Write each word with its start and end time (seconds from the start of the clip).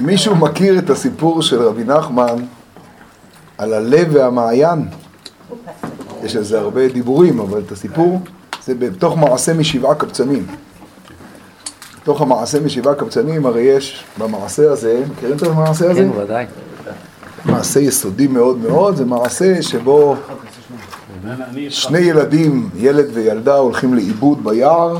מישהו 0.00 0.36
מכיר 0.36 0.78
את 0.78 0.90
הסיפור 0.90 1.42
של 1.42 1.62
רבי 1.62 1.84
נחמן 1.84 2.36
על 3.58 3.72
הלב 3.72 4.08
והמעיין? 4.12 4.88
יש 6.22 6.36
על 6.36 6.42
זה 6.42 6.58
הרבה 6.58 6.88
דיבורים, 6.88 7.40
אבל 7.40 7.60
את 7.66 7.72
הסיפור 7.72 8.20
זה 8.64 8.74
בתוך 8.74 9.16
מעשה 9.16 9.54
משבעה 9.54 9.94
קבצנים. 9.94 10.46
בתוך 12.02 12.20
המעשה 12.20 12.60
משבעה 12.60 12.94
קבצנים, 12.94 13.46
הרי 13.46 13.62
יש 13.62 14.04
במעשה 14.18 14.72
הזה, 14.72 15.04
מכירים 15.12 15.36
את 15.36 15.42
המעשה 15.42 15.90
הזה? 15.90 16.00
כן, 16.14 16.20
ודאי. 16.20 16.46
מעשה 17.44 17.80
יסודי 17.80 18.26
מאוד 18.26 18.58
מאוד, 18.58 18.96
זה 18.96 19.04
מעשה 19.04 19.62
שבו 19.62 20.16
שני 21.68 21.98
ילדים, 21.98 22.70
ילד 22.76 23.06
וילדה, 23.12 23.56
הולכים 23.56 23.94
לאיבוד 23.94 24.44
ביער. 24.44 24.98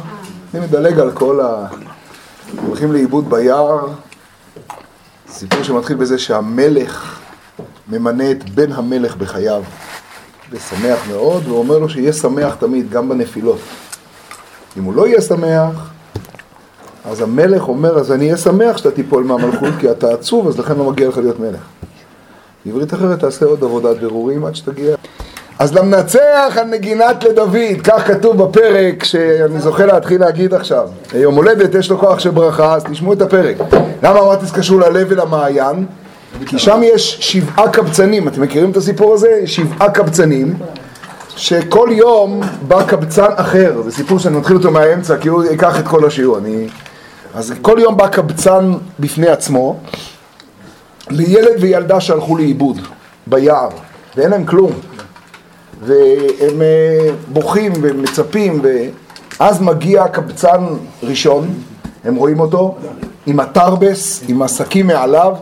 אני 0.54 0.66
מדלג 0.66 1.00
על 1.00 1.12
כל 1.12 1.40
ה... 1.40 1.66
הולכים 2.66 2.92
לאיבוד 2.92 3.30
ביער. 3.30 3.86
סיפור 5.34 5.62
שמתחיל 5.62 5.96
בזה 5.96 6.18
שהמלך 6.18 7.20
ממנה 7.88 8.30
את 8.30 8.50
בן 8.50 8.72
המלך 8.72 9.16
בחייו. 9.16 9.62
ושמח 10.50 10.98
מאוד, 11.08 11.42
והוא 11.46 11.58
אומר 11.58 11.78
לו 11.78 11.88
שיהיה 11.88 12.12
שמח 12.12 12.54
תמיד, 12.54 12.90
גם 12.90 13.08
בנפילות. 13.08 13.58
אם 14.76 14.84
הוא 14.84 14.94
לא 14.94 15.06
יהיה 15.06 15.20
שמח, 15.20 15.90
אז 17.04 17.20
המלך 17.20 17.68
אומר, 17.68 17.98
אז 17.98 18.12
אני 18.12 18.24
אהיה 18.24 18.36
שמח 18.36 18.76
שאתה 18.76 18.90
תיפול 18.90 19.24
מהמלכות, 19.24 19.74
כי 19.80 19.90
אתה 19.90 20.12
עצוב, 20.12 20.48
אז 20.48 20.58
לכן 20.58 20.76
לא 20.76 20.84
מגיע 20.90 21.08
לך 21.08 21.18
להיות 21.18 21.40
מלך. 21.40 21.62
בעברית 22.64 22.94
אחרת 22.94 23.20
תעשה 23.20 23.46
עוד 23.46 23.64
עבודת 23.64 23.96
בירורים 23.96 24.44
עד 24.44 24.54
שתגיע. 24.54 24.96
אז 25.58 25.74
למנצח 25.74 26.56
על 26.60 26.66
נגינת 26.66 27.24
לדוד, 27.24 27.80
כך 27.84 28.06
כתוב 28.06 28.42
בפרק 28.42 29.04
שאני 29.04 29.60
זוכה 29.60 29.86
להתחיל 29.86 30.20
להגיד 30.20 30.54
עכשיו. 30.54 30.88
יום 31.14 31.34
הולדת 31.34 31.74
יש 31.74 31.90
לו 31.90 31.98
כוח 31.98 32.18
של 32.18 32.30
ברכה, 32.30 32.74
אז 32.74 32.84
תשמעו 32.84 33.12
את 33.12 33.22
הפרק. 33.22 33.56
למה 34.02 34.20
אמרתי 34.20 34.46
זה 34.46 34.54
קשור 34.54 34.80
ללב 34.80 35.06
ולמעיין? 35.10 35.86
כי 36.46 36.58
שם 36.58 36.80
יש 36.82 37.16
שבעה 37.20 37.68
קבצנים, 37.68 38.28
אתם 38.28 38.42
מכירים 38.42 38.70
את 38.70 38.76
הסיפור 38.76 39.14
הזה? 39.14 39.42
שבעה 39.46 39.90
קבצנים, 39.90 40.54
שכל 41.36 41.88
יום 41.92 42.40
בא 42.68 42.82
קבצן 42.82 43.30
אחר, 43.36 43.82
זה 43.84 43.90
סיפור 43.90 44.18
שאני 44.18 44.36
מתחיל 44.36 44.56
אותו 44.56 44.70
מהאמצע, 44.70 45.16
כי 45.16 45.28
הוא 45.28 45.44
ייקח 45.44 45.78
את 45.78 45.88
כל 45.88 46.06
השיעור. 46.06 46.38
אני... 46.38 46.68
אז 47.34 47.54
כל 47.62 47.76
יום 47.78 47.96
בא 47.96 48.08
קבצן 48.08 48.72
בפני 49.00 49.28
עצמו, 49.28 49.76
לילד 51.10 51.56
וילדה 51.60 52.00
שהלכו 52.00 52.36
לאיבוד 52.36 52.78
ביער, 53.26 53.68
ואין 54.16 54.30
להם 54.30 54.44
כלום. 54.44 54.72
והם 55.86 56.62
בוכים 57.32 57.72
ומצפים, 57.82 58.62
ואז 59.40 59.60
מגיע 59.60 60.08
קבצן 60.08 60.64
ראשון, 61.02 61.48
הם 62.04 62.14
רואים 62.14 62.40
אותו, 62.40 62.74
עם 63.26 63.40
התרבס, 63.40 64.24
עם 64.28 64.42
השקים 64.42 64.86
מעליו, 64.86 65.36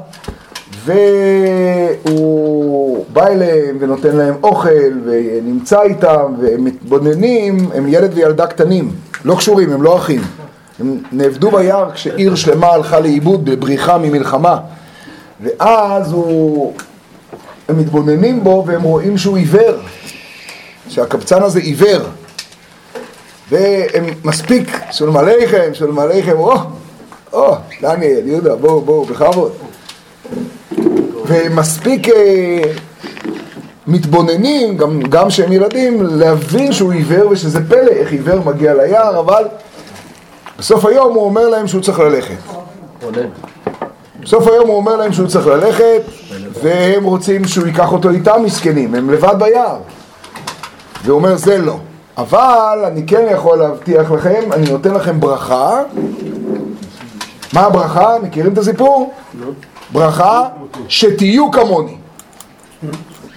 והוא 2.04 3.04
בא 3.12 3.26
אליהם 3.26 3.76
ונותן 3.80 4.16
להם 4.16 4.34
אוכל, 4.42 4.92
ונמצא 5.04 5.82
איתם, 5.82 6.34
והם 6.40 6.64
מתבוננים, 6.64 7.70
הם 7.74 7.88
ילד 7.88 8.10
וילדה 8.14 8.46
קטנים, 8.46 8.90
לא 9.24 9.34
קשורים, 9.34 9.72
הם 9.72 9.82
לא 9.82 9.96
אחים. 9.96 10.20
הם 10.80 10.98
נאבדו 11.12 11.50
ביער 11.50 11.90
כשעיר 11.90 12.34
שלמה 12.34 12.66
הלכה 12.66 13.00
לאיבוד 13.00 13.44
בבריחה 13.44 13.98
ממלחמה. 13.98 14.58
ואז 15.40 16.12
הוא... 16.12 16.72
הם 17.68 17.78
מתבוננים 17.78 18.44
בו 18.44 18.64
והם 18.66 18.82
רואים 18.82 19.18
שהוא 19.18 19.36
עיוור, 19.36 19.74
שהקבצן 20.92 21.42
הזה 21.42 21.60
עיוור. 21.60 22.00
והם 23.50 24.04
מספיק, 24.24 24.80
שלום 24.90 25.16
עליכם, 25.16 25.70
שלום 25.72 25.98
עליכם, 25.98 26.38
או, 26.38 26.54
או, 27.32 27.54
דניאל, 27.82 28.26
יהודה, 28.26 28.54
בואו, 28.56 28.80
בואו, 28.80 29.04
בכבוד. 29.04 29.52
ומספיק 31.26 32.08
אה, 32.08 32.62
מתבוננים, 33.86 34.76
גם, 34.76 35.00
גם 35.00 35.30
שהם 35.30 35.52
ילדים, 35.52 36.06
להבין 36.06 36.72
שהוא 36.72 36.92
עיוור 36.92 37.30
ושזה 37.30 37.68
פלא, 37.68 37.90
איך 37.90 38.12
עיוור 38.12 38.40
מגיע 38.44 38.74
ליער, 38.74 39.20
אבל 39.20 39.44
בסוף 40.58 40.84
היום 40.84 41.14
הוא 41.14 41.24
אומר 41.24 41.48
להם 41.48 41.66
שהוא 41.66 41.82
צריך 41.82 41.98
ללכת. 41.98 42.38
בסוף 44.22 44.46
היום 44.48 44.68
הוא 44.68 44.76
אומר 44.76 44.96
להם 44.96 45.12
שהוא 45.12 45.28
צריך 45.28 45.46
ללכת, 45.46 46.02
והם 46.62 47.04
רוצים 47.04 47.44
שהוא 47.44 47.66
ייקח 47.66 47.92
אותו 47.92 48.10
איתם 48.10 48.42
מסכנים, 48.44 48.94
הם 48.94 49.10
לבד 49.10 49.34
ביער. 49.38 49.78
והוא 51.04 51.18
אומר 51.18 51.36
זה 51.36 51.58
לא. 51.58 51.78
אבל 52.18 52.78
אני 52.86 53.06
כן 53.06 53.26
יכול 53.30 53.58
להבטיח 53.58 54.10
לכם, 54.10 54.52
אני 54.52 54.70
נותן 54.70 54.94
לכם 54.94 55.20
ברכה. 55.20 55.82
מה 57.52 57.60
הברכה? 57.60 58.16
מכירים 58.22 58.52
את 58.52 58.58
הסיפור? 58.58 59.14
ברכה 59.92 60.48
שתהיו 60.88 61.50
כמוני. 61.50 61.96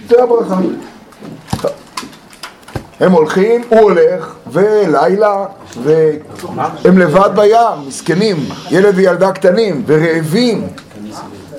זה 0.08 0.22
הברכה. 0.22 0.56
הם 3.00 3.12
הולכים, 3.12 3.62
הוא 3.68 3.80
הולך, 3.80 4.34
ולילה, 4.52 5.44
והם 5.82 6.98
לבד 6.98 7.30
בים, 7.34 7.88
מסכנים, 7.88 8.36
ילד 8.70 8.92
וילדה 8.96 9.32
קטנים, 9.32 9.82
ורעבים, 9.86 10.68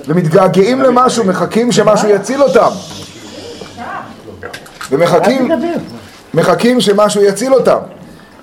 ומתגעגעים 0.08 0.82
למשהו, 0.82 1.24
מחכים 1.24 1.72
שמשהו 1.72 2.08
יציל 2.08 2.42
אותם. 2.42 2.70
ומחכים, 4.90 5.48
מחכים 6.34 6.80
שמשהו 6.80 7.22
יציל 7.22 7.54
אותם. 7.54 7.78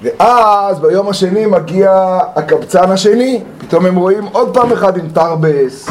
ואז 0.01 0.79
ביום 0.79 1.09
השני 1.09 1.45
מגיע 1.45 2.19
הקבצן 2.35 2.91
השני, 2.91 3.41
פתאום 3.57 3.85
הם 3.85 3.95
רואים 3.95 4.25
עוד 4.31 4.53
פעם 4.53 4.71
אחד 4.71 4.97
עם 4.97 5.09
תרבס, 5.13 5.89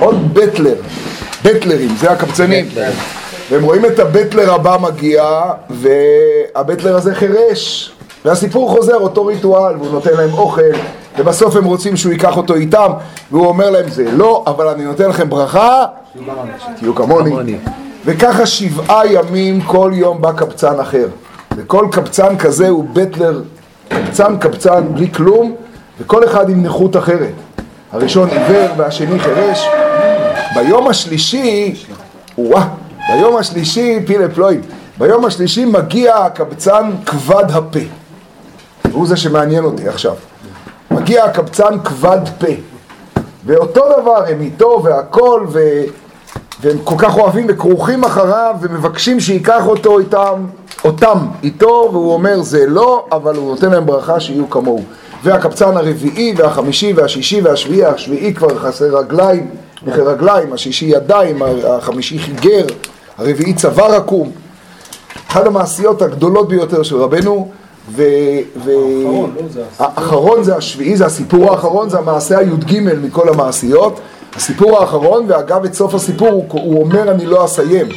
עוד 0.00 0.34
בטלר, 0.34 0.74
בטלרים, 1.44 1.88
זה 2.00 2.10
הקבצנים. 2.10 2.68
והם 3.50 3.62
רואים 3.62 3.86
את 3.86 3.98
הבטלר 3.98 4.54
הבא 4.54 4.76
מגיע, 4.80 5.42
והבטלר 5.70 6.96
הזה 6.96 7.14
חירש. 7.14 7.92
והסיפור 8.24 8.70
חוזר, 8.70 8.96
אותו 8.96 9.26
ריטואל, 9.26 9.76
והוא 9.76 9.92
נותן 9.92 10.10
להם 10.16 10.32
אוכל, 10.34 10.62
ובסוף 11.18 11.56
הם 11.56 11.64
רוצים 11.64 11.96
שהוא 11.96 12.12
ייקח 12.12 12.36
אותו 12.36 12.54
איתם, 12.54 12.92
והוא 13.30 13.46
אומר 13.46 13.70
להם 13.70 13.88
זה 13.88 14.04
לא, 14.12 14.44
אבל 14.46 14.68
אני 14.68 14.84
נותן 14.84 15.08
לכם 15.08 15.30
ברכה, 15.30 15.84
שתהיו 16.76 16.94
כמוני. 16.94 17.56
וככה 18.10 18.46
שבעה 18.46 19.12
ימים 19.12 19.60
כל 19.60 19.90
יום 19.94 20.20
בא 20.20 20.32
קבצן 20.32 20.80
אחר. 20.80 21.08
וכל 21.56 21.88
קבצן 21.92 22.38
כזה 22.38 22.68
הוא 22.68 22.84
בטלר, 22.92 23.42
קבצן 23.88 24.38
קבצן 24.38 24.94
בלי 24.94 25.12
כלום, 25.12 25.54
וכל 26.00 26.24
אחד 26.24 26.50
עם 26.50 26.62
נכות 26.62 26.96
אחרת. 26.96 27.32
הראשון 27.92 28.28
עיוור 28.28 28.70
והשני 28.76 29.18
חירש. 29.18 29.68
ביום 30.54 30.88
השלישי, 30.88 31.74
וואה, 32.38 32.68
ביום 33.08 33.36
השלישי, 33.36 33.98
פילה 34.06 34.28
פלויד, 34.28 34.60
ביום 34.98 35.24
השלישי 35.24 35.64
מגיע 35.64 36.16
הקבצן 36.16 36.90
כבד 37.06 37.50
הפה. 37.50 37.78
והוא 38.84 39.06
זה 39.06 39.16
שמעניין 39.16 39.64
אותי 39.64 39.88
עכשיו. 39.88 40.14
מגיע 40.90 41.24
הקבצן 41.24 41.80
כבד 41.84 42.20
פה. 42.38 42.52
ואותו 43.44 43.84
דבר, 44.00 44.24
הם 44.28 44.40
איתו 44.40 44.80
והכל, 44.84 45.46
ו... 45.48 45.58
והם 46.60 46.78
כל 46.84 46.94
כך 46.98 47.16
אוהבים 47.16 47.46
וכרוכים 47.48 48.04
אחריו 48.04 48.56
ומבקשים 48.60 49.20
שייקח 49.20 49.66
אותו 49.66 49.98
איתם, 49.98 50.46
אותם 50.84 51.18
איתו, 51.42 51.88
והוא 51.92 52.12
אומר 52.12 52.42
זה 52.42 52.66
לא, 52.66 53.06
אבל 53.12 53.36
הוא 53.36 53.50
נותן 53.50 53.70
להם 53.70 53.86
ברכה 53.86 54.20
שיהיו 54.20 54.50
כמוהו. 54.50 54.82
והקבצן 55.24 55.76
הרביעי 55.76 56.34
והחמישי 56.36 56.92
והשישי 56.92 57.40
והשביעי, 57.40 57.84
השביעי 57.84 58.34
כבר 58.34 58.58
חסר 58.58 58.98
רגליים, 58.98 59.50
נכה 59.86 60.02
רגליים, 60.02 60.52
השישי 60.52 60.86
ידיים, 60.86 61.42
החמישי 61.68 62.18
חיגר, 62.18 62.66
הרביעי 63.18 63.54
צוואר 63.54 63.94
עקום. 63.94 64.30
אחת 65.28 65.46
המעשיות 65.46 66.02
הגדולות 66.02 66.48
ביותר 66.48 66.82
של 66.82 66.96
רבנו, 66.96 67.48
והאחרון 69.78 70.42
זה 70.42 70.56
השביעי, 70.56 70.96
זה 70.96 71.06
הסיפור 71.06 71.50
האחרון, 71.50 71.88
זה 71.88 71.98
המעשה 71.98 72.38
הי"ג 72.38 72.80
מכל 73.02 73.28
המעשיות. 73.28 74.00
הסיפור 74.38 74.80
האחרון, 74.80 75.26
ואגב 75.28 75.64
את 75.64 75.74
סוף 75.74 75.94
הסיפור 75.94 76.28
הוא, 76.28 76.44
הוא 76.50 76.84
אומר 76.84 77.10
אני 77.10 77.26
לא 77.26 77.44
אסיים, 77.44 77.88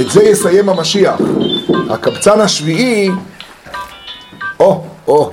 את 0.00 0.10
זה 0.10 0.22
יסיים 0.22 0.68
המשיח. 0.68 1.20
הקבצן 1.90 2.40
השביעי, 2.40 3.10
או, 4.60 4.84
או, 5.06 5.30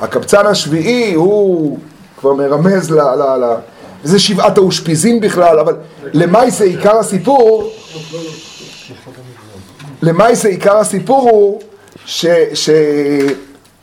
הקבצן 0.00 0.46
השביעי 0.46 1.14
הוא 1.14 1.78
כבר 2.20 2.32
מרמז 2.32 2.90
ל... 2.90 2.94
ל, 2.94 3.22
ל 3.44 3.54
זה 4.04 4.18
שבעת 4.18 4.58
האושפיזין 4.58 5.20
בכלל, 5.20 5.58
אבל 5.58 5.76
למעשה 6.12 6.64
עיקר 6.64 6.98
הסיפור, 6.98 7.72
למעשה 10.02 10.48
עיקר 10.48 10.76
הסיפור 10.76 11.30
הוא 11.30 11.60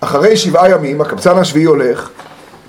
שאחרי 0.02 0.38
שבעה 0.38 0.70
ימים 0.70 1.02
הקבצן 1.02 1.38
השביעי 1.38 1.66
הולך 1.66 2.10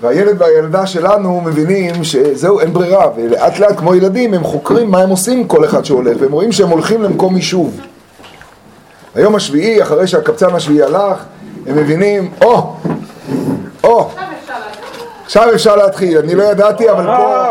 והילד 0.01 0.41
והילדה 0.41 0.85
שלנו 0.85 1.41
מבינים 1.41 2.03
שזהו, 2.03 2.59
אין 2.59 2.73
ברירה, 2.73 3.07
ולאט 3.15 3.59
לאט 3.59 3.77
כמו 3.77 3.95
ילדים 3.95 4.33
הם 4.33 4.43
חוקרים 4.43 4.91
מה 4.91 5.01
הם 5.01 5.09
עושים 5.09 5.47
כל 5.47 5.65
אחד 5.65 5.85
שהולך, 5.85 6.17
והם 6.19 6.31
רואים 6.31 6.51
שהם 6.51 6.69
הולכים 6.69 7.03
למקום 7.03 7.35
יישוב. 7.35 7.81
היום 9.15 9.35
השביעי, 9.35 9.81
אחרי 9.81 10.07
שהקבצן 10.07 10.55
השביעי 10.55 10.83
הלך, 10.83 11.23
הם 11.67 11.75
מבינים, 11.75 12.31
או, 12.41 12.73
או, 13.83 14.09
עכשיו 15.25 15.53
אפשר 15.53 15.75
להתחיל, 15.75 16.17
אני 16.17 16.35
לא 16.35 16.43
ידעתי, 16.43 16.89
אבל 16.91 17.05
פה... 17.05 17.47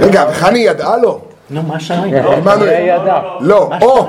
רגע, 0.00 0.24
וחני 0.30 0.58
ידעה 0.58 0.96
לו? 0.96 1.20
נו, 1.50 1.62
מה 1.62 1.80
שרים? 1.80 2.14
עמנואל. 2.14 2.98
לא, 3.40 3.70
או, 3.82 4.06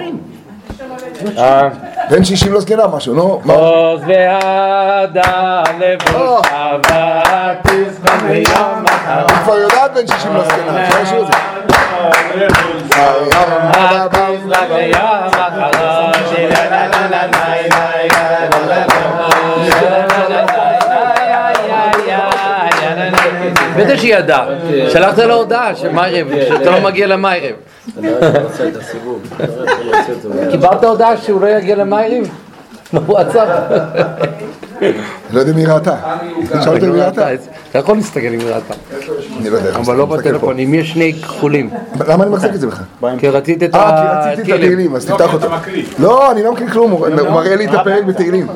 בן 2.12 2.24
60 2.24 2.54
לא 2.54 2.60
זקנה 2.60 2.88
משהו, 2.88 3.14
נו. 3.14 3.42
עוז 3.54 4.02
והדה 4.08 5.64
לבוש 5.80 6.48
ותשמח 6.80 8.24
ביום 8.28 8.86
אחר 8.88 9.26
היא 9.28 9.44
כבר 9.44 9.58
יודעת 9.58 9.92
בן 9.94 10.08
60 10.08 10.34
לא 10.34 10.44
זקנה, 10.44 10.88
אפשר 10.88 11.02
לשיר 11.02 11.22
את 11.22 11.28
זה. 11.28 11.34
ותשמח 14.06 14.64
ביום 14.70 15.30
אחרון 15.32 16.02
בטח 23.78 23.96
שהיא 23.96 24.16
ידעה, 24.16 24.48
שלחת 24.90 25.18
לו 25.18 25.34
הודעה 25.34 25.76
שמיירב, 25.76 26.28
שאתה 26.48 26.72
לא 26.72 26.82
מגיע 26.82 27.08
למיירב. 27.08 27.56
קיבלת 30.52 30.84
הודעה 30.84 31.18
שהוא 31.18 31.42
לא 31.42 31.48
יגיע 31.48 31.76
למיירב? 31.76 32.28
בוואטסאפ? 32.94 33.48
לא 35.32 35.40
יודע 35.40 35.52
אם 35.52 35.58
היא 35.58 35.68
ראתה. 35.68 35.96
שאלת 36.64 36.84
אם 36.84 36.94
היא 36.94 37.04
ראתה? 37.04 37.34
אתה 37.70 37.80
יכול 37.80 37.96
להסתכל 37.96 38.28
אם 38.28 38.40
ראתה, 38.46 38.74
אני 39.40 39.50
לא 39.50 39.58
יודע. 39.58 39.70
איך 39.70 39.78
אבל 39.78 39.96
לא 39.96 40.06
בטלפון, 40.06 40.60
אם 40.60 40.74
יש 40.74 40.92
שני 40.92 41.14
כחולים. 41.14 41.70
למה 42.08 42.24
אני 42.24 42.32
מחזיק 42.32 42.56
את 42.56 42.60
זה 42.60 42.68
בכלל? 42.68 42.86
כי 43.20 43.30
רצית 43.30 43.64
את 43.64 43.76
אה, 43.76 43.92
כי 43.92 44.30
רציתי 44.30 44.42
את 44.42 44.58
התהילים. 44.58 44.72
התהילים, 44.72 44.96
אז 44.96 45.06
תפתח 45.06 45.34
אותו. 45.34 45.48
לא, 46.00 46.32
אני 46.32 46.44
לא 46.44 46.52
מקריא 46.52 46.70
כלום, 46.70 46.92
הוא 46.92 47.08
מראה 47.10 47.56
לי 47.56 47.66
את 47.66 47.74
הפרק 47.74 48.04
בתהילים. 48.04 48.48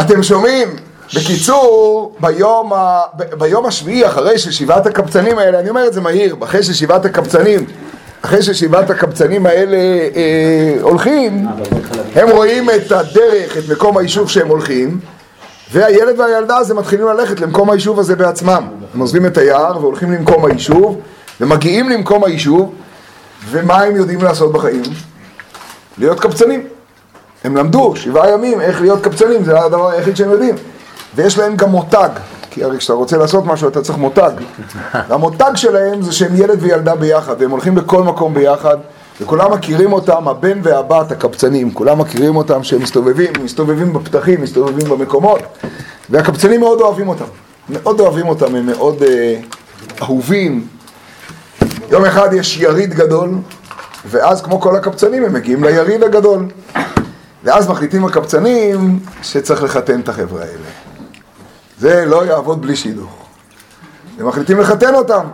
אתם 0.00 0.22
שומעים? 0.22 0.68
בקיצור, 1.14 2.14
ביום, 2.20 2.72
ה... 2.72 3.00
ב- 3.16 3.34
ביום 3.34 3.66
השביעי, 3.66 4.06
אחרי 4.06 4.38
ששבעת 4.38 4.86
הקבצנים 4.86 5.38
האלה, 5.38 5.60
אני 5.60 5.68
אומר 5.68 5.86
את 5.86 5.92
זה 5.92 6.00
מהיר, 6.00 6.36
אחרי 6.44 6.62
ששבעת 6.62 7.04
הקבצנים, 7.04 7.64
אחרי 8.22 8.42
ששבעת 8.42 8.90
הקבצנים 8.90 9.46
האלה 9.46 9.76
אה, 9.76 10.76
הולכים, 10.82 11.46
הם 12.14 12.28
רואים 12.28 12.70
את 12.70 12.92
הדרך, 12.92 13.56
את 13.56 13.62
מקום 13.72 13.98
היישוב 13.98 14.28
שהם 14.28 14.48
הולכים, 14.48 15.00
והילד 15.72 16.20
והילדה 16.20 16.56
הזה 16.56 16.74
מתחילים 16.74 17.06
ללכת 17.06 17.40
למקום 17.40 17.70
היישוב 17.70 18.00
הזה 18.00 18.16
בעצמם. 18.16 18.68
הם 18.94 19.00
עוזבים 19.00 19.26
את 19.26 19.38
היער 19.38 19.78
והולכים 19.80 20.12
למקום 20.12 20.44
היישוב, 20.44 21.00
ומגיעים 21.40 21.88
למקום 21.88 22.24
היישוב, 22.24 22.74
ומה 23.50 23.82
הם 23.82 23.96
יודעים 23.96 24.22
לעשות 24.22 24.52
בחיים? 24.52 24.82
להיות 25.98 26.20
קבצנים. 26.20 26.66
הם 27.44 27.56
למדו 27.56 27.96
שבעה 27.96 28.30
ימים 28.30 28.60
איך 28.60 28.80
להיות 28.80 29.02
קבצנים, 29.04 29.44
זה 29.44 29.60
הדבר 29.60 29.90
היחיד 29.90 30.16
שהם 30.16 30.30
יודעים. 30.30 30.54
ויש 31.14 31.38
להם 31.38 31.56
גם 31.56 31.70
מותג, 31.70 32.08
כי 32.50 32.64
הרי 32.64 32.78
כשאתה 32.78 32.92
רוצה 32.92 33.16
לעשות 33.16 33.46
משהו 33.46 33.68
אתה 33.68 33.82
צריך 33.82 33.98
מותג. 33.98 34.30
והמותג 35.08 35.52
שלהם 35.54 36.02
זה 36.02 36.12
שהם 36.12 36.36
ילד 36.36 36.58
וילדה 36.60 36.94
ביחד, 36.94 37.34
והם 37.38 37.50
הולכים 37.50 37.76
לכל 37.76 38.02
מקום 38.02 38.34
ביחד, 38.34 38.76
וכולם 39.20 39.52
מכירים 39.52 39.92
אותם, 39.92 40.28
הבן 40.28 40.60
והבת, 40.62 41.12
הקבצנים, 41.12 41.74
כולם 41.74 41.98
מכירים 41.98 42.36
אותם 42.36 42.62
שהם 42.62 42.82
מסתובבים, 42.82 43.32
מסתובבים 43.44 43.92
בפתחים, 43.92 44.40
מסתובבים 44.42 44.88
במקומות, 44.88 45.40
והקבצנים 46.10 46.60
מאוד 46.60 46.80
אוהבים 46.80 47.08
אותם. 47.08 47.24
מאוד 47.68 48.00
אוהבים 48.00 48.28
אותם, 48.28 48.54
הם 48.54 48.66
מאוד 48.66 49.02
אה, 49.02 49.40
אהובים. 50.02 50.66
יום 51.90 52.04
אחד 52.04 52.32
יש 52.32 52.56
יריד 52.56 52.94
גדול, 52.94 53.30
ואז 54.06 54.42
כמו 54.42 54.60
כל 54.60 54.76
הקבצנים 54.76 55.24
הם 55.24 55.32
מגיעים 55.32 55.64
ליריד 55.64 56.02
הגדול. 56.02 56.46
ואז 57.44 57.68
מחליטים 57.68 58.04
הקבצנים 58.04 58.98
שצריך 59.22 59.62
לחתן 59.62 60.00
את 60.00 60.08
החבר'ה 60.08 60.40
האלה. 60.40 60.81
זה 61.82 62.04
לא 62.06 62.26
יעבוד 62.26 62.62
בלי 62.62 62.76
שידוך. 62.76 63.10
הם 64.18 64.28
מחליטים 64.28 64.58
לחתן 64.58 64.94
אותם. 64.94 65.26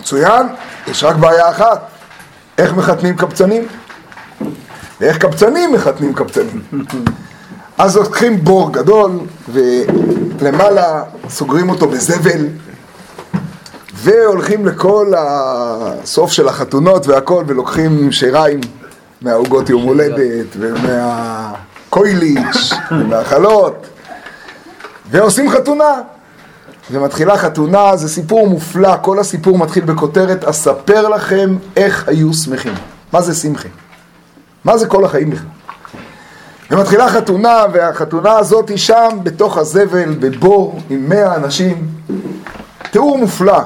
מצוין, 0.00 0.46
יש 0.86 1.04
רק 1.04 1.16
בעיה 1.16 1.50
אחת, 1.50 1.88
איך 2.58 2.74
מחתנים 2.74 3.16
קבצנים? 3.16 3.66
ואיך 5.00 5.18
קבצנים 5.18 5.72
מחתנים 5.72 6.14
קבצנים? 6.14 6.62
אז 7.78 7.96
לוקחים 7.96 8.44
בור 8.44 8.72
גדול, 8.72 9.10
ולמעלה 9.52 11.02
סוגרים 11.28 11.70
אותו 11.70 11.88
בזבל, 11.88 12.46
והולכים 13.94 14.66
לכל 14.66 15.12
הסוף 15.18 16.32
של 16.32 16.48
החתונות 16.48 17.06
והכל, 17.06 17.44
ולוקחים 17.46 18.12
שיריים 18.12 18.60
מהעוגות 19.22 19.70
יום 19.70 19.82
הולדת, 19.82 20.46
ומהקויליץ', 20.58 22.72
ומהחלות, 22.98 23.86
ועושים 25.10 25.50
חתונה. 25.50 25.94
ומתחילה 26.90 27.38
חתונה, 27.38 27.96
זה 27.96 28.08
סיפור 28.08 28.48
מופלא, 28.48 28.94
כל 29.02 29.18
הסיפור 29.18 29.58
מתחיל 29.58 29.84
בכותרת, 29.84 30.44
אספר 30.44 31.08
לכם 31.08 31.56
איך 31.76 32.08
היו 32.08 32.34
שמחים. 32.34 32.74
מה 33.12 33.22
זה 33.22 33.34
שמחים? 33.34 33.70
מה 34.64 34.78
זה 34.78 34.86
כל 34.86 35.04
החיים 35.04 35.30
בכלל? 35.30 35.46
ומתחילה 36.70 37.08
חתונה, 37.08 37.64
והחתונה 37.72 38.32
הזאת 38.38 38.68
היא 38.68 38.76
שם, 38.76 39.08
בתוך 39.22 39.58
הזבל, 39.58 40.14
בבור, 40.20 40.80
עם 40.90 41.08
מאה 41.08 41.36
אנשים. 41.36 41.88
תיאור 42.90 43.18
מופלא. 43.18 43.60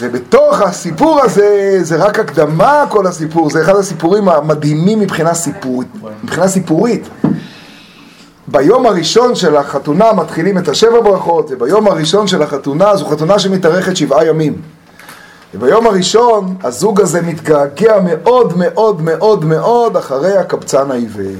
ובתוך 0.00 0.60
הסיפור 0.60 1.20
הזה, 1.20 1.78
זה 1.82 1.96
רק 1.96 2.18
הקדמה 2.18 2.84
כל 2.88 3.06
הסיפור, 3.06 3.50
זה 3.50 3.62
אחד 3.62 3.76
הסיפורים 3.76 4.28
המדהימים 4.28 5.00
מבחינה 5.00 5.34
סיפורית. 5.34 5.88
מבחינה 6.24 6.48
סיפורית. 6.48 7.08
ביום 8.56 8.86
הראשון 8.86 9.34
של 9.34 9.56
החתונה 9.56 10.12
מתחילים 10.12 10.58
את 10.58 10.68
השבע 10.68 11.00
ברכות, 11.00 11.46
וביום 11.50 11.86
הראשון 11.86 12.26
של 12.26 12.42
החתונה, 12.42 12.96
זו 12.96 13.06
חתונה 13.06 13.38
שמתארכת 13.38 13.96
שבעה 13.96 14.26
ימים. 14.26 14.62
וביום 15.54 15.86
הראשון 15.86 16.56
הזוג 16.62 17.00
הזה 17.00 17.22
מתגעגע 17.22 18.00
מאוד 18.04 18.52
מאוד 18.56 19.02
מאוד 19.02 19.44
מאוד 19.44 19.96
אחרי 19.96 20.36
הקבצן 20.36 20.90
העיוור. 20.90 21.36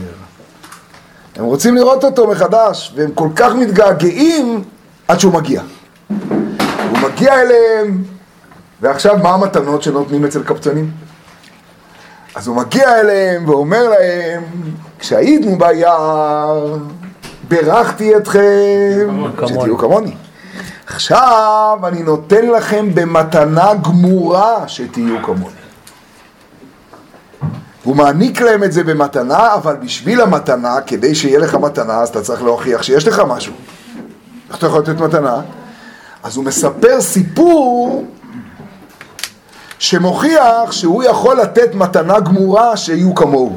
הם 1.36 1.44
רוצים 1.44 1.74
לראות 1.74 2.04
אותו 2.04 2.26
מחדש, 2.26 2.92
והם 2.96 3.10
כל 3.14 3.28
כך 3.36 3.52
מתגעגעים 3.54 4.64
עד 5.08 5.20
שהוא 5.20 5.32
מגיע. 5.32 5.62
הוא 6.08 6.98
מגיע 7.02 7.42
אליהם, 7.42 8.02
ועכשיו 8.80 9.16
מה 9.22 9.30
המתנות 9.30 9.82
שנותנים 9.82 10.24
אצל 10.24 10.42
קבצנים? 10.42 10.90
אז 12.36 12.46
הוא 12.46 12.56
מגיע 12.56 13.00
אליהם 13.00 13.48
ואומר 13.48 13.88
להם, 13.88 14.42
כשהיינו 14.98 15.58
ביער, 15.58 16.76
בירכתי 17.48 18.16
אתכם, 18.16 19.24
שתהיו 19.46 19.78
כמוני. 19.78 20.14
עכשיו 20.86 21.78
אני 21.84 22.02
נותן 22.02 22.46
לכם 22.46 22.94
במתנה 22.94 23.74
גמורה 23.74 24.68
שתהיו 24.68 25.22
כמוני. 25.22 25.56
הוא 27.84 27.96
מעניק 27.96 28.40
להם 28.40 28.64
את 28.64 28.72
זה 28.72 28.84
במתנה, 28.84 29.54
אבל 29.54 29.76
בשביל 29.76 30.20
המתנה, 30.20 30.80
כדי 30.86 31.14
שיהיה 31.14 31.38
לך 31.38 31.54
מתנה, 31.54 32.00
אז 32.00 32.08
אתה 32.08 32.22
צריך 32.22 32.42
להוכיח 32.42 32.82
שיש 32.82 33.08
לך 33.08 33.22
משהו. 33.28 33.52
איך 34.48 34.58
אתה 34.58 34.66
יכול 34.66 34.80
לתת 34.80 35.00
מתנה? 35.00 35.40
אז 36.22 36.36
הוא 36.36 36.44
מספר 36.44 37.00
סיפור 37.00 38.04
שמוכיח 39.78 40.72
שהוא 40.72 41.02
יכול 41.02 41.36
לתת 41.40 41.74
מתנה 41.74 42.20
גמורה 42.20 42.76
שיהיו 42.76 43.14
כמוהו. 43.14 43.56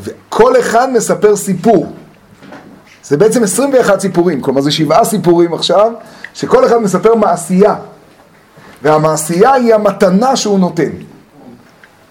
וכל 0.00 0.60
אחד 0.60 0.92
מספר 0.92 1.36
סיפור. 1.36 1.92
זה 3.04 3.16
בעצם 3.16 3.44
21 3.44 4.00
סיפורים, 4.00 4.40
כלומר 4.40 4.60
זה 4.60 4.70
שבעה 4.70 5.04
סיפורים 5.04 5.54
עכשיו, 5.54 5.92
שכל 6.34 6.66
אחד 6.66 6.76
מספר 6.76 7.14
מעשייה. 7.14 7.74
והמעשייה 8.82 9.52
היא 9.52 9.74
המתנה 9.74 10.36
שהוא 10.36 10.58
נותן. 10.58 10.90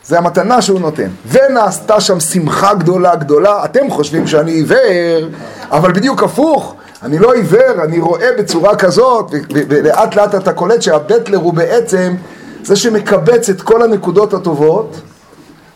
זה 0.03 0.17
המתנה 0.17 0.61
שהוא 0.61 0.79
נותן. 0.79 1.07
ונעשתה 1.31 2.01
שם 2.01 2.19
שמחה 2.19 2.73
גדולה 2.73 3.15
גדולה, 3.15 3.65
אתם 3.65 3.89
חושבים 3.89 4.27
שאני 4.27 4.51
עיוור, 4.51 5.29
אבל 5.71 5.91
בדיוק 5.91 6.23
הפוך. 6.23 6.75
אני 7.03 7.19
לא 7.19 7.33
עיוור, 7.33 7.83
אני 7.83 7.99
רואה 7.99 8.29
בצורה 8.37 8.75
כזאת, 8.75 9.31
ולאט 9.51 10.15
לאט 10.15 10.35
אתה 10.35 10.53
קולט 10.53 10.81
שהבטלר 10.81 11.37
הוא 11.37 11.53
בעצם 11.53 12.15
זה 12.63 12.75
שמקבץ 12.75 13.49
את 13.49 13.61
כל 13.61 13.81
הנקודות 13.81 14.33
הטובות, 14.33 15.01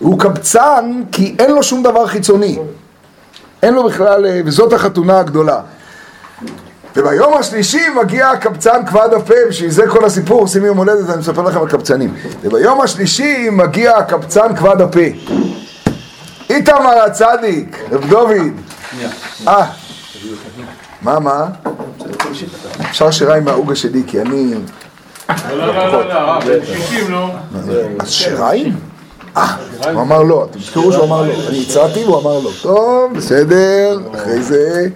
והוא 0.01 0.19
קבצן 0.19 1.01
כי 1.11 1.35
אין 1.39 1.51
לו 1.51 1.63
שום 1.63 1.83
דבר 1.83 2.07
חיצוני. 2.07 2.59
אין 3.63 3.73
לו 3.73 3.83
בכלל, 3.83 4.25
אה, 4.25 4.41
וזאת 4.45 4.73
החתונה 4.73 5.19
הגדולה. 5.19 5.61
וביום 6.95 7.33
השלישי 7.33 7.89
מגיע 8.01 8.29
הקבצן 8.29 8.85
כבד 8.85 9.09
הפה, 9.13 9.33
בשביל 9.49 9.69
זה 9.69 9.87
כל 9.87 10.05
הסיפור, 10.05 10.41
עושים 10.41 10.65
יום 10.65 10.77
הולדת, 10.77 11.09
אני 11.09 11.17
מספר 11.17 11.41
לכם 11.41 11.59
על 11.59 11.69
קבצנים. 11.69 12.13
וביום 12.43 12.81
השלישי 12.81 13.49
מגיע 13.51 13.97
הקבצן 13.97 14.55
כבד 14.55 14.81
הפה. 14.81 14.99
איתמר 16.49 17.03
הצדיק, 17.05 17.79
רב 17.91 18.09
דוד. 18.09 18.53
אה, 19.47 19.65
מה, 21.01 21.19
מה? 21.19 21.45
אפשר 22.89 23.11
שיריים 23.11 23.45
מהעוגה 23.45 23.75
שלי, 23.75 24.03
כי 24.07 24.21
אני... 24.21 24.53
לא, 25.49 25.67
לא, 25.67 25.91
לא, 25.91 26.07
לא, 26.07 26.39
בן 26.39 26.65
60 26.65 27.11
לא. 27.11 27.27
אז 27.99 28.11
שיריים? 28.11 28.75
אה, 29.37 29.55
הוא 29.93 30.01
אמר 30.01 30.23
לא, 30.23 30.47
אתם 30.51 30.59
תזכרו 30.59 30.91
שהוא 30.91 31.03
אמר 31.03 31.21
לא. 31.21 31.33
אני 31.49 31.61
הצעתי 31.61 32.03
והוא 32.03 32.21
אמר 32.21 32.39
לא. 32.39 32.49
טוב, 32.61 33.13
בסדר, 33.17 33.99
אחרי 34.15 34.41
זה... 34.41 34.87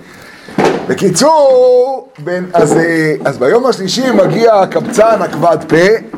בקיצור, 0.87 2.07
בין, 2.19 2.49
אז, 2.53 2.77
אה, 2.77 3.15
אז 3.25 3.37
ביום 3.37 3.65
השלישי 3.65 4.11
מגיע 4.11 4.53
הקבצן 4.53 5.21
הכבד 5.21 5.57
פה, 5.67 6.17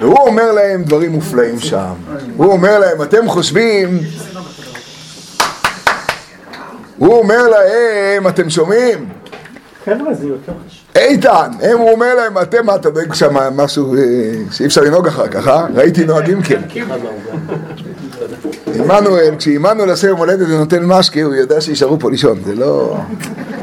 והוא 0.00 0.18
אומר 0.18 0.52
להם 0.52 0.82
דברים 0.84 1.12
מופלאים 1.12 1.60
שם. 1.60 1.92
הוא 2.36 2.52
אומר 2.52 2.78
להם, 2.78 3.02
אתם 3.02 3.28
חושבים... 3.28 3.98
הוא 6.98 7.18
אומר 7.18 7.48
להם, 7.48 8.28
אתם 8.28 8.50
שומעים? 8.50 9.08
חבר'ה, 9.84 10.14
זה 10.14 10.26
יותר 10.26 10.52
חשוב. 10.68 10.82
איתן, 10.96 11.50
הם, 11.62 11.78
הוא 11.78 11.90
אומר 11.92 12.14
להם, 12.14 12.38
אתם, 12.38 12.66
מה, 12.66 12.74
אתה 12.74 12.90
דואג 12.90 13.14
שם 13.14 13.34
משהו 13.56 13.94
אה, 13.94 14.00
שאי 14.50 14.66
אפשר 14.66 14.80
לנהוג 14.80 15.06
אחר 15.06 15.28
כך, 15.28 15.48
אה? 15.48 15.66
ראיתי 15.74 16.04
נוהגים 16.04 16.42
כן. 16.42 16.60
עמנואל, 18.74 19.34
כשעמנואל 19.38 19.90
עושה 19.90 20.06
יום 20.06 20.18
הולדת 20.18 20.46
ונותן 20.48 20.84
משקה, 20.84 21.22
הוא 21.22 21.34
יודע 21.34 21.60
שישארו 21.60 21.98
פה 21.98 22.10
לישון, 22.10 22.38
זה 22.44 22.54
לא... 22.54 22.96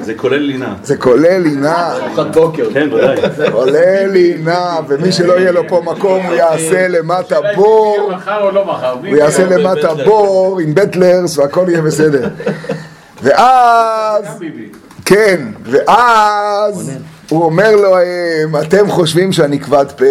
זה 0.01 0.13
כולל 0.13 0.37
לינה. 0.37 0.75
זה 0.83 0.97
כולל 0.97 1.37
לינה, 1.37 1.95
ארוחת 1.95 2.35
בוקר. 2.35 2.69
כן, 2.73 2.93
ודאי. 2.93 3.17
כולל 3.51 4.07
לינה, 4.11 4.79
ומי 4.87 5.11
שלא 5.11 5.33
יהיה 5.33 5.51
לו 5.51 5.61
פה 5.67 5.81
מקום, 5.85 6.25
הוא 6.25 6.33
יעשה 6.33 6.87
למטה 6.87 7.37
בור, 7.55 8.11
לא? 8.53 8.65
הוא 8.99 9.17
יעשה 9.17 9.45
למטה 9.45 9.93
בור 10.05 10.59
עם 10.63 10.75
בטלרס 10.75 11.37
והכל 11.37 11.65
יהיה 11.67 11.81
בסדר. 11.81 12.29
ואז, 13.23 14.25
ביבי. 14.39 14.69
כן, 15.11 15.41
ואז 15.63 16.91
הוא 17.29 17.43
אומר 17.43 17.75
להם, 17.75 18.55
אתם 18.61 18.89
חושבים 18.89 19.31
שאני 19.31 19.59
כבד 19.59 19.85
פה. 19.97 20.05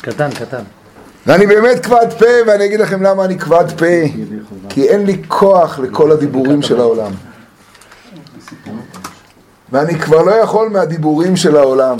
קטן, 0.00 0.30
קטן. 0.30 0.62
ואני 1.26 1.46
באמת 1.46 1.86
כבד 1.86 2.06
פה, 2.18 2.26
ואני 2.46 2.64
אגיד 2.64 2.80
לכם 2.80 3.02
למה 3.02 3.24
אני 3.24 3.38
כבד 3.38 3.64
פה. 3.78 3.86
כי 4.68 4.88
אין 4.88 5.06
לי 5.06 5.22
כוח 5.28 5.78
לכל 5.78 6.12
הדיבורים 6.12 6.62
של 6.62 6.80
העולם. 6.80 7.12
ואני 9.72 9.98
כבר 9.98 10.22
לא 10.22 10.30
יכול 10.30 10.68
מהדיבורים 10.68 11.36
של 11.36 11.56
העולם. 11.56 11.96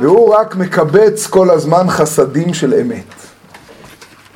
והוא 0.00 0.34
רק 0.34 0.56
מקבץ 0.56 1.26
כל 1.26 1.50
הזמן 1.50 1.84
חסדים 1.88 2.54
של 2.54 2.74
אמת. 2.74 3.14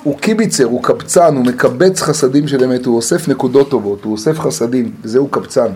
הוא 0.02 0.18
קיביצר, 0.18 0.64
הוא 0.64 0.82
קבצן, 0.82 1.36
הוא 1.36 1.44
מקבץ 1.44 2.00
חסדים 2.00 2.48
של 2.48 2.64
אמת, 2.64 2.86
הוא 2.86 2.96
אוסף 2.96 3.28
נקודות 3.28 3.70
טובות, 3.70 4.04
הוא 4.04 4.12
אוסף 4.12 4.40
חסדים, 4.40 4.92
וזהו 5.02 5.28
קבצן. 5.28 5.68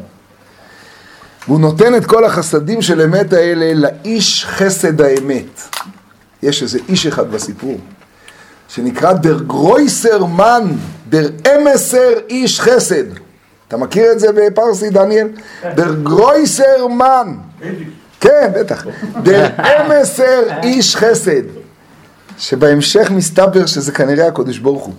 והוא 1.48 1.60
נותן 1.60 1.94
את 1.94 2.06
כל 2.06 2.24
החסדים 2.24 2.82
של 2.82 3.00
אמת 3.00 3.32
האלה 3.32 3.74
לאיש 3.74 4.44
חסד 4.44 5.00
האמת. 5.00 5.60
יש 6.42 6.62
איזה 6.62 6.78
איש 6.88 7.06
אחד 7.06 7.30
בסיפור, 7.30 7.78
שנקרא 8.68 9.12
דר 9.12 9.38
גרויסר 9.38 10.24
מן, 10.24 10.72
דר 11.08 11.28
אמסר 11.56 12.12
איש 12.28 12.60
חסד. 12.60 13.04
אתה 13.68 13.76
מכיר 13.76 14.12
את 14.12 14.20
זה 14.20 14.28
בפרסי, 14.32 14.90
דניאל? 14.90 15.28
דר 15.74 15.94
גרויסר 16.02 16.86
מן. 16.86 17.34
כן, 18.20 18.50
בטח. 18.54 18.86
דר 19.22 19.46
אמסר 19.80 20.42
איש 20.62 20.96
חסד. 20.96 21.42
שבהמשך 22.38 23.10
מסתבר 23.10 23.66
שזה 23.66 23.92
כנראה 23.92 24.26
הקדוש 24.26 24.58
ברוך 24.58 24.84
הוא 24.84 24.94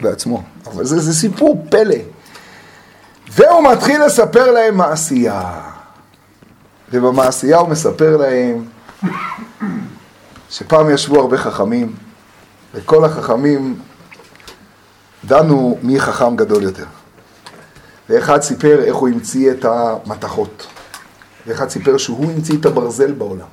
בעצמו. 0.00 0.42
אבל 0.66 0.84
זה, 0.84 1.00
זה 1.00 1.14
סיפור 1.14 1.66
פלא. 1.70 1.96
והוא 3.28 3.72
מתחיל 3.72 4.04
לספר 4.04 4.50
להם 4.50 4.76
מעשייה. 4.76 5.60
ובמעשייה 6.94 7.58
הוא 7.58 7.68
מספר 7.68 8.16
להם 8.16 8.64
שפעם 10.50 10.90
ישבו 10.90 11.20
הרבה 11.20 11.38
חכמים, 11.38 11.94
וכל 12.74 13.04
החכמים 13.04 13.78
דנו 15.24 15.78
מי 15.82 16.00
חכם 16.00 16.36
גדול 16.36 16.62
יותר. 16.62 16.84
ואחד 18.08 18.42
סיפר 18.42 18.80
איך 18.84 18.96
הוא 18.96 19.08
המציא 19.08 19.50
את 19.50 19.64
המתכות, 19.64 20.66
ואחד 21.46 21.68
סיפר 21.68 21.98
שהוא 21.98 22.32
המציא 22.32 22.58
את 22.58 22.66
הברזל 22.66 23.12
בעולם. 23.12 23.46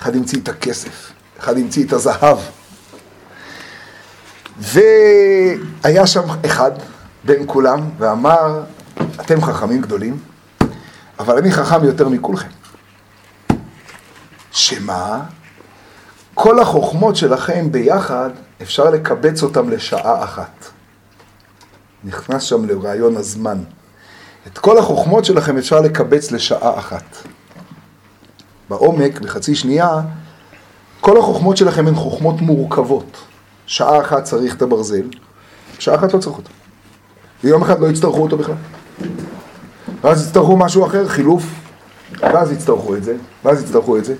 אחד 0.00 0.16
המציא 0.16 0.38
את 0.40 0.48
הכסף, 0.48 1.12
אחד 1.38 1.58
המציא 1.58 1.86
את 1.86 1.92
הזהב. 1.92 2.38
והיה 4.58 6.06
שם 6.06 6.22
אחד 6.46 6.70
בין 7.24 7.42
כולם, 7.46 7.80
ואמר, 7.98 8.60
אתם 9.20 9.42
חכמים 9.42 9.80
גדולים, 9.80 10.18
אבל 11.20 11.38
אני 11.38 11.52
חכם 11.52 11.84
יותר 11.84 12.08
מכולכם. 12.08 12.48
שמה? 14.52 15.22
כל 16.34 16.60
החוכמות 16.60 17.16
שלכם 17.16 17.72
ביחד, 17.72 18.30
אפשר 18.62 18.90
לקבץ 18.90 19.42
אותם 19.42 19.70
לשעה 19.70 20.24
אחת. 20.24 20.66
נכנס 22.04 22.42
שם 22.42 22.64
לרעיון 22.64 23.16
הזמן. 23.16 23.58
את 24.46 24.58
כל 24.58 24.78
החוכמות 24.78 25.24
שלכם 25.24 25.58
אפשר 25.58 25.80
לקבץ 25.80 26.30
לשעה 26.30 26.78
אחת. 26.78 27.16
בעומק, 28.68 29.20
בחצי 29.20 29.54
שנייה, 29.54 30.00
כל 31.00 31.18
החוכמות 31.18 31.56
שלכם 31.56 31.86
הן 31.86 31.94
חוכמות 31.94 32.40
מורכבות. 32.40 33.16
שעה 33.66 34.00
אחת 34.00 34.24
צריך 34.24 34.54
את 34.54 34.62
הברזל, 34.62 35.08
שעה 35.78 35.94
אחת 35.94 36.14
לא 36.14 36.18
צריך 36.18 36.36
אותו. 36.36 36.50
ויום 37.44 37.62
אחד 37.62 37.80
לא 37.80 37.86
יצטרכו 37.86 38.22
אותו 38.22 38.36
בכלל. 38.36 38.54
ואז 40.04 40.26
יצטרכו 40.26 40.56
משהו 40.56 40.86
אחר, 40.86 41.08
חילוף, 41.08 41.42
ואז 42.20 42.52
יצטרכו 42.52 42.94
את 42.94 43.04
זה, 43.04 43.14
ואז 43.44 43.62
יצטרכו 43.62 43.96
את 43.96 44.04
זה. 44.04 44.14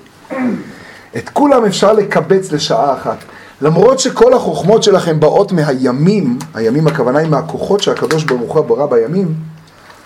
את 1.17 1.29
כולם 1.29 1.65
אפשר 1.65 1.93
לקבץ 1.93 2.53
לשעה 2.53 2.95
אחת. 2.95 3.19
למרות 3.61 3.99
שכל 3.99 4.35
החוכמות 4.35 4.83
שלכם 4.83 5.21
באות 5.21 5.53
מהימים, 5.53 6.39
הימים 6.55 6.87
הכוונה 6.87 7.19
היא 7.19 7.29
מהכוחות 7.29 7.83
שהקדוש 7.83 8.25
ברוך 8.25 8.57
הוא 8.57 8.65
ברא 8.65 8.87
בימים, 8.87 9.35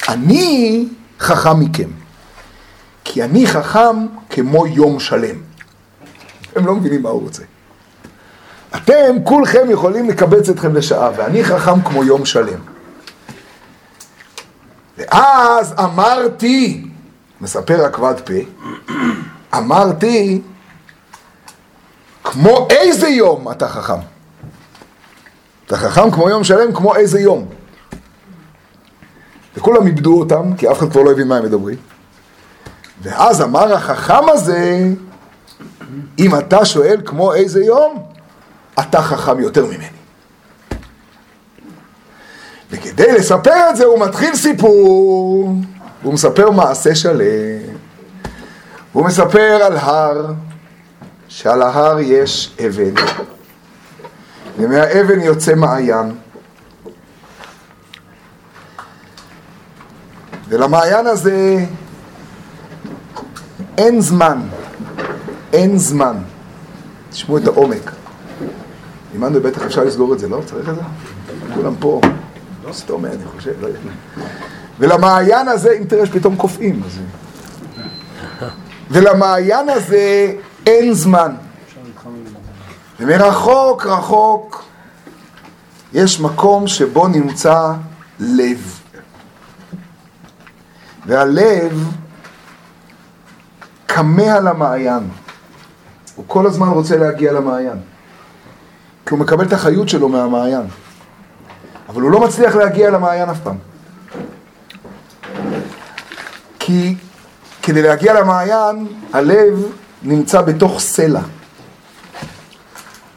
אני 0.09 0.89
חכם 1.21 1.61
מכם. 1.61 1.89
כי 3.05 3.23
אני 3.23 3.47
חכם 3.47 4.07
כמו 4.31 4.67
יום 4.67 5.01
שלם. 5.01 5.37
הם 6.57 6.67
לא 6.67 6.75
מבינים 6.75 7.03
מה 7.03 7.09
הוא 7.09 7.23
רוצה. 7.23 7.43
אתם 8.77 9.17
כולכם 9.25 9.71
יכולים 9.71 10.09
לקבץ 10.09 10.49
אתכם 10.49 10.75
לשעה, 10.75 11.11
ואני 11.17 11.45
חכם 11.45 11.83
כמו 11.83 12.05
יום 12.05 12.25
שלם. 12.25 12.74
ואז 15.13 15.75
אמרתי, 15.79 16.85
מספר 17.41 17.85
הכבד 17.85 18.15
פה, 18.25 18.33
אמרתי, 19.57 20.43
כמו 22.25 22.69
איזה 22.71 23.09
יום 23.09 23.51
אתה 23.51 23.69
חכם. 23.69 24.01
אתה 25.67 25.77
חכם 25.77 26.11
כמו 26.11 26.31
יום 26.31 26.45
שלם, 26.45 26.75
כמו 26.75 26.97
איזה 26.97 27.21
יום. 27.21 27.47
וכולם 29.57 29.87
איבדו 29.87 30.21
אותם, 30.21 30.57
כי 30.57 30.71
אף 30.71 30.79
אחד 30.79 30.91
כבר 30.91 31.03
לא 31.03 31.11
הבין 31.11 31.29
מה 31.29 31.37
הם 31.37 31.45
מדברים. 31.45 31.79
ואז 33.03 33.43
אמר 33.43 33.75
החכם 33.75 34.29
הזה, 34.29 34.89
אם 36.19 36.39
אתה 36.39 36.65
שואל 36.65 37.01
כמו 37.05 37.35
איזה 37.35 37.65
יום, 37.65 38.07
אתה 38.81 39.03
חכם 39.03 39.41
יותר 39.41 39.67
ממני. 39.67 40.04
וכדי 42.75 43.13
לספר 43.13 43.71
את 43.71 43.77
זה 43.77 43.85
הוא 43.85 43.99
מתחיל 43.99 44.37
סיפור, 44.37 45.55
הוא 46.03 46.15
מספר 46.15 46.51
מעשה 46.51 46.95
שלם. 46.95 47.75
הוא 48.93 49.05
מספר 49.05 49.59
על 49.67 49.77
הר, 49.77 50.33
שעל 51.29 51.63
ההר 51.63 52.01
יש 52.01 52.57
אבן, 52.67 52.95
ומהאבן 54.59 55.21
יוצא 55.21 55.55
מעיין. 55.55 56.15
ולמעיין 60.49 61.07
הזה 61.07 61.65
אין 63.79 64.01
זמן, 64.01 64.41
אין 65.53 65.79
זמן. 65.79 66.17
תשמעו 67.11 67.39
את 67.39 67.47
העומק. 67.47 67.91
עמנו 69.15 69.41
בטח 69.41 69.63
אפשר 69.63 69.85
לסגור 69.85 70.13
את 70.13 70.19
זה, 70.19 70.29
לא? 70.29 70.41
צריך 70.47 70.69
את 70.69 70.75
זה? 70.75 70.81
כולם 71.55 71.75
פה. 71.79 72.01
לא 72.67 72.73
סתום, 72.73 73.05
אני 73.05 73.25
חושב, 73.37 73.53
לא 73.61 73.67
יודע. 73.67 73.79
ולמעיין 74.79 75.49
הזה, 75.49 75.73
אם 75.81 75.85
תראה 75.85 76.07
שפתאום 76.07 76.37
קופאים. 76.37 76.83
ולמעיין 78.91 79.69
הזה 79.69 80.33
אין 80.67 80.95
זמן. 80.95 81.35
ומרחוק 83.01 83.87
רחוק 83.87 84.65
יש 85.93 86.21
מקום 86.21 86.67
שבו 86.67 87.09
נמצא 87.09 87.73
לב. 88.21 88.81
והלב 91.07 91.89
כמה 93.89 94.33
על 94.33 94.49
המעיין. 94.49 95.09
הוא 96.15 96.25
כל 96.29 96.47
הזמן 96.47 96.69
רוצה 96.69 96.97
להגיע 96.97 97.33
למעיין. 97.33 97.79
כי 99.07 99.15
הוא 99.15 99.19
מקבל 99.19 99.47
את 99.47 99.53
החיות 99.53 99.89
שלו 99.89 100.09
מהמעיין. 100.09 100.67
אבל 101.95 102.03
הוא 102.03 102.11
לא 102.11 102.21
מצליח 102.21 102.55
להגיע 102.55 102.91
למעיין 102.91 103.29
אף 103.31 103.41
פעם. 103.43 103.57
כי 106.59 106.97
כדי 107.63 107.83
להגיע 107.83 108.21
למעיין, 108.21 108.87
הלב 109.13 109.73
נמצא 110.03 110.41
בתוך 110.41 110.81
סלע, 110.81 111.21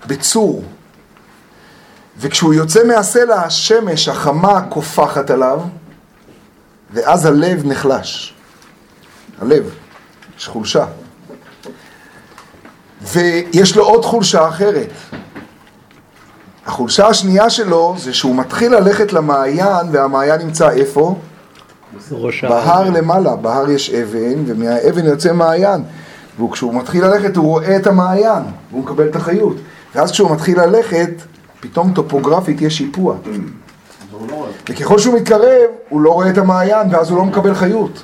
בצור. 0.08 0.64
וכשהוא 2.18 2.54
יוצא 2.54 2.88
מהסלע, 2.88 3.36
השמש 3.36 4.08
החמה 4.08 4.62
קופחת 4.70 5.30
עליו, 5.30 5.62
ואז 6.92 7.26
הלב 7.26 7.66
נחלש. 7.66 8.34
הלב, 9.42 9.70
יש 10.38 10.48
חולשה. 10.48 10.86
ויש 13.02 13.76
לו 13.76 13.84
עוד 13.86 14.06
חולשה 14.06 14.48
אחרת. 14.48 14.90
החולשה 16.68 17.08
השנייה 17.08 17.50
שלו 17.50 17.96
זה 17.98 18.14
שהוא 18.14 18.36
מתחיל 18.36 18.76
ללכת 18.76 19.14
למעיין, 19.14 19.88
והמעיין 19.92 20.42
נמצא 20.42 20.70
איפה? 20.70 21.16
בהר 22.50 22.90
למעלה, 22.90 23.36
בהר 23.36 23.70
יש 23.70 23.90
אבן, 23.90 24.44
ומהאבן 24.46 25.06
יוצא 25.06 25.34
מעיין. 25.34 25.84
וכשהוא 26.44 26.74
מתחיל 26.74 27.06
ללכת 27.06 27.36
הוא 27.36 27.46
רואה 27.46 27.76
את 27.76 27.88
המעיין, 27.88 28.44
והוא 28.72 28.84
מקבל 28.84 29.08
את 29.08 29.16
החיות. 29.16 29.56
ואז 29.96 30.12
כשהוא 30.12 30.32
מתחיל 30.32 30.62
ללכת, 30.62 31.10
פתאום 31.60 31.94
טופוגרפית 31.94 32.62
יש 32.62 32.78
שיפוע. 32.78 33.16
וככל 34.70 35.00
שהוא 35.00 35.16
מתקרב, 35.16 35.70
הוא 35.90 36.02
לא 36.02 36.12
רואה 36.12 36.30
את 36.30 36.38
המעיין, 36.38 36.88
ואז 36.92 37.10
הוא 37.10 37.18
לא 37.18 37.26
מקבל 37.26 37.56
חיות. 37.56 38.04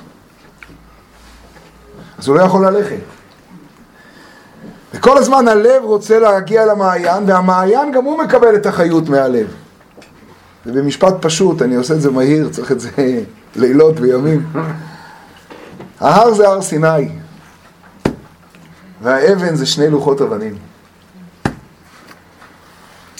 אז 2.18 2.28
הוא 2.28 2.36
לא 2.36 2.42
יכול 2.42 2.66
ללכת. 2.66 2.96
וכל 4.94 5.18
הזמן 5.18 5.48
הלב 5.48 5.84
רוצה 5.84 6.18
להגיע 6.18 6.66
למעיין, 6.66 7.24
והמעיין 7.26 7.92
גם 7.92 8.04
הוא 8.04 8.18
מקבל 8.18 8.54
את 8.54 8.66
החיות 8.66 9.08
מהלב. 9.08 9.46
ובמשפט 10.66 11.14
פשוט, 11.20 11.62
אני 11.62 11.74
עושה 11.74 11.94
את 11.94 12.00
זה 12.00 12.10
מהיר, 12.10 12.48
צריך 12.50 12.72
את 12.72 12.80
זה 12.80 12.90
לילות 13.56 14.00
וימים. 14.00 14.46
ההר 16.00 16.34
זה 16.34 16.48
הר 16.48 16.62
סיני, 16.62 17.08
והאבן 19.02 19.54
זה 19.54 19.66
שני 19.66 19.90
לוחות 19.90 20.20
אבנים. 20.20 20.54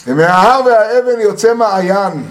ומההר 0.06 0.60
והאבן 0.66 1.20
יוצא 1.20 1.54
מעיין. 1.54 2.24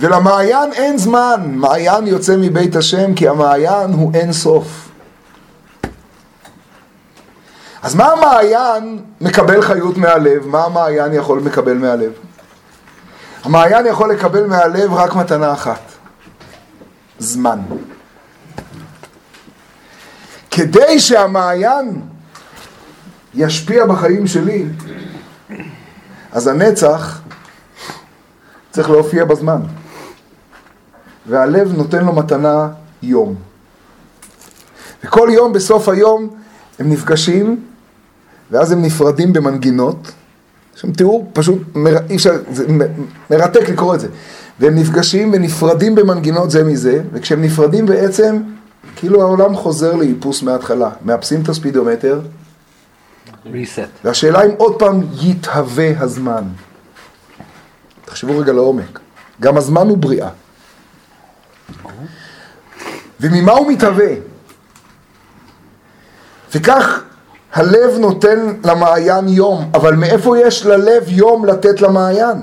ולמעיין 0.00 0.72
אין 0.72 0.98
זמן, 0.98 1.40
מעיין 1.46 2.06
יוצא 2.06 2.36
מבית 2.36 2.76
השם 2.76 3.14
כי 3.14 3.28
המעיין 3.28 3.92
הוא 3.92 4.10
אין 4.14 4.32
סוף. 4.32 4.85
אז 7.82 7.94
מה 7.94 8.12
המעיין 8.12 9.02
מקבל 9.20 9.62
חיות 9.62 9.96
מהלב? 9.96 10.46
מה 10.46 10.64
המעיין 10.64 11.12
יכול 11.12 11.40
לקבל 11.44 11.74
מהלב? 11.74 12.12
המעיין 13.44 13.86
יכול 13.86 14.12
לקבל 14.12 14.46
מהלב 14.46 14.92
רק 14.92 15.14
מתנה 15.14 15.52
אחת, 15.52 15.80
זמן. 17.18 17.58
כדי 20.50 21.00
שהמעיין 21.00 22.02
ישפיע 23.34 23.86
בחיים 23.86 24.26
שלי, 24.26 24.64
אז 26.32 26.46
הנצח 26.46 27.20
צריך 28.70 28.90
להופיע 28.90 29.24
בזמן. 29.24 29.60
והלב 31.26 31.72
נותן 31.76 32.04
לו 32.04 32.12
מתנה 32.12 32.68
יום. 33.02 33.34
וכל 35.04 35.28
יום 35.32 35.52
בסוף 35.52 35.88
היום 35.88 36.36
הם 36.78 36.90
נפגשים, 36.90 37.60
ואז 38.50 38.72
הם 38.72 38.82
נפרדים 38.82 39.32
במנגינות. 39.32 40.12
יש 40.76 40.80
שם 40.80 40.92
תיאור 40.92 41.30
פשוט, 41.32 41.62
מר... 41.74 41.96
אפשר, 42.14 42.32
זה 42.52 42.66
מרתק 43.30 43.68
לקרוא 43.68 43.94
את 43.94 44.00
זה. 44.00 44.08
והם 44.60 44.74
נפגשים 44.74 45.30
ונפרדים 45.32 45.94
במנגינות 45.94 46.50
זה 46.50 46.64
מזה, 46.64 47.02
וכשהם 47.12 47.42
נפרדים 47.42 47.86
בעצם, 47.86 48.42
כאילו 48.96 49.22
העולם 49.22 49.56
חוזר 49.56 49.94
לאיפוס 49.94 50.42
מההתחלה. 50.42 50.90
מאפסים 51.04 51.42
את 51.42 51.48
הספידומטר, 51.48 52.20
reset. 53.46 53.88
והשאלה 54.04 54.44
אם 54.44 54.50
עוד 54.56 54.78
פעם 54.78 55.02
יתהווה 55.22 55.90
הזמן. 55.98 56.44
תחשבו 58.04 58.38
רגע 58.38 58.52
לעומק. 58.52 58.98
גם 59.40 59.56
הזמן 59.56 59.88
הוא 59.88 59.98
בריאה. 59.98 60.28
וממה 63.20 63.52
הוא 63.52 63.72
מתהווה? 63.72 64.08
וכך 66.56 67.00
הלב 67.52 67.98
נותן 67.98 68.54
למעיין 68.64 69.28
יום, 69.28 69.70
אבל 69.74 69.94
מאיפה 69.94 70.38
יש 70.38 70.66
ללב 70.66 71.04
יום 71.08 71.44
לתת 71.44 71.80
למעיין? 71.80 72.36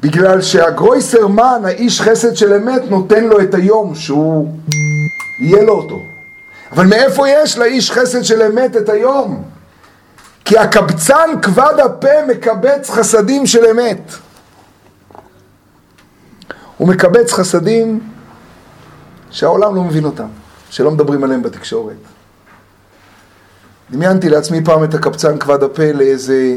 בגלל 0.00 0.42
שהגרויסר 0.42 1.26
מן, 1.28 1.62
האיש 1.64 2.00
חסד 2.00 2.34
של 2.34 2.52
אמת, 2.54 2.82
נותן 2.90 3.24
לו 3.24 3.40
את 3.40 3.54
היום 3.54 3.94
שהוא 3.94 4.54
יהיה 5.40 5.62
לו 5.62 5.72
אותו. 5.72 5.98
אבל 6.72 6.86
מאיפה 6.86 7.28
יש 7.28 7.58
לאיש 7.58 7.90
חסד 7.90 8.22
של 8.22 8.42
אמת 8.42 8.76
את 8.76 8.88
היום? 8.88 9.42
כי 10.44 10.58
הקבצן 10.58 11.30
כבד 11.42 11.74
הפה 11.84 12.26
מקבץ 12.28 12.90
חסדים 12.90 13.46
של 13.46 13.64
אמת. 13.66 14.12
הוא 16.76 16.88
מקבץ 16.88 17.32
חסדים 17.32 18.00
שהעולם 19.30 19.74
לא 19.74 19.82
מבין 19.82 20.04
אותם, 20.04 20.28
שלא 20.74 20.90
מדברים 20.90 21.24
עליהם 21.24 21.42
בתקשורת. 21.42 21.96
דמיינתי 23.90 24.28
לעצמי 24.28 24.64
פעם 24.64 24.84
את 24.84 24.94
הקבצן 24.94 25.38
כבד 25.38 25.62
הפה 25.62 25.92
לאיזה 25.92 26.56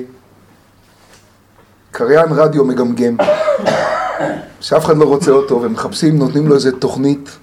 קריין 1.92 2.28
רדיו 2.32 2.66
מגמגם, 2.66 3.18
שאף 4.62 4.86
אחד 4.86 4.98
לא 4.98 5.06
רוצה 5.06 5.32
אותו, 5.32 5.62
ומחפשים, 5.62 6.18
נותנים 6.18 6.48
לו 6.48 6.56
איזה 6.56 6.72
תוכנית, 6.72 7.38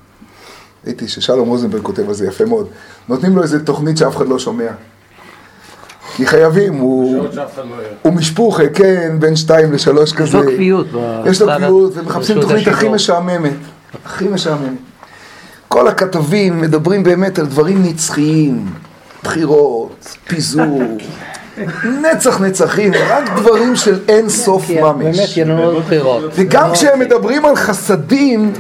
ראיתי 0.87 1.09
ששלום 1.09 1.49
רוזנברג 1.49 1.83
כותב 1.83 2.09
על 2.09 2.15
זה 2.15 2.27
יפה 2.27 2.45
מאוד, 2.45 2.69
נותנים 3.09 3.37
לו 3.37 3.43
איזה 3.43 3.65
תוכנית 3.65 3.97
שאף 3.97 4.17
אחד 4.17 4.29
לא 4.29 4.39
שומע. 4.39 4.71
כי 6.17 6.27
חייבים, 6.27 6.75
הוא, 6.75 7.25
לא. 7.35 7.43
הוא 8.03 8.13
משפוחה, 8.13 8.69
כן, 8.69 9.17
בין 9.19 9.37
שתיים 9.37 9.73
לשלוש 9.73 10.13
כזה. 10.13 10.25
יש 10.25 10.35
לו 10.35 10.53
קביעות. 10.53 10.87
יש 11.27 11.43
לו 11.43 11.49
קביעות, 11.57 11.93
ומחפשים 11.97 12.41
תוכנית 12.41 12.69
הכי. 12.69 12.89
משעממת. 12.89 13.57
הכי 14.05 14.29
משעממת. 14.29 14.94
כל 15.75 15.89
הכתבים 15.89 16.61
מדברים 16.61 17.03
באמת 17.03 17.39
על 17.39 17.47
דברים 17.47 17.83
נצחיים, 17.83 18.67
בחירות, 19.25 20.17
פיזור, 20.27 20.83
נצח 21.85 22.41
נצחים, 22.41 22.93
רק 23.09 23.31
דברים 23.37 23.77
של 23.77 23.99
אין 24.09 24.29
סוף 24.29 24.67
כי 24.67 24.81
ממש. 24.81 25.39
באמת 25.39 25.61
עוד 25.61 25.83
בחירות. 25.85 26.23
וגם 26.35 26.73
כשהם 26.73 26.99
מדברים 26.99 27.45
על 27.45 27.57
חסדים, 27.57 28.53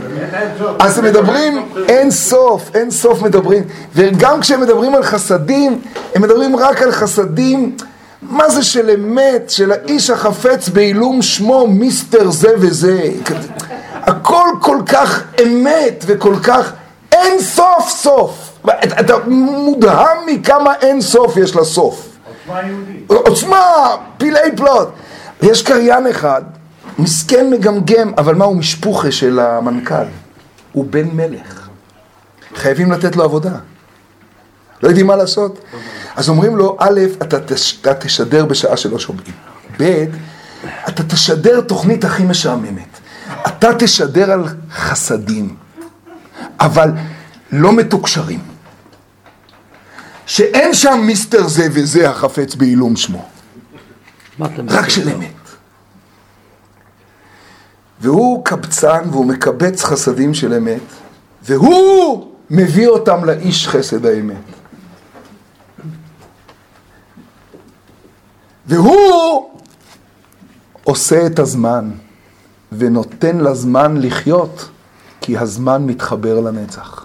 אז 0.78 0.98
הם 0.98 1.04
מדברים 1.04 1.66
אין 1.88 2.10
סוף, 2.10 2.70
אין 2.74 2.90
סוף 2.90 3.22
מדברים. 3.22 3.62
וגם 3.94 4.40
כשהם 4.40 4.60
מדברים 4.60 4.94
על 4.94 5.02
חסדים, 5.02 5.80
הם 6.14 6.22
מדברים 6.22 6.56
רק 6.56 6.82
על 6.82 6.90
חסדים, 6.90 7.76
מה 8.22 8.50
זה 8.50 8.62
של 8.62 8.90
אמת, 8.90 9.50
של 9.50 9.72
האיש 9.72 10.10
החפץ 10.10 10.68
בעילום 10.68 11.22
שמו, 11.22 11.66
מיסטר 11.66 12.30
זה 12.30 12.50
וזה. 12.58 13.08
הכל 13.92 14.48
כל 14.60 14.78
כך 14.86 15.22
אמת 15.42 16.04
וכל 16.06 16.34
כך 16.42 16.72
אין 17.24 17.40
סוף 17.40 17.88
סוף. 17.88 18.58
אתה 18.66 19.00
אתה 19.00 19.14
מודהם 19.26 20.18
מכמה 20.26 20.74
אין 20.80 21.00
סוף 21.00 21.36
יש 21.36 21.56
לסוף. 21.56 22.08
עוצמה 22.46 22.62
יהודית. 22.62 23.10
עוצמה, 23.10 23.96
פילי 24.18 24.56
פלוט. 24.56 24.88
ויש 25.42 25.62
קריין 25.62 26.06
אחד, 26.06 26.42
מסכן 26.98 27.50
מגמגם, 27.50 28.12
אבל 28.18 28.34
מה 28.34 28.44
הוא 28.44 28.56
משפוחה 28.56 29.10
של 29.12 29.38
המנכ"ל? 29.38 30.04
הוא 30.72 30.84
בן 30.90 31.08
מלך. 31.12 31.68
חייבים 32.54 32.92
לתת 32.92 33.16
לו 33.16 33.24
עבודה. 33.24 33.54
לא 34.82 34.88
יודעים 34.88 35.06
מה 35.06 35.16
לעשות. 35.16 35.58
אז 36.16 36.28
אומרים 36.28 36.56
לו, 36.56 36.76
א', 36.80 37.00
אתה, 37.22 37.40
תש, 37.40 37.78
אתה 37.80 37.94
תשדר 37.94 38.44
בשעה 38.44 38.76
שלא 38.76 38.98
שומעים. 38.98 39.32
ב', 39.80 40.04
אתה 40.88 41.02
תשדר 41.02 41.60
תוכנית 41.60 42.04
הכי 42.04 42.22
משעממת. 42.24 42.98
אתה 43.46 43.70
תשדר 43.78 44.30
על 44.32 44.44
חסדים, 44.72 45.54
אבל 46.60 46.90
לא 47.52 47.72
מתוקשרים. 47.72 48.40
שאין 50.26 50.74
שם 50.74 51.00
מיסטר 51.06 51.48
זה 51.48 51.66
וזה 51.72 52.10
החפץ 52.10 52.54
בעילום 52.54 52.96
שמו. 52.96 53.28
רק? 54.68 54.88
של 54.88 55.08
אמת. 55.08 55.34
והוא 58.00 58.44
קבצן 58.44 59.02
והוא 59.10 59.26
מקבץ 59.26 59.84
חסדים 59.84 60.34
של 60.34 60.54
אמת, 60.54 60.80
והוא 61.42 62.32
מביא 62.50 62.88
אותם 62.88 63.24
לאיש 63.24 63.68
חסד 63.68 64.06
האמת. 64.06 64.36
והוא 68.66 69.50
עושה 70.84 71.26
את 71.26 71.38
הזמן 71.38 71.90
ונותן 72.72 73.38
לזמן 73.38 73.96
לחיות, 73.96 74.68
כי 75.24 75.38
הזמן 75.38 75.86
מתחבר 75.86 76.40
לנצח. 76.40 77.04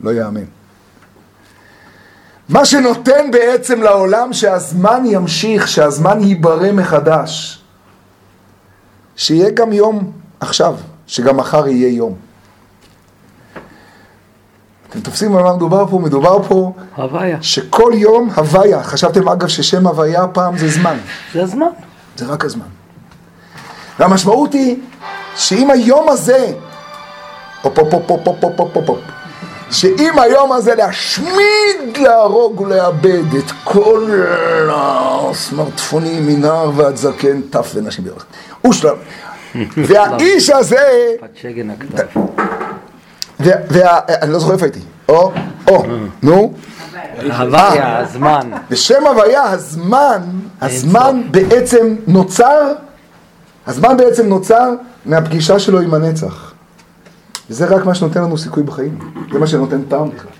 לא 0.00 0.12
יאמן. 0.12 0.44
מה 2.48 2.64
שנותן 2.64 3.30
בעצם 3.32 3.82
לעולם 3.82 4.32
שהזמן 4.32 5.02
ימשיך, 5.06 5.68
שהזמן 5.68 6.20
ייברא 6.20 6.72
מחדש. 6.72 7.62
שיהיה 9.16 9.50
גם 9.50 9.72
יום 9.72 10.12
עכשיו, 10.40 10.76
שגם 11.06 11.36
מחר 11.36 11.68
יהיה 11.68 11.96
יום. 11.96 12.14
אתם 14.90 15.00
תופסים 15.00 15.36
על 15.36 15.42
מה 15.42 15.56
מדובר 15.56 15.86
פה? 15.86 15.98
מדובר 15.98 16.42
פה 16.42 16.72
הוויה. 16.96 17.42
שכל 17.42 17.92
יום 17.94 18.30
הוויה. 18.34 18.82
חשבתם 18.82 19.28
אגב 19.28 19.48
ששם 19.48 19.86
הוויה 19.86 20.26
פעם 20.28 20.58
זה 20.58 20.68
זמן. 20.68 20.96
זה 21.32 21.42
הזמן. 21.42 21.70
זה 22.16 22.26
רק 22.26 22.44
הזמן. 22.44 22.66
והמשמעות 23.98 24.52
היא 24.52 24.76
שאם 25.38 25.70
היום 25.70 26.08
הזה, 26.08 26.52
הופ 27.62 27.78
הופ 27.78 27.94
הופ 27.94 28.10
הופ 28.10 28.44
הופ 28.44 28.60
הופ 28.74 28.88
הופ, 28.88 28.98
שאם 29.70 30.18
היום 30.18 30.52
הזה 30.52 30.74
להשמיד, 30.74 31.96
להרוג 31.96 32.60
ולאבד 32.60 33.34
את 33.38 33.52
כל 33.64 34.10
הסמרטפונים 34.70 36.26
מנער 36.26 36.70
ועד 36.76 36.96
זקן, 36.96 37.40
טף 37.40 37.72
ונשים 37.74 38.04
בירך. 38.04 38.26
ושלם. 38.68 38.94
והאיש 39.86 40.50
הזה, 40.50 41.12
אני 43.40 44.32
לא 44.32 44.38
זוכר 44.38 44.52
איפה 44.52 44.64
הייתי, 44.64 44.80
או, 45.08 45.32
או, 45.68 45.84
נו, 46.22 46.52
הוויה, 47.38 47.98
הזמן. 47.98 48.50
בשם 48.70 49.06
הוויה 49.06 49.42
הזמן, 49.42 50.22
הזמן 50.60 51.22
בעצם 51.30 51.96
נוצר, 52.06 52.72
הזמן 53.68 53.96
בעצם 53.96 54.26
נוצר 54.26 54.74
מהפגישה 55.06 55.58
שלו 55.58 55.80
עם 55.80 55.94
הנצח. 55.94 56.52
וזה 57.50 57.66
רק 57.66 57.84
מה 57.84 57.94
שנותן 57.94 58.22
לנו 58.22 58.38
סיכוי 58.38 58.62
בחיים, 58.62 58.98
זה 59.32 59.38
מה 59.38 59.46
שנותן 59.46 59.82
טעם 59.82 60.10
בכלל. 60.10 60.30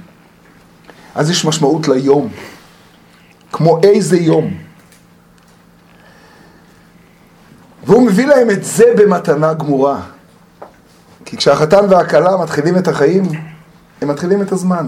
אז 1.14 1.30
יש 1.30 1.44
משמעות 1.44 1.88
ליום, 1.88 2.28
כמו 3.52 3.80
איזה 3.82 4.16
יום. 4.16 4.54
והוא 7.86 8.06
מביא 8.06 8.26
להם 8.26 8.50
את 8.50 8.64
זה 8.64 8.84
במתנה 8.96 9.54
גמורה. 9.54 10.00
כי 11.24 11.36
כשהחתן 11.36 11.84
והכלה 11.90 12.36
מתחילים 12.36 12.78
את 12.78 12.88
החיים, 12.88 13.24
הם 14.02 14.08
מתחילים 14.08 14.42
את 14.42 14.52
הזמן. 14.52 14.86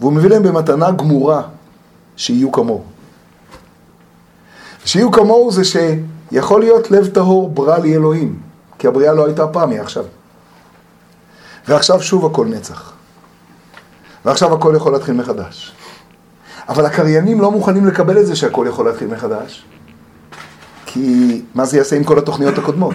והוא 0.00 0.12
מביא 0.12 0.30
להם 0.30 0.42
במתנה 0.42 0.90
גמורה 0.90 1.42
שיהיו 2.16 2.52
כמוהו. 2.52 2.84
שיהיו 4.84 5.10
כמוהו 5.10 5.52
זה 5.52 5.64
שיכול 6.30 6.60
להיות 6.60 6.90
לב 6.90 7.06
טהור 7.06 7.50
ברא 7.50 7.78
לי 7.78 7.94
אלוהים, 7.94 8.40
כי 8.78 8.86
הבריאה 8.86 9.12
לא 9.12 9.26
הייתה 9.26 9.46
פעם, 9.46 9.70
היא 9.70 9.80
עכשיו. 9.80 10.04
ועכשיו 11.68 12.02
שוב 12.02 12.26
הכל 12.26 12.46
נצח. 12.46 12.92
ועכשיו 14.24 14.54
הכל 14.54 14.72
יכול 14.76 14.92
להתחיל 14.92 15.14
מחדש. 15.14 15.74
אבל 16.68 16.86
הקריינים 16.86 17.40
לא 17.40 17.50
מוכנים 17.50 17.86
לקבל 17.86 18.18
את 18.18 18.26
זה 18.26 18.36
שהכל 18.36 18.66
יכול 18.68 18.86
להתחיל 18.86 19.08
מחדש, 19.08 19.64
כי 20.86 21.42
מה 21.54 21.64
זה 21.64 21.76
יעשה 21.76 21.96
עם 21.96 22.04
כל 22.04 22.18
התוכניות 22.18 22.58
הקודמות? 22.58 22.94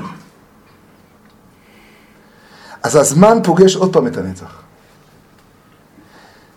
אז 2.84 2.96
הזמן 2.96 3.38
פוגש 3.43 3.76
עוד 3.76 3.93
פעם 3.93 4.08
את 4.08 4.17
הנצח. 4.17 4.62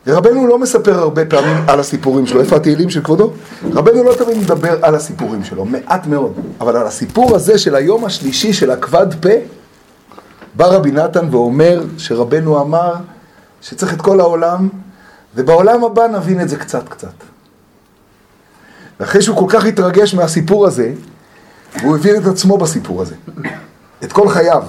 ורבנו 0.07 0.47
לא 0.47 0.59
מספר 0.59 0.99
הרבה 0.99 1.25
פעמים 1.25 1.57
על 1.67 1.81
הסיפורים 1.81 2.27
שלו. 2.27 2.41
איפה 2.41 2.57
התהילים 2.57 2.91
של 2.91 3.03
כבודו? 3.03 3.33
רבנו 3.73 4.03
לא 4.03 4.15
תמיד 4.15 4.39
מדבר 4.39 4.85
על 4.85 4.95
הסיפורים 4.95 5.45
שלו, 5.45 5.65
מעט 5.65 6.07
מאוד. 6.07 6.33
אבל 6.61 6.77
על 6.77 6.87
הסיפור 6.87 7.37
הזה 7.37 7.59
של 7.59 7.75
היום 7.75 8.05
השלישי 8.05 8.53
של 8.53 8.71
הכבד 8.71 9.07
פה, 9.21 9.29
בא 10.55 10.67
רבי 10.67 10.91
נתן 10.91 11.29
ואומר 11.31 11.85
שרבנו 11.99 12.61
אמר 12.61 12.95
שצריך 13.63 13.95
את 13.95 14.03
כל 14.03 14.21
העולם, 14.21 14.69
ובעולם 15.35 15.85
הבא 15.85 16.07
נבין 16.07 16.41
את 16.41 16.49
זה 16.49 16.57
קצת 16.57 16.89
קצת. 16.89 17.15
ואחרי 19.01 19.23
שהוא 19.23 19.37
כל 19.37 19.47
כך 19.49 19.65
התרגש 19.65 20.15
מהסיפור 20.15 20.67
הזה, 20.67 20.93
הוא 21.83 21.97
הבין 21.97 22.17
את 22.17 22.27
עצמו 22.27 22.59
בסיפור 22.59 23.03
הזה, 23.03 23.15
את 24.05 24.13
כל 24.13 24.29
חייו. 24.29 24.63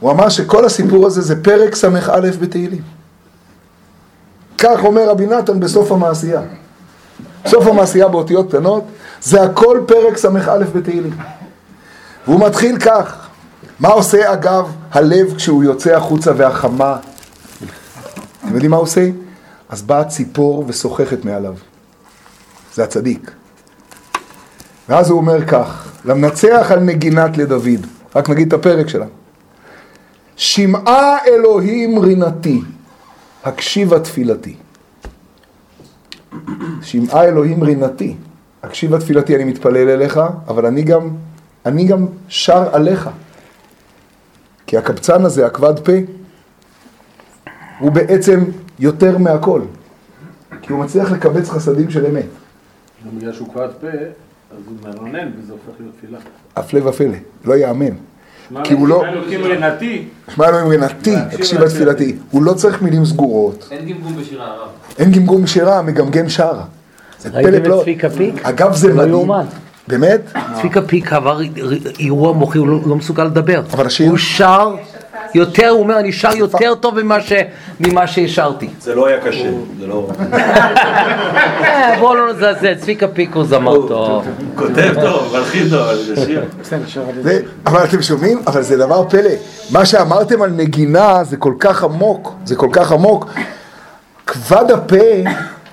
הוא 0.00 0.10
אמר 0.10 0.28
שכל 0.28 0.64
הסיפור 0.64 1.06
הזה 1.06 1.20
זה 1.20 1.42
פרק 1.42 1.74
ס"א 1.74 2.20
בתהילים. 2.40 3.03
כך 4.58 4.84
אומר 4.84 5.08
רבי 5.08 5.26
נתן 5.26 5.60
בסוף 5.60 5.92
המעשייה. 5.92 6.40
סוף 7.46 7.66
המעשייה 7.66 8.08
באותיות 8.08 8.48
קטנות, 8.48 8.84
זה 9.22 9.42
הכל 9.42 9.80
פרק 9.86 10.16
ס"א 10.16 10.64
בתהילים. 10.74 11.16
והוא 12.26 12.46
מתחיל 12.46 12.78
כך, 12.78 13.28
מה 13.80 13.88
עושה 13.88 14.32
אגב 14.32 14.72
הלב 14.92 15.34
כשהוא 15.36 15.64
יוצא 15.64 15.96
החוצה 15.96 16.32
והחמה? 16.36 16.96
אתם 18.40 18.54
יודעים 18.54 18.70
מה 18.70 18.76
הוא 18.76 18.82
עושה? 18.82 19.08
אז 19.68 19.82
באה 19.82 20.04
ציפור 20.04 20.64
ושוחחת 20.66 21.24
מעליו. 21.24 21.54
זה 22.74 22.84
הצדיק. 22.84 23.30
ואז 24.88 25.10
הוא 25.10 25.18
אומר 25.18 25.46
כך, 25.46 25.88
למנצח 26.04 26.66
על 26.70 26.80
נגינת 26.80 27.36
לדוד, 27.38 27.86
רק 28.16 28.30
נגיד 28.30 28.46
את 28.46 28.52
הפרק 28.52 28.88
שלה. 28.88 29.06
שמעה 30.36 31.16
אלוהים 31.26 31.98
רינתי, 31.98 32.60
הקשיבה 33.44 34.00
תפילתי. 34.00 34.56
שמעה 36.82 37.24
אלוהים 37.24 37.62
רינתי, 37.62 38.16
הקשיבה 38.62 39.00
תפילתי, 39.00 39.36
אני 39.36 39.44
מתפלל 39.44 39.88
אליך, 39.88 40.20
אבל 40.48 40.66
אני 40.66 40.82
גם, 40.82 41.10
אני 41.66 41.84
גם 41.84 42.06
שר 42.28 42.74
עליך. 42.74 43.10
כי 44.66 44.76
הקבצן 44.76 45.24
הזה, 45.24 45.46
הכבד 45.46 45.78
פה, 45.78 45.92
הוא 47.78 47.92
בעצם 47.92 48.40
יותר 48.78 49.18
מהכל. 49.18 49.60
כי 50.62 50.72
הוא 50.72 50.84
מצליח 50.84 51.12
לקבץ 51.12 51.48
חסדים 51.48 51.90
של 51.90 52.06
אמת. 52.06 52.26
גם 53.06 53.18
בגלל 53.18 53.32
שהוא 53.32 53.48
כבד 53.54 53.68
פה, 53.80 53.86
אז 53.86 54.58
הוא 54.66 54.76
מרנן 54.82 55.30
וזה 55.38 55.52
הופך 55.52 55.80
להיות 55.80 55.94
תפילה. 55.96 56.18
הפלא 56.56 56.88
ופלא, 56.88 57.16
לא 57.44 57.54
יאמן. 57.56 57.94
כי 58.64 58.74
הוא 58.74 58.88
לא- 58.88 59.04
שמע 59.30 59.46
רנתי, 59.66 60.04
אלוהים 60.48 60.68
רינתי, 60.68 61.16
הקשיבה 61.16 61.68
תפילתי. 61.68 62.16
הוא 62.30 62.42
לא 62.42 62.52
צריך 62.52 62.82
מילים 62.82 63.04
סגורות. 63.04 63.68
אין 63.70 63.88
גמגום 63.88 64.16
בשירה 64.16 64.46
הרב. 64.46 64.68
אין 64.98 65.10
גמגום 65.12 65.46
שירה, 65.46 65.82
מגמגם 65.82 66.28
פלא 67.30 67.36
ראיתם 67.38 67.56
את 67.56 67.64
פלאות. 67.64 67.82
צביקה 67.82 68.10
פיק? 68.10 68.34
אגב, 68.46 68.74
זה 68.76 68.88
לא 68.88 69.24
מדהים. 69.24 69.46
באמת? 69.88 70.20
צביקה 70.58 70.82
פיק 70.82 71.12
עבר 71.12 71.40
אירוע 72.00 72.32
מוחי, 72.32 72.58
הוא 72.58 72.68
לא- 72.68 72.80
לא 72.86 72.96
מסוגל 72.96 73.24
לדבר. 73.24 73.62
אבל 73.72 73.86
השיר- 73.86 74.08
הוא 74.10 74.18
שר 74.18 74.74
יותר, 75.34 75.68
הוא 75.68 75.80
אומר, 75.80 75.98
אני 75.98 76.12
שר 76.12 76.36
יותר 76.36 76.74
טוב 76.74 77.02
ממה 77.02 77.20
ש- 77.20 77.32
ממה 77.80 78.06
שהשרתי. 78.06 78.68
זה 78.80 78.94
לא 78.94 79.06
היה 79.06 79.20
קשה, 79.20 79.50
זה 79.80 79.86
לא... 79.86 80.08
אה, 80.32 81.96
בואו 82.00 82.14
לא 82.14 82.32
נזלזל, 82.32 82.74
צביקה 82.74 83.08
פיק 83.08 83.34
הוא 83.34 83.44
זמר 83.44 83.88
טוב. 83.88 84.24
כותב 84.56 84.94
טוב, 85.02 85.32
מלחין 85.36 85.68
טוב, 85.70 85.78
אבל 85.80 85.96
זה 85.96 86.16
שיר. 86.26 86.44
אבל 87.66 87.84
אתם 87.84 88.02
שומעים? 88.02 88.42
אבל 88.46 88.62
זה 88.62 88.76
דבר 88.76 89.08
פלא. 89.08 89.30
מה 89.70 89.86
שאמרתם 89.86 90.42
על 90.42 90.50
נגינה 90.50 91.24
זה 91.24 91.36
כל 91.36 91.54
כך 91.58 91.84
עמוק, 91.84 92.32
זה 92.44 92.56
כל 92.56 92.68
כך 92.72 92.92
עמוק. 92.92 93.30
כבד 94.26 94.70
הפה, 94.70 94.96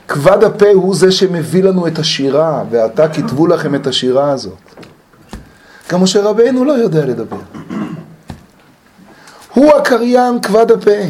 כבד 0.08 0.44
הפה 0.44 0.66
הוא 0.74 0.96
זה 0.96 1.12
שמביא 1.12 1.64
לנו 1.64 1.88
את 1.88 2.00
השירה, 2.00 2.64
ועתה 2.72 3.08
כתבו 3.08 3.48
לכם 3.48 3.76
את 3.76 3.88
השירה 3.88 4.32
הזאת. 4.32 4.54
גם 5.92 6.04
משה 6.04 6.22
רבנו 6.22 6.66
לא 6.66 6.72
יודע 6.74 7.06
לדבר. 7.06 7.38
הוא 9.54 9.74
הקריין 9.74 10.42
כבד 10.42 10.72
הפה. 10.72 11.02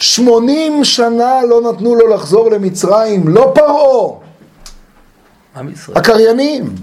שמונים 0.00 0.84
שנה 0.84 1.40
לא 1.48 1.60
נתנו 1.72 1.94
לו 1.94 2.08
לחזור 2.08 2.50
למצרים, 2.50 3.28
לא 3.28 3.52
פרעה. 3.54 4.18
הקריינים. 5.94 6.74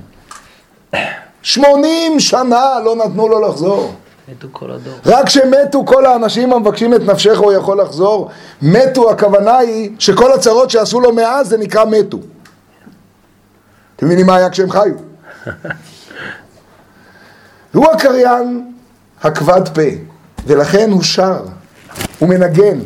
שמונים 1.41 2.19
שנה 2.19 2.79
לא 2.86 2.95
נתנו 2.95 3.27
לו 3.27 3.49
לחזור. 3.49 3.95
מתו 4.27 4.47
כל 4.51 4.71
הדור. 4.71 4.93
רק 5.05 5.25
כשמתו 5.25 5.86
כל 5.86 6.05
האנשים 6.05 6.53
המבקשים 6.53 6.93
את 6.93 7.01
נפשך 7.01 7.38
הוא 7.38 7.53
יכול 7.53 7.81
לחזור. 7.81 8.29
מתו, 8.62 9.12
הכוונה 9.12 9.58
היא 9.58 9.91
שכל 9.99 10.34
הצרות 10.34 10.69
שעשו 10.69 10.99
לו 10.99 11.13
מאז 11.13 11.47
זה 11.47 11.58
נקרא 11.58 11.86
מתו. 11.86 12.17
אתם 13.95 14.05
מבינים 14.05 14.25
מה 14.25 14.36
היה 14.36 14.49
כשהם 14.49 14.69
חיו? 14.69 14.93
הוא 17.73 17.91
הקריין 17.91 18.74
הכבד 19.25 19.67
פה, 19.73 19.81
ולכן 20.47 20.91
הוא 20.91 21.03
שר, 21.03 21.39
הוא 22.19 22.29
מנגן. 22.29 22.79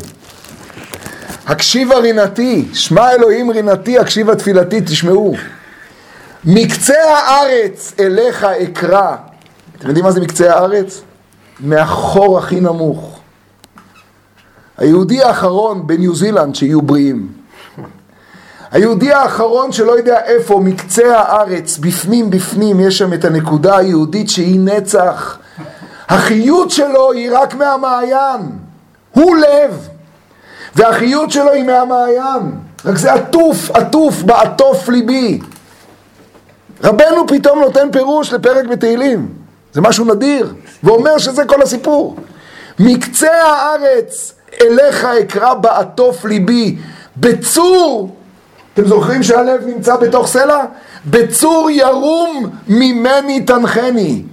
הקשיבה 1.48 1.98
רינתי, 1.98 2.66
שמע 2.74 3.12
אלוהים 3.12 3.52
רינתי, 3.52 4.00
הקשיבה 4.00 4.36
תפילתי, 4.36 4.82
תשמעו. 4.82 5.36
מקצה 6.46 7.18
הארץ 7.18 7.94
אליך 8.00 8.44
אקרא. 8.44 9.16
אתם 9.78 9.88
יודעים 9.88 10.06
מה 10.06 10.12
זה 10.12 10.22
מקצה 10.22 10.54
הארץ? 10.54 11.02
מהחור 11.60 12.38
הכי 12.38 12.60
נמוך. 12.60 13.20
היהודי 14.78 15.24
האחרון 15.24 15.88
בניו 15.88 16.16
זילנד 16.16 16.56
שיהיו 16.56 16.82
בריאים. 16.82 17.28
היהודי 18.72 19.14
האחרון 19.14 19.72
שלא 19.72 19.98
יודע 19.98 20.26
איפה, 20.26 20.60
מקצה 20.60 21.20
הארץ, 21.20 21.78
בפנים 21.78 22.30
בפנים, 22.30 22.80
יש 22.80 22.98
שם 22.98 23.14
את 23.14 23.26
הנקודה 23.26 23.78
היהודית 23.78 24.30
שהיא 24.30 24.60
נצח. 24.60 25.38
החיות 26.10 26.72
שלו 26.72 27.12
היא 27.12 27.30
רק 27.34 27.56
מהמעיין. 27.56 28.42
הוא 29.12 29.38
לב. 29.38 29.88
והחיות 30.76 31.32
שלו 31.32 31.52
היא 31.52 31.64
מהמעיין. 31.64 32.52
רק 32.86 32.98
זה 32.98 33.14
עטוף, 33.14 33.72
עטוף, 33.72 34.22
בעטוף 34.22 34.90
ליבי. 34.90 35.40
רבנו 36.84 37.28
פתאום 37.28 37.60
נותן 37.60 37.92
פירוש 37.92 38.34
לפרק 38.34 38.66
בתהילים. 38.66 39.28
זה 39.74 39.82
משהו 39.82 40.06
נדיר, 40.06 40.54
ואומר 40.84 41.18
שזה 41.18 41.46
כל 41.46 41.62
הסיפור. 41.62 42.16
מקצה 42.80 43.32
הארץ 43.32 44.34
אליך 44.62 45.06
אקרא 45.06 45.54
בעטוף 45.54 46.26
ליבי. 46.26 46.78
בצור, 47.18 48.16
אתם 48.74 48.88
זוכרים 48.88 49.24
שהלב 49.24 49.66
נמצא 49.66 49.96
בתוך 49.96 50.28
סלע? 50.28 50.64
בצור 51.06 51.70
ירום 51.72 52.50
ממני 52.68 53.42
תנחני. 53.42 54.24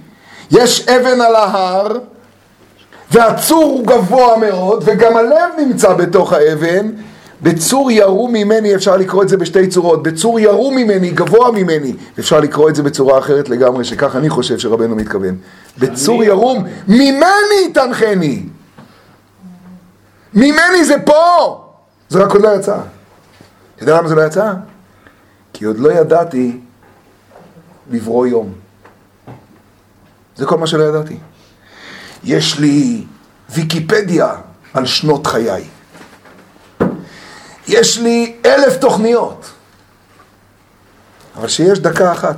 יש 0.51 0.87
אבן 0.87 1.21
על 1.21 1.35
ההר, 1.35 1.87
והצור 3.11 3.63
הוא 3.63 3.85
גבוה 3.85 4.37
מאוד, 4.37 4.83
וגם 4.85 5.17
הלב 5.17 5.51
נמצא 5.57 5.93
בתוך 5.93 6.33
האבן, 6.33 6.91
בצור 7.41 7.91
ירו 7.91 8.27
ממני, 8.27 8.75
אפשר 8.75 8.97
לקרוא 8.97 9.23
את 9.23 9.29
זה 9.29 9.37
בשתי 9.37 9.67
צורות, 9.67 10.03
בצור 10.03 10.39
ירו 10.39 10.71
ממני, 10.71 11.09
גבוה 11.09 11.51
ממני, 11.51 11.93
אפשר 12.19 12.39
לקרוא 12.39 12.69
את 12.69 12.75
זה 12.75 12.83
בצורה 12.83 13.19
אחרת 13.19 13.49
לגמרי, 13.49 13.83
שכך 13.83 14.15
אני 14.15 14.29
חושב 14.29 14.59
שרבנו 14.59 14.95
מתכוון. 14.95 15.35
בצור 15.77 16.23
ירום, 16.23 16.63
ממני 16.87 17.73
תנחני. 17.73 18.43
ממני 20.33 20.85
זה 20.85 20.95
פה! 21.05 21.61
זה 22.09 22.23
רק 22.23 22.31
עוד 22.31 22.41
לא 22.41 22.55
יצא. 22.55 22.77
אתה 23.75 23.83
יודע 23.83 23.97
למה 23.97 24.07
זה 24.07 24.15
לא 24.15 24.21
יצא? 24.21 24.53
כי 25.53 25.65
עוד 25.65 25.79
לא 25.79 25.91
ידעתי 25.91 26.59
לברוא 27.91 28.27
יום. 28.27 28.66
זה 30.37 30.45
כל 30.45 30.57
מה 30.57 30.67
שלא 30.67 30.83
ידעתי. 30.83 31.17
יש 32.23 32.59
לי 32.59 33.03
ויקיפדיה 33.49 34.35
על 34.73 34.85
שנות 34.85 35.27
חיי. 35.27 35.63
יש 37.67 37.97
לי 37.97 38.35
אלף 38.45 38.77
תוכניות. 38.77 39.51
אבל 41.35 41.47
שיש 41.47 41.79
דקה 41.79 42.11
אחת. 42.11 42.37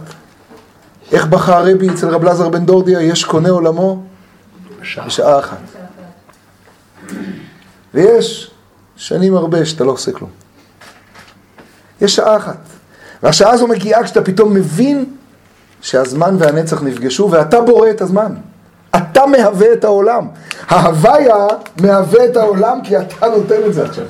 איך 1.12 1.26
בחר 1.26 1.68
רבי 1.68 1.90
אצל 1.90 2.08
רב 2.08 2.24
לזר 2.24 2.50
בן 2.50 2.66
דורדיה, 2.66 3.02
יש 3.02 3.24
קונה 3.24 3.50
עולמו 3.50 4.04
בשעה 4.82 5.40
אחת. 5.40 5.62
ויש 7.94 8.52
שנים 8.96 9.36
הרבה 9.36 9.66
שאתה 9.66 9.84
לא 9.84 9.92
עושה 9.92 10.12
כלום. 10.12 10.30
יש 12.02 12.16
שעה 12.16 12.38
אחת. 12.38 12.60
והשעה 13.24 13.52
הזו 13.52 13.68
מגיעה 13.68 14.04
כשאתה 14.04 14.22
פתאום 14.22 14.54
מבין 14.54 15.16
שהזמן 15.82 16.36
והנצח 16.40 16.84
נפגשו 16.84 17.30
ואתה 17.32 17.62
בורא 17.62 17.90
את 17.90 18.02
הזמן. 18.02 18.34
אתה 18.96 19.26
מהווה 19.26 19.74
את 19.74 19.84
העולם. 19.84 20.28
ההוויה 20.68 21.48
מהווה 21.82 22.26
את 22.26 22.38
העולם 22.38 22.80
כי 22.84 22.98
אתה 22.98 23.28
נותן 23.28 23.60
את 23.68 23.74
זה 23.74 23.86
עכשיו. 23.86 24.06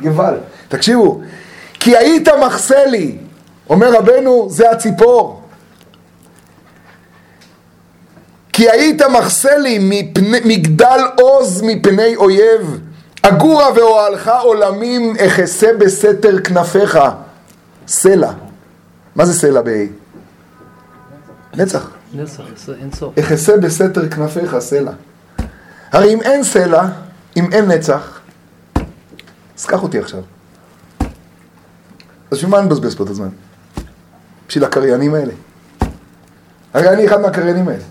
גבל. 0.00 0.34
תקשיבו, 0.68 1.20
כי 1.74 1.96
היית 1.96 2.28
מחסה 2.28 2.86
לי, 2.86 3.18
אומר 3.70 3.92
רבנו, 3.92 4.46
זה 4.50 4.70
הציפור. 4.70 5.42
כי 8.52 8.70
היית 8.70 9.02
מחסה 9.02 9.56
לי 9.58 9.78
מפני, 9.80 10.38
מגדל 10.44 11.00
עוז 11.20 11.62
מפני 11.62 12.16
אויב. 12.16 12.80
אגורה 13.22 13.72
ואוהלך 13.74 14.30
עולמים 14.42 15.16
אחסה 15.26 15.66
בסתר 15.78 16.38
כנפיך. 16.44 16.98
סלע. 17.88 18.30
מה 19.16 19.24
זה 19.24 19.34
סלע 19.40 19.62
בה'? 19.62 19.84
נצח. 21.58 21.90
נצח, 22.14 22.42
אין 22.80 22.92
סוף. 22.92 23.18
אחסה 23.18 23.56
בסתר 23.56 24.08
כנפיך 24.08 24.58
סלע. 24.58 24.92
הרי 25.92 26.14
אם 26.14 26.22
אין 26.22 26.44
סלע, 26.44 26.82
אם 27.36 27.52
אין 27.52 27.70
נצח, 27.70 28.20
אז 29.58 29.66
קח 29.66 29.82
אותי 29.82 29.98
עכשיו. 29.98 30.22
אז 32.30 32.38
בשביל 32.38 32.50
מה 32.50 32.60
נבזבז 32.60 32.94
פה 32.94 33.04
את 33.04 33.08
הזמן? 33.08 33.28
בשביל 34.48 34.64
הקריינים 34.64 35.14
האלה. 35.14 35.32
הרי 36.74 36.88
אני 36.88 37.06
אחד 37.06 37.20
מהקריינים 37.20 37.68
האלה. 37.68 37.84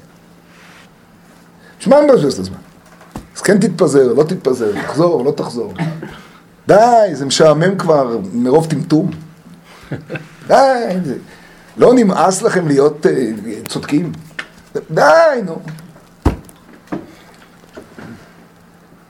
בשביל 1.80 1.96
מה 1.96 2.02
נבזבז 2.02 2.34
את 2.34 2.40
הזמן? 2.40 2.58
אז 3.36 3.42
כן 3.42 3.60
תתפזר, 3.60 4.14
לא 4.14 4.24
תתפזר, 4.24 4.72
תחזור, 4.86 5.26
לא 5.26 5.32
תחזור. 5.32 5.74
די, 6.68 7.10
זה 7.14 7.26
משעמם 7.26 7.78
כבר 7.78 8.18
מרוב 8.34 8.68
טמטום. 8.70 9.12
די, 10.48 10.98
זה... 11.04 11.18
לא 11.78 11.94
נמאס 11.94 12.42
לכם 12.42 12.68
להיות 12.68 13.06
uh, 13.06 13.68
צודקים? 13.68 14.12
די, 14.92 15.02
נו. 15.46 15.56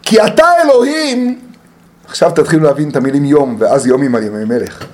כי 0.03 0.21
אתה 0.21 0.45
אלוהים, 0.63 1.39
עכשיו 2.05 2.31
תתחילו 2.31 2.63
להבין 2.63 2.89
את 2.89 2.95
המילים 2.95 3.25
יום, 3.25 3.55
ואז 3.59 3.87
יומים 3.87 4.15
על 4.15 4.23
ימי 4.23 4.45
מלך. 4.45 4.85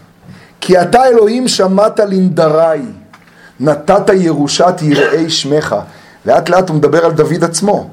כי 0.62 0.82
אתה 0.82 1.06
אלוהים 1.06 1.48
שמעת 1.48 2.00
לנדרי, 2.00 2.82
נתת 3.60 4.10
ירושת 4.14 4.74
יראי 4.82 5.30
שמך. 5.30 5.76
לאט 6.26 6.50
לאט 6.50 6.70
הוא 6.70 6.78
מדבר 6.78 7.06
על 7.06 7.12
דוד 7.12 7.44
עצמו. 7.44 7.90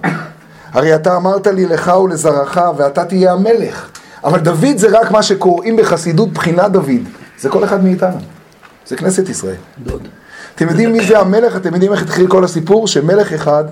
הרי 0.72 0.94
אתה 0.94 1.16
אמרת 1.16 1.46
לי 1.46 1.66
לך 1.66 1.92
ולזרעך 2.04 2.60
ואתה 2.76 3.04
תהיה 3.04 3.32
המלך. 3.32 3.90
אבל 4.24 4.38
דוד 4.38 4.76
זה 4.76 4.88
רק 5.00 5.10
מה 5.10 5.22
שקוראים 5.22 5.76
בחסידות 5.76 6.32
בחינת 6.32 6.72
דוד. 6.72 7.00
זה 7.38 7.48
כל 7.48 7.64
אחד 7.64 7.84
מאיתנו. 7.84 8.39
זה 8.86 8.96
כנסת 8.96 9.28
ישראל. 9.28 9.56
דוד. 9.82 10.08
אתם 10.54 10.68
יודעים 10.68 10.92
מי 10.92 11.06
זה 11.06 11.18
המלך? 11.18 11.56
אתם 11.56 11.74
יודעים 11.74 11.92
איך 11.92 12.02
התחיל 12.02 12.26
כל 12.26 12.44
הסיפור? 12.44 12.88
שמלך 12.88 13.32
אחד 13.32 13.64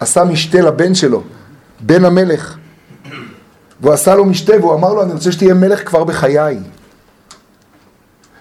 עשה 0.00 0.24
משתה 0.24 0.60
לבן 0.60 0.94
שלו, 0.94 1.22
בן 1.80 2.04
המלך. 2.04 2.56
והוא 3.80 3.92
עשה 3.92 4.14
לו 4.14 4.24
משתה 4.24 4.52
והוא 4.60 4.74
אמר 4.74 4.94
לו, 4.94 5.02
אני 5.02 5.12
רוצה 5.12 5.32
שתהיה 5.32 5.54
מלך 5.54 5.88
כבר 5.88 6.04
בחיי. 6.04 6.58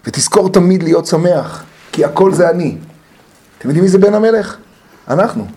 ותזכור 0.06 0.50
תמיד 0.50 0.84
להיות 0.84 1.06
שמח, 1.06 1.64
כי 1.92 2.06
הכל 2.06 2.34
זה 2.34 2.50
אני. 2.50 2.78
אתם 3.58 3.68
יודעים 3.68 3.84
מי 3.84 3.90
זה 3.90 3.98
בן 3.98 4.14
המלך? 4.14 4.58
אנחנו. 5.08 5.48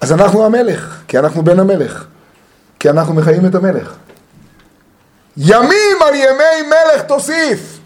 אז 0.00 0.12
אנחנו 0.12 0.46
המלך, 0.46 1.02
כי 1.08 1.18
אנחנו 1.18 1.44
בן 1.44 1.60
המלך. 1.60 2.04
כי 2.78 2.90
אנחנו 2.90 3.14
מחיים 3.14 3.46
את 3.46 3.54
המלך. 3.54 3.94
ימים 5.38 5.96
על 6.06 6.14
ימי 6.14 6.68
מלך 6.68 7.02
תוסיף. 7.02 7.78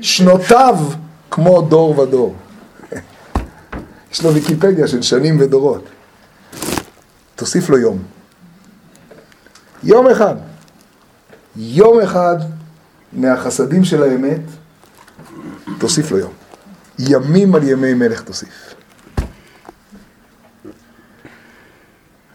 שנותיו 0.00 0.76
כמו 1.30 1.62
דור 1.62 1.98
ודור. 1.98 2.34
יש 4.12 4.24
לו 4.24 4.34
ויקיפדיה 4.34 4.88
של 4.88 5.02
שנים 5.02 5.40
ודורות. 5.40 5.84
תוסיף 7.34 7.68
לו 7.68 7.78
יום. 7.78 8.02
יום 9.82 10.10
אחד. 10.10 10.34
יום 11.56 12.00
אחד 12.00 12.36
מהחסדים 13.12 13.84
של 13.84 14.02
האמת, 14.02 14.40
תוסיף 15.78 16.10
לו 16.10 16.18
יום. 16.18 16.32
ימים 16.98 17.54
על 17.54 17.68
ימי 17.68 17.94
מלך 17.94 18.22
תוסיף. 18.22 18.74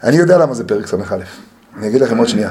אני 0.02 0.16
יודע 0.16 0.38
למה 0.38 0.54
זה 0.54 0.66
פרק 0.66 0.86
ס"א. 0.86 1.49
אני 1.76 1.88
אגיד 1.88 2.00
לכם 2.00 2.18
עוד 2.18 2.28
שנייה. 2.28 2.50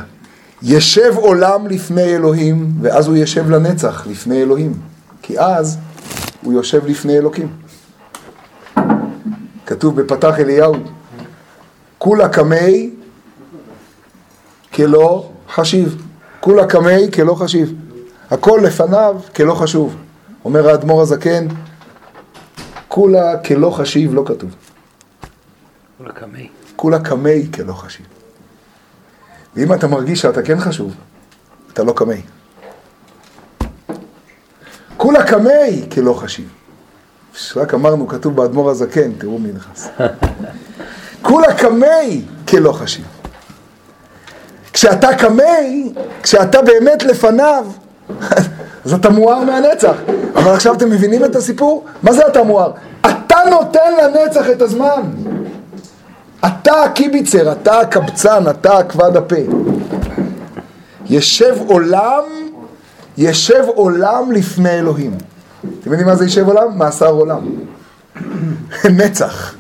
ישב 0.62 1.14
עולם 1.16 1.68
לפני 1.68 2.16
אלוהים, 2.16 2.72
ואז 2.82 3.08
הוא 3.08 3.16
ישב 3.16 3.50
לנצח 3.50 4.08
לפני 4.08 4.42
אלוהים. 4.42 4.74
כי 5.22 5.40
אז 5.40 5.78
הוא 6.42 6.54
יושב 6.54 6.86
לפני 6.86 7.18
אלוקים. 7.18 7.48
כתוב 9.66 10.02
בפתח 10.02 10.40
אליהו, 10.40 10.76
כולה 11.98 12.30
קמי 12.30 12.90
כלא 14.74 15.30
חשיב. 15.50 16.02
כולה 16.40 16.68
קמי 16.68 17.12
כלא 17.14 17.36
חשיב. 17.36 17.74
הכל 18.32 18.62
לפניו 18.64 19.16
כלא 19.36 19.54
חשוב. 19.54 19.96
אומר 20.46 20.70
האדמו"ר 20.70 21.02
הזקן, 21.02 21.48
כולה 22.88 23.38
כלא 23.38 23.70
חשיב 23.70 24.14
לא 24.14 24.24
כתוב. 24.26 24.56
כולה 25.98 26.12
קמי. 26.12 26.50
כולה 26.76 27.00
קמי 27.00 27.48
כלא 27.54 27.74
חשיב. 27.74 28.19
ואם 29.56 29.74
אתה 29.74 29.88
מרגיש 29.88 30.22
שאתה 30.22 30.42
כן 30.42 30.60
חשוב, 30.60 30.94
אתה 31.74 31.84
לא 31.84 31.94
קמי. 31.94 32.22
כולה 34.98 35.24
קמי 35.24 35.86
כלא 35.94 36.14
חשיב. 36.14 36.50
רק 37.56 37.74
אמרנו, 37.74 38.08
כתוב 38.08 38.36
באדמו"ר 38.36 38.70
הזקן, 38.70 39.12
תראו 39.18 39.40
מי 39.40 39.52
נכנס. 39.52 39.90
כולה 41.22 41.54
קמי 41.54 42.22
כלא 42.48 42.72
חשיב. 42.72 43.06
כשאתה 44.74 45.16
קמי, 45.16 45.94
כשאתה 46.24 46.62
באמת 46.62 47.04
לפניו, 47.04 47.66
אז 48.86 48.94
אתה 48.94 49.10
מואר 49.10 49.44
מהנצח. 49.44 49.96
אבל 50.36 50.54
עכשיו 50.54 50.74
אתם 50.74 50.90
מבינים 50.90 51.26
את 51.26 51.36
הסיפור? 51.36 51.86
מה 52.04 52.14
זה 52.14 52.28
אתה 52.28 52.44
מואר? 52.44 52.72
אתה 53.02 53.38
נותן 53.50 53.94
לנצח 54.04 54.50
את 54.50 54.62
הזמן. 54.62 55.02
אתה 56.46 56.84
הקיביצר, 56.84 57.52
אתה 57.52 57.80
הקבצן, 57.80 58.44
אתה 58.50 58.78
הכבד 58.78 59.16
הפה. 59.18 59.36
ישב 61.06 61.56
עולם, 61.68 62.24
ישב 63.18 63.64
עולם 63.76 64.32
לפני 64.32 64.70
אלוהים. 64.70 65.18
אתם 65.62 65.92
יודעים 65.92 66.08
מה 66.08 66.16
זה 66.16 66.26
ישב 66.26 66.48
עולם? 66.48 66.78
מאסר 66.78 67.10
עולם. 67.10 67.50
נצח. 68.86 69.56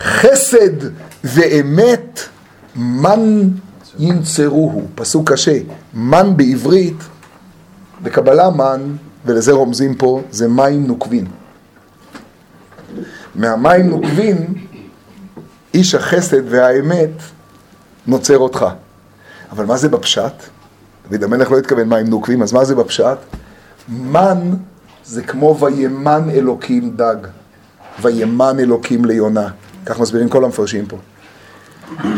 חסד 0.00 0.90
ואמת 1.24 2.20
מן 2.76 3.48
ינצרוהו, 3.98 4.82
פסוק 4.94 5.32
קשה. 5.32 5.58
מן 5.94 6.36
בעברית, 6.36 7.02
בקבלה 8.02 8.50
מן, 8.50 8.96
ולזה 9.26 9.52
רומזים 9.52 9.94
פה, 9.94 10.20
זה 10.30 10.48
מים 10.48 10.86
נוקבין. 10.86 11.26
מהמים 13.34 13.90
נוקבין 13.90 14.54
איש 15.74 15.94
החסד 15.94 16.42
והאמת 16.52 17.10
נוצר 18.06 18.38
אותך. 18.38 18.66
אבל 19.52 19.66
מה 19.66 19.76
זה 19.76 19.88
בפשט? 19.88 20.32
דוד 21.10 21.24
המלך 21.24 21.50
לא 21.50 21.58
התכוון 21.58 21.88
מים 21.88 22.06
נוקבים, 22.06 22.42
אז 22.42 22.52
מה 22.52 22.64
זה 22.64 22.74
בפשט? 22.74 23.18
מן 23.88 24.50
זה 25.04 25.22
כמו 25.22 25.58
וימן 25.60 26.30
אלוקים 26.30 26.90
דג. 26.96 27.16
וימן 28.02 28.58
אלוקים 28.58 29.04
ליונה. 29.04 29.48
כך 29.86 30.00
מסבירים 30.00 30.28
כל 30.28 30.44
המפרשים 30.44 30.86
פה. 30.86 30.96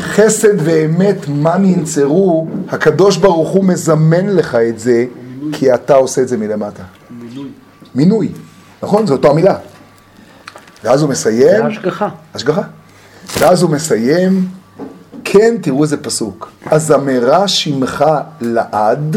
חסד 0.01 0.55
ואמת 0.59 1.29
מה 1.29 1.59
ננצרו, 1.59 2.49
הקדוש 2.69 3.17
ברוך 3.17 3.49
הוא 3.49 3.65
מזמן 3.65 4.27
לך 4.29 4.55
את 4.55 4.79
זה, 4.79 5.05
כי 5.53 5.75
אתה 5.75 5.95
עושה 5.95 6.23
את 6.23 6.29
זה 6.29 6.37
מלמטה. 6.37 6.83
מינוי. 7.11 7.49
מינוי, 7.95 8.29
נכון? 8.83 9.07
זו 9.07 9.13
אותה 9.13 9.29
המילה. 9.29 9.57
ואז 10.85 11.03
הוא 11.03 11.11
מסיים, 11.11 11.57
זה 11.57 11.67
השגחה. 11.67 12.09
השגחה. 12.35 12.63
ואז 13.39 13.63
הוא 13.63 13.71
מסיים, 13.71 14.49
כן, 15.25 15.55
תראו 15.63 15.83
איזה 15.83 15.97
פסוק. 15.97 16.51
אז 16.67 16.93
אמרה 16.93 17.49
שמך 17.49 18.05
לעד, 18.41 19.17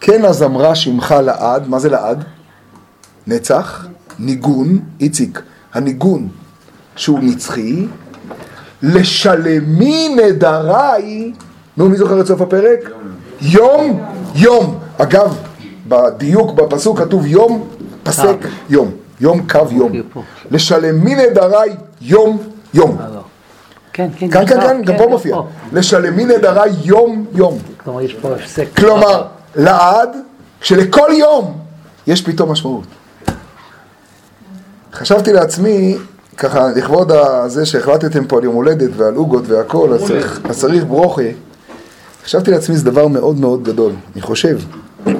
כן 0.00 0.24
אז 0.24 0.42
אמרה 0.42 0.74
שמך 0.74 1.14
לעד, 1.22 1.68
מה 1.68 1.78
זה 1.78 1.88
לעד? 1.88 2.24
נצח, 3.26 3.86
ניגון, 4.18 4.78
איציק, 5.00 5.42
הניגון 5.74 6.28
שהוא 6.96 7.18
נצחי, 7.22 7.86
לשלמי 8.82 10.16
נדריי, 10.16 11.32
נו 11.76 11.88
מי 11.88 11.96
זוכר 11.96 12.20
את 12.20 12.26
סוף 12.26 12.40
הפרק? 12.40 12.90
יום, 13.40 14.04
יום. 14.34 14.78
אגב, 14.98 15.36
בדיוק 15.88 16.52
בפסוק 16.52 16.98
כתוב 16.98 17.26
יום, 17.26 17.68
פסק 18.02 18.36
יום. 18.68 18.90
יום 19.20 19.46
קו 19.48 19.60
יום. 19.70 19.92
לשלמי 20.50 21.14
נדריי 21.14 21.76
יום, 22.00 22.38
יום. 22.74 22.96
אה, 23.00 23.06
לא. 23.14 23.20
כן, 23.92 24.08
כן. 24.16 24.30
כאן, 24.30 24.40
גם 24.40 24.46
כאן, 24.46 24.60
פה, 24.60 24.66
כאן, 24.66 24.82
גם 24.82 24.94
פה 24.98 25.06
מופיע. 25.06 25.36
לשלמי 25.72 26.24
נדריי 26.24 26.72
יום, 26.84 27.26
יום. 27.34 27.58
כלומר, 27.84 28.00
יש 28.00 28.14
פה 28.14 28.34
הפסק. 28.34 28.66
כלומר, 28.76 29.24
לעד, 29.56 30.16
שלכל 30.60 31.08
יום 31.18 31.58
יש 32.06 32.22
פתאום 32.22 32.52
משמעות. 32.52 32.84
חשבתי 34.92 35.32
לעצמי, 35.32 35.96
ככה, 36.36 36.68
לכבוד 36.76 37.12
הזה 37.12 37.66
שהחלטתם 37.66 38.24
פה 38.24 38.38
על 38.38 38.44
יום 38.44 38.54
הולדת 38.54 38.90
ועל 38.96 39.14
עוגות 39.14 39.44
והכל, 39.46 39.92
אז 39.92 40.04
צריך, 40.04 40.40
אז 40.48 40.58
צריך 40.58 40.84
ברוכה. 40.84 41.22
חשבתי 42.24 42.50
לעצמי, 42.50 42.76
זה 42.76 42.84
דבר 42.84 43.08
מאוד 43.08 43.40
מאוד 43.40 43.62
גדול. 43.62 43.92
אני 44.14 44.22
חושב. 44.22 44.58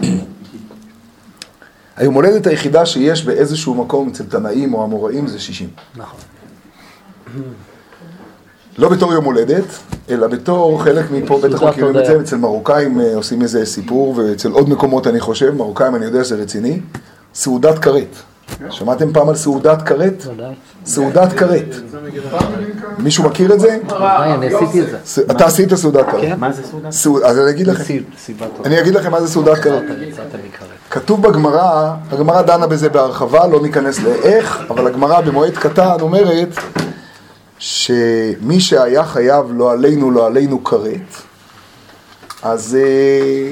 היום 1.96 2.14
הולדת 2.14 2.46
היחידה 2.46 2.87
שיש 2.87 3.24
באיזשהו 3.24 3.74
מקום 3.74 4.09
אצל 4.09 4.24
תנאים 4.24 4.74
או 4.74 4.85
אמוראים 4.85 5.26
זה 5.26 5.38
60. 5.38 5.68
נכון. 5.96 6.20
לא 8.78 8.88
בתור 8.88 9.12
יום 9.12 9.24
הולדת, 9.24 9.64
אלא 10.10 10.26
בתור 10.26 10.82
חלק 10.82 11.04
מפה, 11.10 11.38
בטח 11.42 11.56
סעודת 11.58 11.72
מכירים 11.72 11.96
את. 11.98 12.06
זה, 12.06 12.20
אצל 12.20 12.36
מרוקאים 12.36 13.00
אה, 13.00 13.16
עושים 13.16 13.42
איזה 13.42 13.66
סיפור, 13.66 14.14
ואצל 14.16 14.50
עוד 14.52 14.68
מקומות 14.68 15.06
אני 15.06 15.20
חושב, 15.20 15.50
מרוקאים 15.54 15.94
אני 15.96 16.04
יודע 16.04 16.24
שזה 16.24 16.36
רציני, 16.36 16.80
סעודת 17.34 17.78
כרת. 17.78 18.16
שמעתם 18.70 19.12
פעם 19.12 19.28
על 19.28 19.36
סעודת 19.36 19.82
כרת? 19.82 20.26
סעודת 20.86 21.32
כרת. 21.32 21.64
מישהו 22.98 23.24
מכיר 23.24 23.52
את 23.54 23.60
זה? 23.60 23.78
ודאי, 23.86 24.32
אני 24.34 24.54
עשיתי 24.54 24.80
את 24.82 24.86
זה. 24.90 24.96
ס- 25.04 25.18
אתה 25.18 25.46
עשית 25.46 25.74
סעודת 25.74 26.06
כרת. 26.10 26.20
כן. 26.20 26.36
מה 26.40 26.52
זה 26.52 26.62
סעודה? 26.70 26.90
סעוד- 26.90 27.22
אז 27.22 27.38
אני 27.38 27.50
אגיד 27.50 27.66
לכם, 27.66 27.94
אני 28.64 28.80
אגיד 28.80 28.94
לכם 28.94 29.10
מה 29.10 29.20
זה 29.20 29.28
סעודת 29.28 29.58
כרת. 29.58 29.82
כתוב 30.90 31.22
בגמרא, 31.28 31.92
הגמרא 32.10 32.42
דנה 32.42 32.66
בזה 32.66 32.88
בהרחבה, 32.88 33.46
לא 33.46 33.62
ניכנס 33.62 33.98
לאיך, 34.02 34.60
אבל 34.70 34.86
הגמרא 34.86 35.20
במועד 35.20 35.56
קטן 35.56 35.96
אומרת 36.00 36.48
שמי 37.59 38.61
שהיה 38.61 39.05
חייב 39.05 39.47
לא 39.51 39.73
עלינו, 39.73 40.11
לא 40.11 40.27
עלינו 40.27 40.64
כרת, 40.64 41.14
אז 42.42 42.79
אה, 42.81 43.51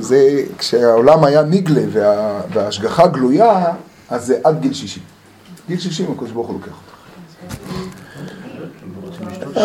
זה, 0.00 0.44
כשהעולם 0.58 1.24
היה 1.24 1.42
נגלה 1.42 1.82
וה, 1.92 2.40
וההשגחה 2.52 3.06
גלויה, 3.06 3.64
אז 4.08 4.26
זה 4.26 4.38
עד 4.44 4.60
גיל 4.60 4.72
60. 4.72 5.02
גיל 5.68 5.78
60 5.78 6.12
הקדוש 6.12 6.30
ברוך 6.30 6.46
הוא 6.46 6.54
לוקח 6.60 6.72
אותך. 6.72 6.94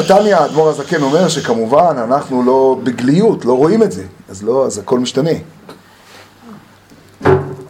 תניא, 0.08 0.36
האדמו"ר 0.36 0.70
הזקן 0.70 1.02
אומר 1.02 1.28
שכמובן 1.28 1.96
אנחנו 1.98 2.44
לא 2.44 2.80
בגליות, 2.84 3.46
לא 3.46 3.58
רואים 3.58 3.84
את 3.84 3.92
זה, 3.92 4.04
אז 4.30 4.44
לא, 4.44 4.66
אז 4.66 4.78
הכל 4.78 5.00
משתנה. 5.00 5.30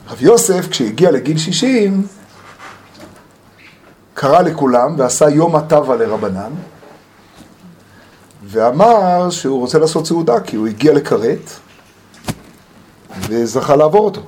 רב 0.09 0.21
יוסף, 0.21 0.69
כשהגיע 0.69 1.11
לגיל 1.11 1.37
60, 1.37 2.07
קרא 4.13 4.41
לכולם 4.41 4.95
ועשה 4.97 5.29
יום 5.29 5.55
הטבה 5.55 5.95
לרבנן, 5.95 6.51
ואמר 8.43 9.29
שהוא 9.29 9.59
רוצה 9.59 9.79
לעשות 9.79 10.07
סעודה 10.07 10.39
כי 10.39 10.55
הוא 10.55 10.67
הגיע 10.67 10.93
לכרת 10.93 11.49
וזכה 13.29 13.75
לעבור 13.75 14.05
אותו. 14.05 14.21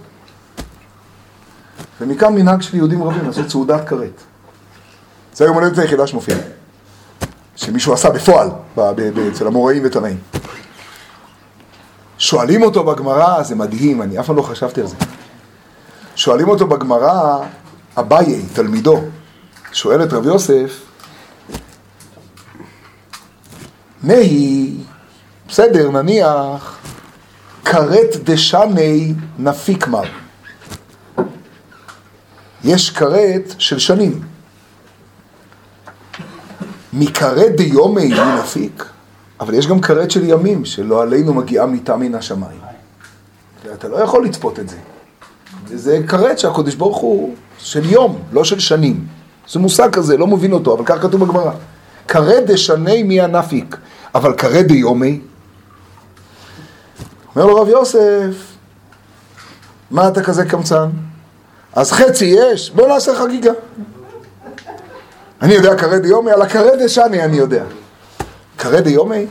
ומכאן 2.01 2.35
מנהג 2.35 2.61
של 2.61 2.77
יהודים 2.77 3.03
רבים 3.03 3.27
לעשות 3.27 3.49
סעודת 3.49 3.87
כרת. 3.87 4.21
זה 5.33 5.43
היום 5.43 5.55
הולדת 5.55 5.77
היחידה 5.77 6.07
שמופיעה. 6.07 6.39
שמישהו 7.55 7.93
עשה 7.93 8.09
בפועל, 8.09 8.49
אצל 9.31 9.47
המוראים 9.47 9.81
ותנאים. 9.85 10.17
שואלים 12.17 12.63
אותו 12.63 12.83
בגמרא, 12.83 13.43
זה 13.43 13.55
מדהים, 13.55 14.01
אני 14.01 14.19
אף 14.19 14.25
פעם 14.25 14.35
לא 14.35 14.41
חשבתי 14.41 14.81
על 14.81 14.87
זה. 14.87 14.95
שואלים 16.15 16.49
אותו 16.49 16.67
בגמרא, 16.67 17.39
אביי, 17.97 18.41
תלמידו, 18.53 19.01
שואל 19.73 20.03
את 20.03 20.13
רב 20.13 20.25
יוסף, 20.25 20.81
נהי, 24.03 24.73
בסדר, 25.47 25.91
נניח, 25.91 26.77
כרת 27.65 28.15
דשני 28.23 29.13
נפיק 29.39 29.87
מר. 29.87 30.03
יש 32.63 32.89
כרת 32.89 33.53
של 33.57 33.79
שנים. 33.79 34.21
מכרת 36.93 37.55
דיומי 37.55 38.07
מי 38.07 38.39
נפיק, 38.39 38.85
אבל 39.39 39.53
יש 39.53 39.67
גם 39.67 39.81
כרת 39.81 40.11
של 40.11 40.23
ימים, 40.23 40.65
שלא 40.65 41.01
עלינו 41.01 41.33
מגיעה 41.33 41.65
מיתה 41.65 41.97
מן 41.97 42.15
השמיים. 42.15 42.61
אתה 43.73 43.87
לא 43.87 43.95
יכול 43.95 44.25
לצפות 44.25 44.59
את 44.59 44.69
זה. 44.69 44.77
זה 45.67 45.99
כרת 46.07 46.39
שהקדוש 46.39 46.75
ברוך 46.75 46.97
הוא 46.97 47.35
של 47.57 47.85
יום, 47.85 48.19
לא 48.31 48.43
של 48.43 48.59
שנים. 48.59 49.20
זה 49.49 49.59
מושג 49.59 49.89
כזה, 49.91 50.17
לא 50.17 50.27
מבין 50.27 50.53
אותו, 50.53 50.73
אבל 50.73 50.83
כך 50.85 51.01
כתוב 51.01 51.25
בגמרא. 51.25 51.51
כרת 52.07 52.45
דשני 52.45 53.03
מי 53.03 53.21
הנפיק, 53.21 53.77
אבל 54.15 54.33
כרת 54.37 54.65
דיומי. 54.65 55.21
אומר 57.35 57.45
לו 57.45 57.61
רב 57.61 57.67
יוסף, 57.67 58.35
מה 59.91 60.07
אתה 60.07 60.23
כזה 60.23 60.45
קמצן? 60.45 60.89
אז 61.73 61.91
חצי 61.91 62.25
יש, 62.25 62.71
בוא 62.71 62.87
נעשה 62.87 63.15
חגיגה. 63.15 63.51
אני 65.41 65.53
יודע 65.53 65.77
כרת 65.77 66.01
דיומי, 66.01 66.31
על 66.31 66.41
הכרת 66.41 66.79
דשני 66.83 67.23
אני 67.23 67.37
יודע. 67.37 67.63
כרת 68.57 68.83
דיומי? 68.83 69.25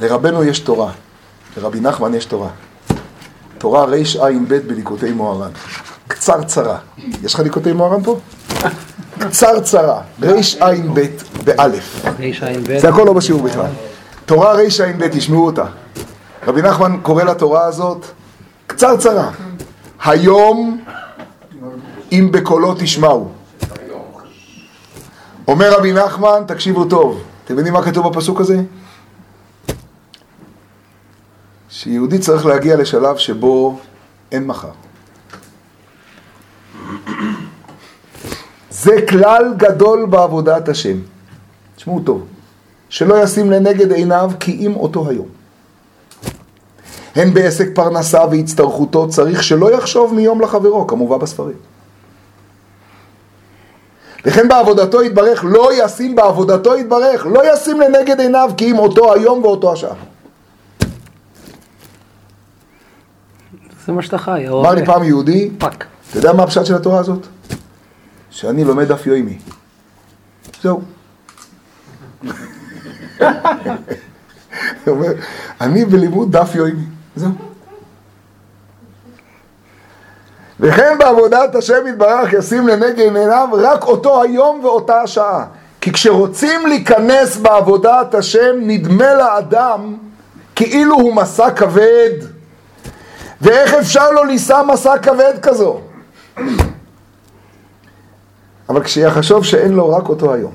לרבנו 0.00 0.44
יש 0.44 0.58
תורה, 0.58 0.92
לרבי 1.56 1.80
נחמן 1.80 2.14
יש 2.14 2.24
תורה. 2.24 2.48
תורה 3.58 3.84
רע"ב 3.84 4.54
בליקוטי 4.54 5.12
מוהר"ן. 5.12 5.50
קצרצרה. 6.22 6.78
יש 7.22 7.34
לך 7.34 7.40
ליקוטי 7.40 7.72
מוהר"ן 7.72 8.02
פה? 8.02 8.18
קצרצרה. 9.18 10.00
רע"ב 10.22 11.00
באלף. 11.44 12.04
רע"ב. 12.04 12.78
זה 12.78 12.88
הכל 12.88 13.02
לא 13.06 13.12
בשיעור 13.12 13.42
בכלל. 13.42 13.70
תורה 14.26 14.52
רע"ב, 14.52 15.08
תשמעו 15.08 15.46
אותה. 15.46 15.64
רבי 16.46 16.62
נחמן 16.62 16.96
קורא 17.02 17.22
לתורה 17.22 17.64
הזאת 17.64 18.06
קצרצרה. 18.66 19.30
היום 20.04 20.84
אם 22.12 22.28
בקולו 22.32 22.74
תשמעו. 22.78 23.28
אומר 25.48 25.72
רבי 25.78 25.92
נחמן, 25.92 26.42
תקשיבו 26.46 26.84
טוב. 26.84 27.22
אתם 27.44 27.56
יודעים 27.56 27.74
מה 27.74 27.82
כתוב 27.82 28.08
בפסוק 28.08 28.40
הזה? 28.40 28.62
שיהודי 31.68 32.18
צריך 32.18 32.46
להגיע 32.46 32.76
לשלב 32.76 33.16
שבו 33.16 33.78
אין 34.32 34.46
מחר. 34.46 34.70
זה 38.82 39.06
כלל 39.08 39.54
גדול 39.56 40.06
בעבודת 40.06 40.68
השם. 40.68 40.96
תשמעו 41.76 42.00
טוב. 42.00 42.26
שלא 42.88 43.22
ישים 43.22 43.50
לנגד 43.50 43.92
עיניו 43.92 44.30
כי 44.40 44.66
אם 44.66 44.76
אותו 44.76 45.08
היום. 45.08 45.26
הן 47.14 47.34
בעסק 47.34 47.68
פרנסה 47.74 48.26
והצטרכותו 48.30 49.08
צריך 49.08 49.42
שלא 49.42 49.72
יחשוב 49.72 50.14
מיום 50.14 50.40
לחברו, 50.40 50.86
כמובן 50.86 51.18
בספרים. 51.18 51.56
וכן 54.24 54.48
בעבודתו 54.48 55.02
יתברך, 55.02 55.44
לא 55.44 55.84
ישים 55.84 56.16
בעבודתו 56.16 56.78
יתברך, 56.78 57.26
לא 57.26 57.52
ישים 57.52 57.80
לנגד 57.80 58.20
עיניו 58.20 58.50
כי 58.56 58.70
אם 58.70 58.78
אותו 58.78 59.14
היום 59.14 59.44
ואותו 59.44 59.72
השעה. 59.72 59.94
זה 63.86 63.92
מה 63.92 64.02
שאתה 64.02 64.18
חי. 64.18 64.48
אמר 64.48 64.74
לי 64.74 64.86
פעם 64.86 65.02
יהודי, 65.02 65.50
פאק. 65.58 65.84
אתה 66.10 66.18
יודע 66.18 66.32
מה 66.32 66.42
הפשט 66.42 66.66
של 66.66 66.74
התורה 66.74 66.98
הזאת? 66.98 67.26
שאני 68.32 68.64
לומד 68.64 68.88
דף 68.88 69.06
יומי. 69.06 69.38
זהו. 70.62 70.82
אומר, 74.86 75.12
אני 75.60 75.84
בלימוד 75.84 76.36
דף 76.36 76.54
יומי. 76.54 76.84
זהו. 77.16 77.30
וכן 80.60 80.98
בעבודת 80.98 81.54
השם 81.54 81.86
יתברך 81.86 82.32
ישים 82.32 82.68
לנגד 82.68 82.98
עיניו 82.98 83.48
רק 83.52 83.84
אותו 83.84 84.22
היום 84.22 84.64
ואותה 84.64 85.00
השעה. 85.00 85.44
כי 85.80 85.92
כשרוצים 85.92 86.66
להיכנס 86.66 87.36
בעבודת 87.36 88.14
השם 88.14 88.56
נדמה 88.60 89.14
לאדם 89.14 89.96
כאילו 90.56 90.94
הוא 90.94 91.14
מסע 91.14 91.50
כבד. 91.50 92.12
ואיך 93.40 93.74
אפשר 93.74 94.10
לו 94.10 94.24
לישא 94.24 94.62
מסע 94.68 94.98
כבד 94.98 95.34
כזו? 95.42 95.80
אבל 98.72 98.82
כשיחשוב 98.82 99.44
שאין 99.44 99.72
לו 99.72 99.90
רק 99.90 100.08
אותו 100.08 100.34
היום. 100.34 100.52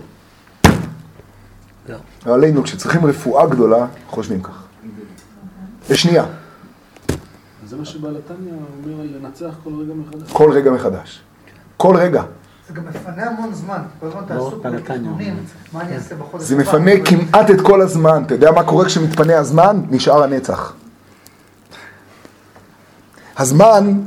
לא. 1.90 2.34
עלינו, 2.34 2.64
כשצריכים 2.64 3.06
רפואה 3.06 3.48
גדולה, 3.48 3.86
חושבים 4.08 4.42
כך. 4.42 4.64
בשנייה, 5.90 6.26
זה 7.68 7.76
מה 7.78 7.86
שבעל 7.86 8.18
התניא 8.18 8.52
אומר 8.52 9.02
על 9.02 9.08
לנצח 9.22 9.56
כל 9.64 9.70
רגע 9.82 9.94
מחדש. 9.94 10.32
כל 10.32 10.52
רגע 10.52 10.72
מחדש. 10.72 11.22
כל 11.78 11.96
רגע. 11.98 12.24
זה 12.68 12.74
גם 12.74 12.84
מפנה 12.86 13.24
המון 13.30 13.54
זמן. 13.54 13.82
כל 14.00 14.08
הזמן 14.08 14.36
לא, 14.36 14.54
התניא. 14.60 14.80
בתכנונים, 14.80 15.36
מה 15.74 15.82
אני 15.82 15.96
אעשה 15.96 16.16
בחודש 16.16 16.44
זה? 16.44 16.56
מפנה 16.56 16.92
כמעט 17.06 17.52
את 17.52 17.62
כל 17.62 17.82
הזמן. 17.82 18.24
אתה 18.26 18.34
יודע 18.34 18.52
מה 18.52 18.64
קורה 18.64 18.86
כשמתפנה 18.86 19.38
הזמן? 19.38 19.82
נשאר 19.90 20.24
הנצח. 20.24 20.74
הזמן 23.38 24.00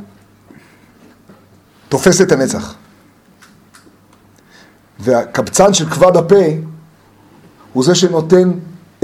תופס 1.89 2.21
את 2.21 2.33
הנצח. 2.33 2.75
והקבצן 5.01 5.75
של 5.75 5.91
כבד 5.91 6.17
הפה 6.17 6.45
הוא 7.73 7.85
זה 7.85 7.95
שנותן 7.95 8.51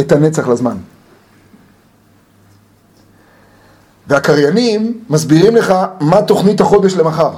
את 0.00 0.12
הנצח 0.12 0.48
לזמן. 0.48 0.76
והקריינים 4.06 5.00
מסבירים 5.10 5.56
לך 5.56 5.74
מה 6.00 6.22
תוכנית 6.22 6.60
החודש 6.60 6.94
למחר. 6.94 7.30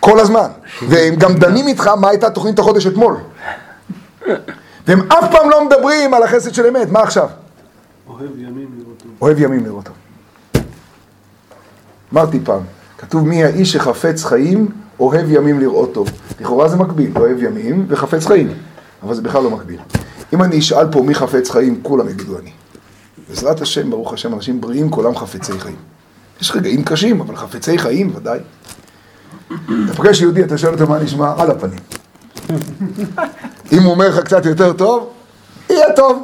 כל 0.00 0.20
הזמן. 0.20 0.48
והם 0.88 1.14
גם 1.16 1.34
דנים 1.34 1.66
איתך 1.68 1.86
מה 1.86 2.08
הייתה 2.08 2.30
תוכנית 2.30 2.58
החודש 2.58 2.86
אתמול. 2.86 3.16
והם 4.86 5.12
אף 5.12 5.30
פעם 5.32 5.50
לא 5.50 5.66
מדברים 5.66 6.14
על 6.14 6.22
החסד 6.22 6.54
של 6.54 6.66
אמת, 6.66 6.90
מה 6.90 7.00
עכשיו? 7.00 7.28
אוהב 8.08 8.38
ימים 8.38 8.68
לראות 8.78 8.98
טוב. 9.02 9.12
אוהב 9.20 9.38
ימים 9.40 9.64
לראות 9.64 9.84
טוב. 9.84 9.94
אמרתי 12.12 12.40
פעם, 12.44 12.62
כתוב 12.98 13.28
מי 13.28 13.44
האיש 13.44 13.72
שחפץ 13.72 14.24
חיים, 14.24 14.68
אוהב 15.00 15.30
ימים 15.30 15.60
לראות 15.60 15.94
טוב. 15.94 16.08
לכאורה 16.40 16.68
זה 16.68 16.76
מקביל, 16.76 17.10
אוהב 17.16 17.42
ימים 17.42 17.86
וחפץ 17.88 18.26
חיים, 18.26 18.48
אבל 19.02 19.14
זה 19.14 19.22
בכלל 19.22 19.42
לא 19.42 19.50
מקביל. 19.50 19.80
אם 20.32 20.42
אני 20.42 20.58
אשאל 20.58 20.92
פה 20.92 21.02
מי 21.02 21.14
חפץ 21.14 21.50
חיים, 21.50 21.82
כולם 21.82 22.08
יגידו 22.08 22.38
אני. 22.38 22.50
בעזרת 23.28 23.60
השם, 23.60 23.90
ברוך 23.90 24.12
השם, 24.12 24.34
אנשים 24.34 24.60
בריאים, 24.60 24.90
כולם 24.90 25.16
חפצי 25.16 25.60
חיים. 25.60 25.76
יש 26.40 26.52
רגעים 26.56 26.84
קשים, 26.84 27.20
אבל 27.20 27.36
חפצי 27.36 27.78
חיים, 27.78 28.12
ודאי. 28.16 28.38
אתה 29.48 29.94
פוגש 29.96 30.20
יהודי, 30.20 30.44
אתה 30.44 30.58
שואל 30.58 30.72
אותו 30.72 30.86
מה 30.86 30.98
נשמע, 30.98 31.32
על 31.38 31.50
הפנים. 31.50 31.78
אם 33.72 33.82
הוא 33.82 33.92
אומר 33.92 34.08
לך 34.08 34.24
קצת 34.24 34.46
יותר 34.46 34.72
טוב, 34.72 35.08
יהיה 35.70 35.92
טוב. 35.96 36.22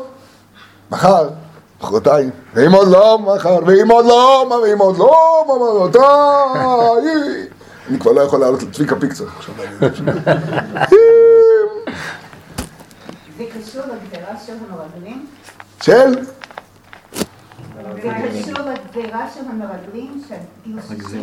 מחר, 0.90 1.28
מחרתיים, 1.82 2.30
ואם 2.54 2.72
עוד 2.72 2.88
לא 2.88 3.18
מחר, 3.18 3.58
ואם 3.66 3.90
עוד 3.90 4.06
לא, 4.06 4.60
ואם 4.64 4.78
עוד 4.78 4.98
לא, 4.98 5.44
מחרתיים. 5.48 7.46
אני 7.88 7.98
כבר 7.98 8.12
לא 8.12 8.20
יכול 8.20 8.40
לעלות 8.40 8.62
לצביקה 8.62 8.96
פיקצר 8.96 9.24
עכשיו. 9.36 9.54
זה 13.38 13.44
קשור 13.52 13.82
לגזירה 13.82 14.34
של 14.46 14.52
המרגלים? 14.68 15.26
של? 15.82 16.24
זה 18.02 18.10
קשור 18.42 18.64
לגזירה 18.64 19.26
של 19.34 19.40
המרגלים 19.50 20.22
שהגיעו 20.28 20.80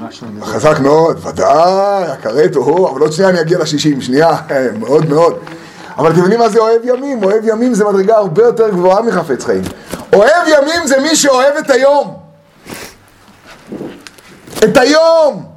שישים? 0.10 0.44
חזק 0.44 0.80
מאוד, 0.80 1.26
ודאי, 1.26 2.04
הכרת 2.04 2.56
הוא, 2.56 2.90
אבל 2.90 3.02
עוד 3.02 3.12
שנייה 3.12 3.30
אני 3.30 3.42
אגיע 3.42 3.60
לשישים, 3.60 4.02
שנייה, 4.02 4.30
מאוד 4.80 5.10
מאוד. 5.10 5.40
אבל 5.98 6.12
אתם 6.12 6.20
יודעים 6.20 6.40
מה 6.40 6.50
זה 6.50 6.60
אוהב 6.60 6.82
ימים? 6.84 7.24
אוהב 7.24 7.44
ימים 7.48 7.74
זה 7.74 7.86
מדרגה 7.86 8.18
הרבה 8.18 8.44
יותר 8.44 8.70
גבוהה 8.70 9.02
מחפץ 9.02 9.46
חיים. 9.46 9.64
אוהב 10.14 10.48
ימים 10.48 10.88
זה 10.88 11.02
מי 11.02 11.16
שאוהב 11.16 11.56
את 11.56 11.70
היום. 11.70 12.18
את 14.64 14.78
היום! 14.78 15.51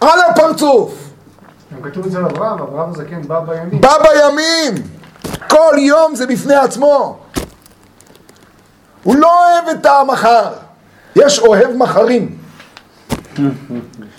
על 0.00 0.20
הפרצוף! 0.30 1.06
גם 1.74 1.90
כתוב 1.90 2.06
אצל 2.06 2.24
אברהם, 2.24 2.58
אברהם 2.58 2.90
הזקן 2.90 3.22
בא 3.22 3.40
בימים. 3.40 3.80
בא 3.80 3.92
בימים! 4.02 4.74
כל 5.50 5.74
יום 5.78 6.14
זה 6.14 6.26
בפני 6.26 6.54
עצמו. 6.54 7.18
הוא 9.02 9.16
לא 9.16 9.44
אוהב 9.44 9.68
את 9.68 9.86
המחר. 9.86 10.52
יש 11.16 11.38
אוהב 11.38 11.76
מחרים. 11.76 12.38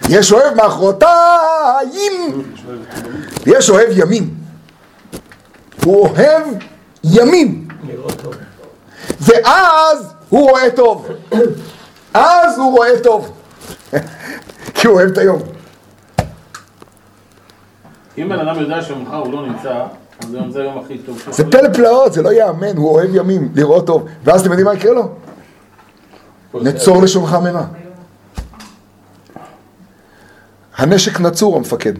יש 0.09 0.31
אוהב 0.31 0.53
מחרתיים. 0.65 2.43
יש 3.45 3.69
אוהב 3.69 3.89
ימים. 3.91 4.33
הוא 5.83 6.07
אוהב 6.07 6.43
ימים. 7.03 7.67
ואז 9.19 10.13
הוא 10.29 10.49
רואה 10.49 10.71
טוב. 10.75 11.07
אז 12.13 12.57
הוא 12.57 12.77
רואה 12.77 12.99
טוב. 13.03 13.31
כי 14.75 14.87
הוא 14.87 14.95
אוהב 14.95 15.09
את 15.11 15.17
היום. 15.17 15.56
אם 18.17 18.29
בן 18.29 18.39
אדם 18.39 18.59
יודע 18.61 18.81
שמחר 18.81 19.15
הוא 19.15 19.33
לא 19.33 19.47
נמצא, 19.47 19.85
אז 20.19 20.33
היום 20.33 20.51
זה 20.51 20.61
היום 20.61 20.77
הכי 20.77 20.97
טוב. 20.97 21.23
זה 21.31 21.51
פלא 21.51 21.73
פלאות, 21.73 22.13
זה 22.13 22.21
לא 22.21 22.29
ייאמן, 22.29 22.77
הוא 22.77 22.89
אוהב 22.89 23.15
ימים, 23.15 23.51
לראות 23.55 23.87
טוב. 23.87 24.07
ואז 24.23 24.41
אתם 24.41 24.49
יודעים 24.49 24.67
מה 24.67 24.73
יקרה 24.73 24.93
לו? 24.93 25.09
נצור 26.53 27.01
לשונך 27.01 27.33
מרע. 27.33 27.65
הנשק 30.77 31.19
נצור, 31.19 31.57
המפקד. 31.57 31.93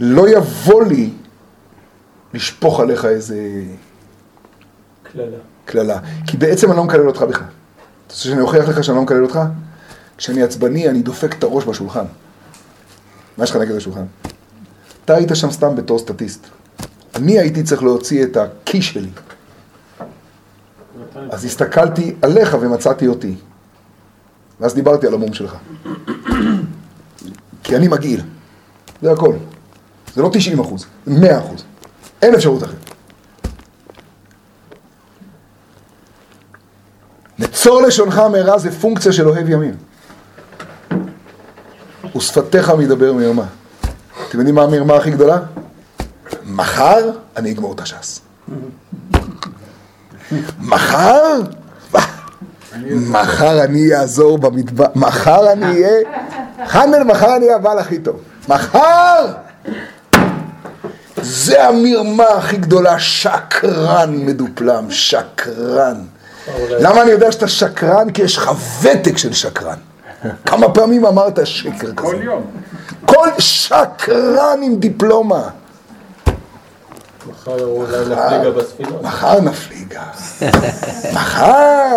לא 0.00 0.28
יבוא 0.28 0.84
לי 0.84 1.10
לשפוך 2.34 2.80
עליך 2.80 3.04
איזה 3.04 3.62
קללה. 5.02 5.36
קללה, 5.64 5.98
כי 6.26 6.36
בעצם 6.36 6.70
אני 6.70 6.76
לא 6.76 6.84
מקלל 6.84 7.08
אותך 7.08 7.22
בכלל. 7.22 7.44
אתה 7.44 8.14
רוצה 8.14 8.24
שאני 8.24 8.40
אוכיח 8.40 8.68
לך 8.68 8.84
שאני 8.84 8.96
לא 8.96 9.02
מקלל 9.02 9.22
אותך? 9.22 9.40
כשאני 10.16 10.42
עצבני, 10.42 10.88
אני 10.88 11.02
דופק 11.02 11.34
את 11.38 11.44
הראש 11.44 11.64
בשולחן. 11.64 12.04
מה 13.38 13.44
יש 13.44 13.50
לך 13.50 13.56
נגד 13.56 13.76
השולחן? 13.76 14.04
אתה 15.04 15.14
היית 15.14 15.30
שם 15.34 15.50
סתם 15.50 15.76
בתור 15.76 15.98
סטטיסט. 15.98 16.46
אני 17.14 17.38
הייתי 17.38 17.62
צריך 17.62 17.82
להוציא 17.82 18.24
את 18.24 18.36
הקי 18.36 18.82
שלי. 18.82 19.10
אז 21.30 21.44
הסתכלתי 21.44 22.14
עליך 22.22 22.56
ומצאתי 22.60 23.06
אותי. 23.06 23.34
ואז 24.60 24.74
דיברתי 24.74 25.06
על 25.06 25.14
המום 25.14 25.32
שלך. 25.32 25.56
כי 27.62 27.76
אני 27.76 27.88
מגעיל. 27.88 28.20
זה 29.02 29.12
הכל. 29.12 29.36
זה 30.14 30.22
לא 30.22 30.30
90 30.32 30.60
אחוז, 30.60 30.86
זה 31.06 31.20
100 31.20 31.38
אחוז. 31.38 31.64
אין 32.22 32.34
אפשרות 32.34 32.62
אחרת. 32.62 32.90
נצור 37.38 37.82
לשונך 37.82 38.18
מהרה 38.18 38.58
זה 38.58 38.70
פונקציה 38.80 39.12
של 39.12 39.28
אוהב 39.28 39.48
ימים. 39.48 39.74
ושפתיך 42.16 42.70
מדבר 42.70 43.12
מרמה. 43.12 43.44
אתם 44.28 44.38
יודעים 44.38 44.54
מה 44.54 44.62
המרמה 44.62 44.96
הכי 44.96 45.10
גדולה? 45.10 45.38
מחר 46.46 47.10
אני 47.36 47.52
אגמור 47.52 47.72
את 47.72 47.80
הש"ס. 47.80 48.20
מחר? 50.60 51.40
מחר 52.90 53.64
אני 53.64 53.94
אעזור 53.94 54.38
במדבר, 54.38 54.86
מחר 54.94 55.52
אני 55.52 55.66
אהיה, 55.66 55.98
חנמל 56.66 57.02
מחר 57.02 57.36
אני 57.36 57.44
אהיה 57.44 57.56
הבעל 57.56 57.78
הכי 57.78 57.98
טוב. 57.98 58.16
מחר! 58.48 59.32
זה 61.22 61.68
המרמה 61.68 62.24
הכי 62.24 62.56
גדולה, 62.56 62.98
שקרן 62.98 64.16
מדופלם, 64.26 64.90
שקרן. 64.90 66.02
למה 66.70 67.02
אני 67.02 67.10
יודע 67.10 67.32
שאתה 67.32 67.48
שקרן? 67.48 68.10
כי 68.10 68.22
יש 68.22 68.36
לך 68.36 68.50
ותק 68.82 69.16
של 69.16 69.32
שקרן. 69.32 69.78
כמה 70.46 70.68
פעמים 70.68 71.06
אמרת 71.06 71.46
שקר 71.46 71.78
כזה? 71.78 71.92
כל 71.94 72.16
יום. 72.22 72.42
כל 73.06 73.28
שקרן 73.38 74.58
עם 74.62 74.76
דיפלומה. 74.76 75.48
מחר 77.30 77.64
אולי 77.64 77.98
נפליגה 77.98 78.50
בספינות. 78.50 79.02
מחר 79.02 79.40
נפליגה. 79.40 80.02
מחר. 81.12 81.94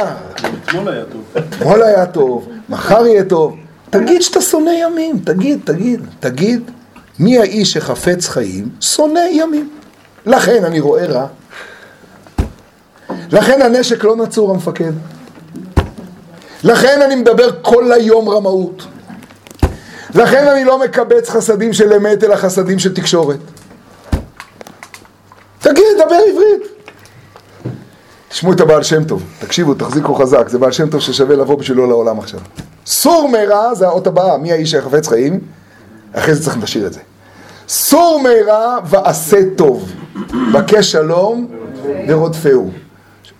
אתמול 0.63 0.87
היה 0.89 1.03
טוב. 1.05 1.23
אתמול 1.37 1.83
היה 1.83 2.05
טוב, 2.05 2.47
מחר 2.69 3.07
יהיה 3.07 3.23
טוב. 3.23 3.55
תגיד 3.89 4.21
שאתה 4.21 4.41
שונא 4.41 4.69
ימים, 4.69 5.19
תגיד, 5.19 5.59
תגיד, 5.63 6.05
תגיד. 6.19 6.71
מי 7.19 7.39
האיש 7.39 7.73
שחפץ 7.73 8.27
חיים, 8.27 8.69
שונא 8.81 9.19
ימים. 9.31 9.69
לכן 10.25 10.63
אני 10.63 10.79
רואה 10.79 11.05
רע. 11.05 11.25
לכן 13.31 13.61
הנשק 13.61 14.03
לא 14.03 14.15
נצור 14.15 14.51
המפקד. 14.51 14.91
לכן 16.63 17.01
אני 17.01 17.15
מדבר 17.15 17.49
כל 17.61 17.91
היום 17.91 18.29
רמאות. 18.29 18.83
לכן 20.15 20.47
אני 20.47 20.65
לא 20.65 20.79
מקבץ 20.79 21.29
חסדים 21.29 21.73
של 21.73 21.93
אמת, 21.93 22.23
אלא 22.23 22.35
חסדים 22.35 22.79
של 22.79 22.93
תקשורת. 22.93 23.39
תגיד, 25.59 25.83
דבר 26.05 26.15
עברית. 26.31 26.77
תשמעו 28.29 28.53
את 28.53 28.61
הבעל 28.61 28.83
שם 28.83 29.03
טוב, 29.03 29.23
תקשיבו, 29.39 29.73
תחזיקו 29.73 30.15
חזק, 30.15 30.49
זה 30.49 30.57
בעל 30.57 30.71
שם 30.71 30.89
טוב 30.89 31.01
ששווה 31.01 31.35
לבוא 31.35 31.57
בשבילו 31.57 31.87
לעולם 31.87 32.19
עכשיו. 32.19 32.39
סור 32.85 33.29
מרע 33.29 33.73
זה 33.73 33.87
האות 33.87 34.07
הבאה, 34.07 34.37
מי 34.37 34.51
האיש 34.51 34.73
החפץ 34.73 35.07
חיים? 35.07 35.39
אחרי 36.13 36.35
זה 36.35 36.43
צריך 36.43 36.57
לשיר 36.63 36.87
את 36.87 36.93
זה. 36.93 36.99
סור 37.67 38.21
מרע 38.23 38.77
ועשה 38.85 39.37
טוב, 39.55 39.91
בקש 40.53 40.91
שלום 40.91 41.47
ורודפהו. 42.07 42.71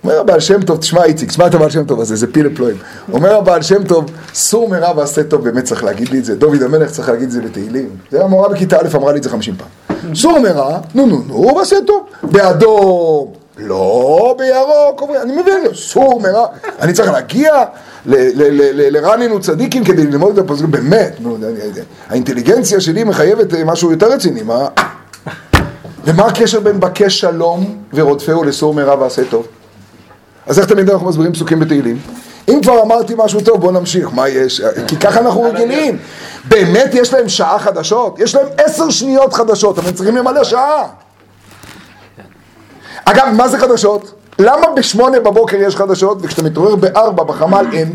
אומר 0.04 0.20
הבעל 0.20 0.40
שם 0.40 0.62
טוב, 0.62 0.78
תשמע 0.78 1.04
איציק, 1.04 1.30
תשמע 1.30 1.48
את 1.48 1.54
הבעל 1.56 1.70
שם 1.70 1.84
טוב 1.84 2.02
הזה, 2.02 2.16
זה 2.16 2.34
פיל 2.34 2.50
פלואים. 2.56 2.76
אומר 3.14 3.36
הבעל 3.36 3.62
שם 3.62 3.84
טוב, 3.84 4.06
סור 4.34 4.70
מרע 4.70 4.98
ועשה 4.98 5.24
טוב, 5.24 5.44
באמת 5.44 5.64
צריך 5.64 5.84
להגיד 5.84 6.10
לי 6.10 6.20
את 6.20 6.26
זה, 6.26 6.36
דוד 6.36 6.64
המלך 6.64 6.92
צריך 6.92 7.10
להגיד 7.10 7.24
את 7.24 7.32
זה 7.32 7.42
בתהילים. 7.42 7.90
זה 8.12 8.24
המורה 8.24 8.50
בכיתה 8.50 8.78
א' 8.78 8.96
אמרה 8.96 9.12
לי 9.12 9.18
את 9.18 9.24
זה 9.24 9.30
חמישים 9.30 9.56
פעם. 9.58 10.16
סור 10.16 10.40
מרע, 10.40 10.80
נו 10.96 11.06
נו 11.06 11.22
נו, 11.28 11.56
ועשה 11.58 11.76
טוב. 11.88 12.06
באדום, 12.24 13.28
לא 13.58 14.36
בירוק, 14.38 15.12
אני 15.24 15.34
מבין, 15.42 15.64
סור 15.74 16.22
מרע. 16.22 16.46
אני 16.80 16.94
צריך 16.94 17.12
להגיע 17.12 17.54
ל- 18.06 18.16
ל- 18.16 18.32
ל- 18.36 18.72
ל- 18.82 18.98
לרנינו 18.98 19.40
צדיקים 19.40 19.84
כדי 19.84 20.04
ללמוד 20.08 20.38
את 20.40 20.46
הפסוק, 20.52 20.66
באמת, 20.70 21.18
האינטליגנציה 22.10 22.82
שלי 22.82 23.04
מחייבת 23.04 23.54
אה, 23.54 23.64
משהו 23.64 23.92
יותר 23.92 24.12
רציני, 24.12 24.44
מה? 24.44 24.68
ומה 26.06 26.26
הקשר 26.26 26.60
בין 26.60 26.80
בקש 26.80 27.20
שלום 27.20 27.78
ורודפהו 27.94 28.44
לסור 28.44 28.74
מרע 28.74 28.96
ועשה 29.02 29.22
טוב? 29.30 29.48
אז 30.48 30.60
איך 30.60 30.68
תמיד 30.68 30.90
אנחנו 30.90 31.08
מסבירים 31.08 31.34
פסוקים 31.34 31.60
בתהילים? 31.60 32.00
אם 32.48 32.60
כבר 32.64 32.82
אמרתי 32.82 33.14
משהו 33.18 33.42
טוב, 33.42 33.62
בואו 33.62 33.72
נמשיך, 33.72 34.10
מה 34.14 34.30
יש? 34.30 34.62
כי 34.88 34.98
ככה 34.98 35.20
אנחנו 35.20 35.42
רגילים. 35.42 35.98
באמת 36.48 36.90
יש 36.94 37.14
להם 37.14 37.30
שעה 37.30 37.60
חדשות? 37.60 38.20
יש 38.20 38.36
להם 38.36 38.48
עשר 38.58 38.90
שניות 38.90 39.34
חדשות, 39.34 39.78
אבל 39.78 39.88
הם 39.88 39.94
צריכים 39.94 40.16
למלא 40.16 40.44
שעה. 40.44 40.84
אגב, 43.06 43.28
מה 43.34 43.48
זה 43.48 43.58
חדשות? 43.58 44.14
למה 44.40 44.68
בשמונה 44.76 45.20
בבוקר 45.20 45.58
יש 45.58 45.76
חדשות, 45.76 46.18
וכשאתה 46.22 46.44
מתעורר 46.44 46.76
בארבע 46.76 47.24
בחמ"ל 47.24 47.66
אין? 47.74 47.94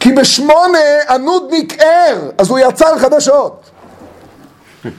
כי 0.00 0.12
בשמונה 0.12 0.78
הנודניק 1.08 1.82
ער, 1.82 2.30
אז 2.38 2.50
הוא 2.50 2.58
יצר 2.58 2.98
חדשות. 2.98 3.70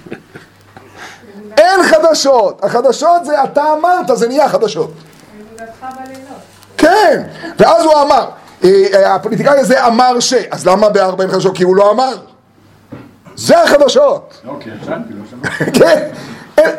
אין 1.57 1.84
חדשות, 1.84 2.63
החדשות 2.63 3.26
זה 3.26 3.43
אתה 3.43 3.74
אמרת, 3.74 4.18
זה 4.18 4.28
נהיה 4.28 4.49
חדשות. 4.49 4.91
כן, 6.78 7.24
ואז 7.60 7.84
הוא 7.84 7.93
אמר, 8.01 8.30
אה, 8.64 8.70
אה, 8.93 9.16
הפוליטיקאי 9.16 9.60
הזה 9.60 9.86
אמר 9.88 10.20
ש, 10.20 10.34
אז 10.34 10.68
למה 10.68 10.89
בארבע 10.89 11.24
אין 11.24 11.32
חדשות? 11.32 11.58
כי 11.58 11.64
הוא 11.64 11.76
לא 11.76 11.91
אמר. 11.91 12.16
זה 13.36 13.64
החדשות. 13.64 14.41
אוקיי, 14.47 14.72
חשבתי, 14.82 15.14
לא 15.14 15.24
שמעתי. 15.32 15.72
כן, 15.80 16.10
אל- 16.60 16.72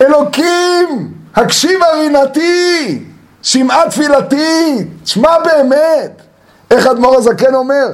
אלוקים, 0.00 1.12
הקשיב 1.34 1.80
הרינתי, 1.82 3.04
שמעה 3.42 3.90
תפילתי, 3.90 4.76
שמע 5.04 5.38
באמת. 5.44 6.22
איך 6.70 6.86
אדמו"ר 6.86 7.16
הזקן 7.16 7.54
אומר? 7.54 7.86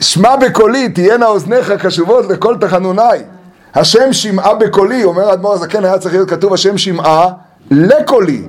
שמע 0.00 0.36
בקולי, 0.36 0.88
תהיינה 0.88 1.26
אוזניך 1.26 1.70
קשובות 1.72 2.26
לכל 2.28 2.56
תחנוני. 2.60 3.02
השם 3.74 4.12
שמעה 4.12 4.54
בקולי, 4.54 5.04
אומר 5.04 5.30
האדמו"ר 5.30 5.52
הזקן, 5.54 5.84
היה 5.84 5.98
צריך 5.98 6.14
להיות 6.14 6.30
כתוב 6.30 6.54
השם 6.54 6.78
שמעה 6.78 7.28
לקולי. 7.70 8.42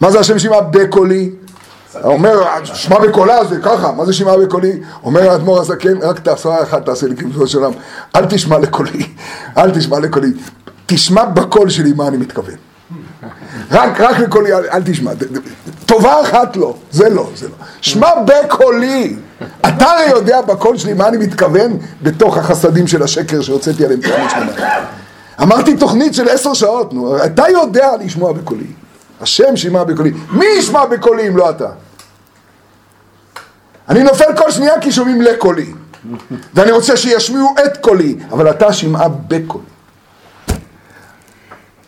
מה 0.00 0.10
זה 0.10 0.20
השם 0.20 0.38
שמעה 0.38 0.60
בקולי? 0.60 1.30
אומר, 2.04 2.64
שמע 2.64 2.98
בקולה 2.98 3.44
זה 3.44 3.56
ככה, 3.62 3.92
מה 3.92 4.04
זה 4.04 4.12
שמעה 4.12 4.38
בקולי? 4.38 4.72
אומר 5.04 5.30
האדמו"ר 5.30 5.60
הזקן, 5.60 6.02
רק 6.02 6.18
תעשה 6.18 6.62
אחת 6.62 6.86
תעשה 6.86 7.06
לי 7.06 7.16
כבשו 7.16 7.46
של 7.46 7.58
עולם, 7.58 7.72
אל 8.16 8.26
תשמע 8.26 8.58
לקולי, 8.58 9.06
אל 9.58 9.70
תשמע 9.70 9.98
לקולי, 9.98 10.32
תשמע 10.86 11.24
בקול 11.24 11.68
שלי 11.68 11.92
מה 11.92 12.08
אני 12.08 12.16
מתכוון. 12.16 12.54
רק, 13.70 14.00
רק 14.00 14.18
לקולי, 14.18 14.52
אל, 14.52 14.66
אל 14.72 14.82
תשמע, 14.84 15.12
טובה 15.86 16.22
אחת 16.22 16.56
לא, 16.56 16.74
זה 16.90 17.08
לא, 17.08 17.30
זה 17.34 17.48
לא. 17.48 17.54
שמע 17.80 18.08
בקולי, 18.24 19.16
אתה 19.68 19.84
הרי 19.84 20.10
יודע 20.10 20.40
בקול 20.40 20.78
שלי 20.78 20.92
מה 20.92 21.08
אני 21.08 21.16
מתכוון 21.16 21.78
בתוך 22.02 22.38
החסדים 22.38 22.86
של 22.86 23.02
השקר 23.02 23.40
שהוצאתי 23.40 23.84
עליהם 23.84 24.00
תוכנית 24.00 24.30
שלמה. 24.30 24.52
אמרתי 25.42 25.76
תוכנית 25.76 26.14
של 26.14 26.28
עשר 26.28 26.54
שעות, 26.54 26.92
נו, 26.92 27.24
אתה 27.24 27.44
יודע 27.48 27.90
לשמוע 28.00 28.32
בקולי. 28.32 28.66
השם 29.20 29.56
שמע 29.56 29.84
בקולי. 29.84 30.12
מי 30.30 30.46
ישמע 30.58 30.86
בקולי 30.86 31.28
אם 31.28 31.36
לא 31.36 31.50
אתה? 31.50 31.68
אני 33.88 34.02
נופל 34.02 34.36
כל 34.36 34.50
שנייה 34.50 34.80
כי 34.80 34.92
שומעים 34.92 35.22
לקולי. 35.22 35.72
ואני 36.54 36.70
רוצה 36.70 36.96
שישמיעו 36.96 37.54
את 37.66 37.76
קולי, 37.76 38.16
אבל 38.30 38.50
אתה 38.50 38.72
שמעה 38.72 39.08
בקולי. 39.08 39.64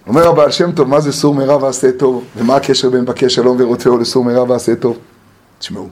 אומר 0.07 0.29
הבעל 0.29 0.51
שם 0.51 0.73
טוב, 0.73 0.89
מה 0.89 1.01
זה 1.01 1.13
סור 1.13 1.35
מרע 1.35 1.65
ועשה 1.65 1.93
טוב? 1.93 2.25
ומה 2.37 2.57
הקשר 2.57 2.91
בין 2.91 3.05
בקש 3.05 3.35
שלום 3.35 3.57
ורודפהו 3.61 3.99
לסור 3.99 4.25
מרע 4.25 4.43
ועשה 4.43 4.75
טוב? 4.77 4.99
תשמעו, 5.59 5.89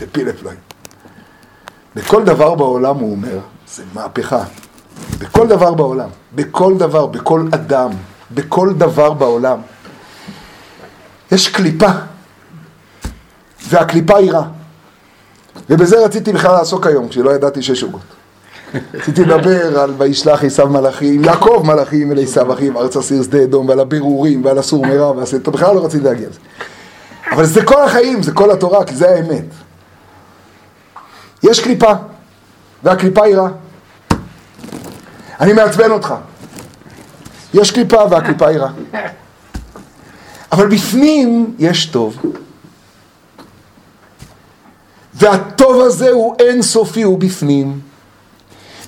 זה 0.00 0.06
פיל 0.12 0.30
אפליים. 0.30 0.58
בכל 1.94 2.24
דבר 2.24 2.54
בעולם 2.54 2.96
הוא 2.96 3.10
אומר, 3.10 3.38
זה 3.74 3.82
מהפכה. 3.94 4.44
בכל 5.18 5.46
דבר 5.46 5.74
בעולם, 5.74 6.08
בכל 6.34 6.78
דבר, 6.78 7.06
בכל 7.06 7.48
אדם, 7.54 7.90
בכל 8.30 8.72
דבר 8.72 9.12
בעולם. 9.12 9.58
יש 11.32 11.48
קליפה, 11.48 11.90
והקליפה 13.68 14.16
היא 14.16 14.32
רע. 14.32 14.42
ובזה 15.70 16.04
רציתי 16.04 16.32
בכלל 16.32 16.52
לעסוק 16.52 16.86
היום, 16.86 17.08
כשלא 17.08 17.30
ידעתי 17.30 17.62
שיש 17.62 17.82
עוגות. 17.82 18.00
רציתי 18.94 19.24
לדבר 19.24 19.80
על 19.80 19.94
וישלח 19.98 20.44
עשיו 20.44 20.68
מלאכים, 20.68 21.24
יעקב 21.24 21.62
מלאכים 21.66 22.12
אל 22.12 22.22
עשיו 22.22 22.52
אחיו, 22.52 22.80
ארצה 22.80 23.02
סיר 23.02 23.22
שדה 23.22 23.42
אדום, 23.42 23.68
ועל 23.68 23.80
הבירורים, 23.80 24.44
ועל 24.44 24.58
הסור 24.58 24.86
מרע, 24.86 25.10
ועשה, 25.10 25.38
טוב, 25.38 25.54
בכלל 25.54 25.74
לא 25.74 25.84
רציתי 25.84 26.04
להגיע 26.04 26.28
לזה. 26.28 26.38
אבל 27.32 27.44
זה 27.44 27.64
כל 27.64 27.84
החיים, 27.84 28.22
זה 28.22 28.32
כל 28.32 28.50
התורה, 28.50 28.84
כי 28.84 28.94
זה 28.94 29.10
האמת. 29.10 29.44
יש 31.42 31.60
קליפה, 31.60 31.92
והקליפה 32.82 33.24
היא 33.24 33.36
רע. 33.36 33.48
אני 35.40 35.52
מעצבן 35.52 35.90
אותך. 35.90 36.14
יש 37.54 37.70
קליפה 37.70 37.98
והקליפה 38.10 38.48
היא 38.48 38.58
רע. 38.58 38.70
אבל 40.52 40.68
בפנים 40.68 41.54
יש 41.58 41.86
טוב. 41.86 42.16
והטוב 45.14 45.80
הזה 45.80 46.10
הוא 46.10 46.34
אינסופי, 46.38 47.02
הוא 47.02 47.18
בפנים. 47.18 47.80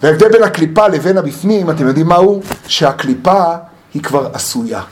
וההבדל 0.02 0.28
בין 0.28 0.42
הקליפה 0.42 0.88
לבין 0.88 1.18
הבפנים, 1.18 1.70
אתם 1.70 1.86
יודעים 1.86 2.06
מה 2.06 2.16
הוא? 2.16 2.42
שהקליפה 2.66 3.54
היא 3.94 4.02
כבר 4.02 4.30
עשויה. 4.32 4.82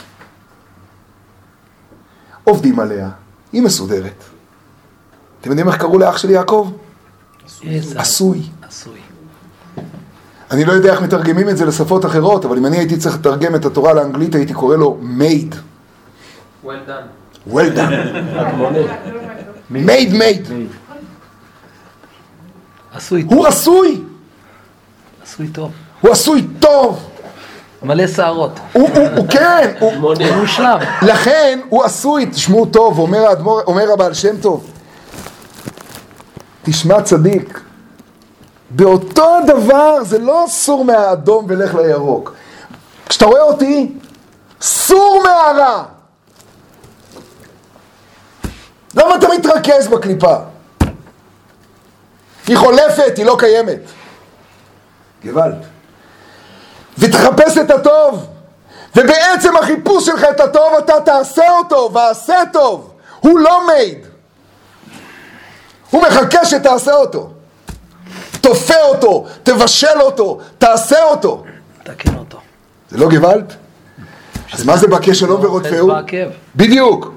עובדים 2.44 2.80
עליה, 2.80 3.10
היא 3.52 3.62
מסודרת. 3.62 4.24
אתם 5.40 5.50
יודעים 5.50 5.68
איך 5.68 5.76
קראו 5.76 5.98
לאח 5.98 6.18
שלי 6.18 6.32
יעקב? 6.32 6.70
עשוי. 7.96 8.42
אני 10.50 10.64
לא 10.64 10.72
יודע 10.72 10.92
איך 10.92 11.02
מתרגמים 11.02 11.48
את 11.48 11.56
זה 11.56 11.64
לשפות 11.64 12.06
אחרות, 12.06 12.44
אבל 12.44 12.58
אם 12.58 12.66
אני 12.66 12.76
הייתי 12.78 12.96
צריך 12.96 13.14
לתרגם 13.14 13.54
את 13.54 13.64
התורה 13.64 13.92
לאנגלית, 13.92 14.34
הייתי 14.34 14.54
קורא 14.54 14.76
לו 14.76 14.98
made. 15.18 15.56
Well 16.62 16.84
done. 16.86 17.08
well 17.46 17.70
done. 17.70 17.92
made 19.70 20.12
made. 20.12 20.46
עשוי 22.94 23.22
הוא 23.22 23.30
טוב. 23.30 23.46
עשוי, 23.46 24.02
עשוי 25.22 25.48
טוב. 25.48 25.72
הוא 26.00 26.10
עשוי 26.10 26.46
טוב. 26.60 27.08
מלא 27.82 28.06
שערות. 28.06 28.60
הוא, 28.72 28.88
הוא, 28.94 29.08
הוא 29.16 29.26
כן, 29.28 29.74
הוא, 29.80 29.92
הוא 29.92 30.36
מושלם. 30.40 30.78
לכן 31.02 31.60
הוא 31.68 31.84
עשוי, 31.84 32.26
תשמעו 32.26 32.66
טוב, 32.66 32.98
אומר 32.98 33.18
האדמו"ר, 33.18 33.62
אומר 33.66 33.92
הבעל 33.92 34.14
שם 34.14 34.36
טוב, 34.40 34.70
תשמע 36.62 37.02
צדיק, 37.02 37.60
באותו 38.70 39.36
דבר 39.46 40.04
זה 40.04 40.18
לא 40.18 40.44
סור 40.48 40.84
מהאדום 40.84 41.46
ולך 41.48 41.74
לירוק. 41.74 42.34
כשאתה 43.08 43.24
רואה 43.24 43.42
אותי, 43.42 43.92
סור 44.60 45.22
מהרע. 45.24 45.84
למה 48.94 49.16
אתה 49.16 49.26
מתרכז 49.38 49.88
בקליפה? 49.88 50.36
היא 52.46 52.56
חולפת, 52.56 53.12
היא 53.16 53.24
לא 53.24 53.36
קיימת. 53.38 53.80
גוואלד. 55.24 55.64
ותחפש 56.98 57.58
את 57.58 57.70
הטוב. 57.70 58.26
ובעצם 58.96 59.56
החיפוש 59.56 60.06
שלך 60.06 60.24
את 60.30 60.40
הטוב 60.40 60.74
אתה 60.78 61.00
תעשה 61.04 61.50
אותו, 61.50 61.90
ועשה 61.92 62.36
טוב. 62.52 62.92
הוא 63.20 63.38
לא 63.38 63.66
מייד. 63.66 64.06
הוא 65.90 66.02
מחכה 66.02 66.44
שתעשה 66.44 66.92
אותו. 66.92 67.30
תופה 68.40 68.82
אותו, 68.82 69.26
תבשל 69.42 70.00
אותו, 70.00 70.40
תעשה 70.58 71.02
אותו. 71.02 71.44
תקן 71.82 72.16
אותו. 72.16 72.40
זה 72.90 72.98
לא 72.98 73.08
גוואלד? 73.08 73.52
אז 74.52 74.64
מה 74.64 74.76
זה 74.76 74.86
בקש 74.86 75.20
שלום 75.20 75.44
ורודפהו? 75.44 75.88
בדיוק. 76.56 77.14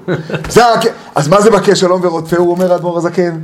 אז 1.14 1.28
מה 1.28 1.40
זה 1.40 1.50
בקש 1.50 1.80
שלום 1.80 2.00
ורודפהו, 2.04 2.50
אומר 2.50 2.72
האדמו"ר 2.72 2.98
הזקן? 2.98 3.38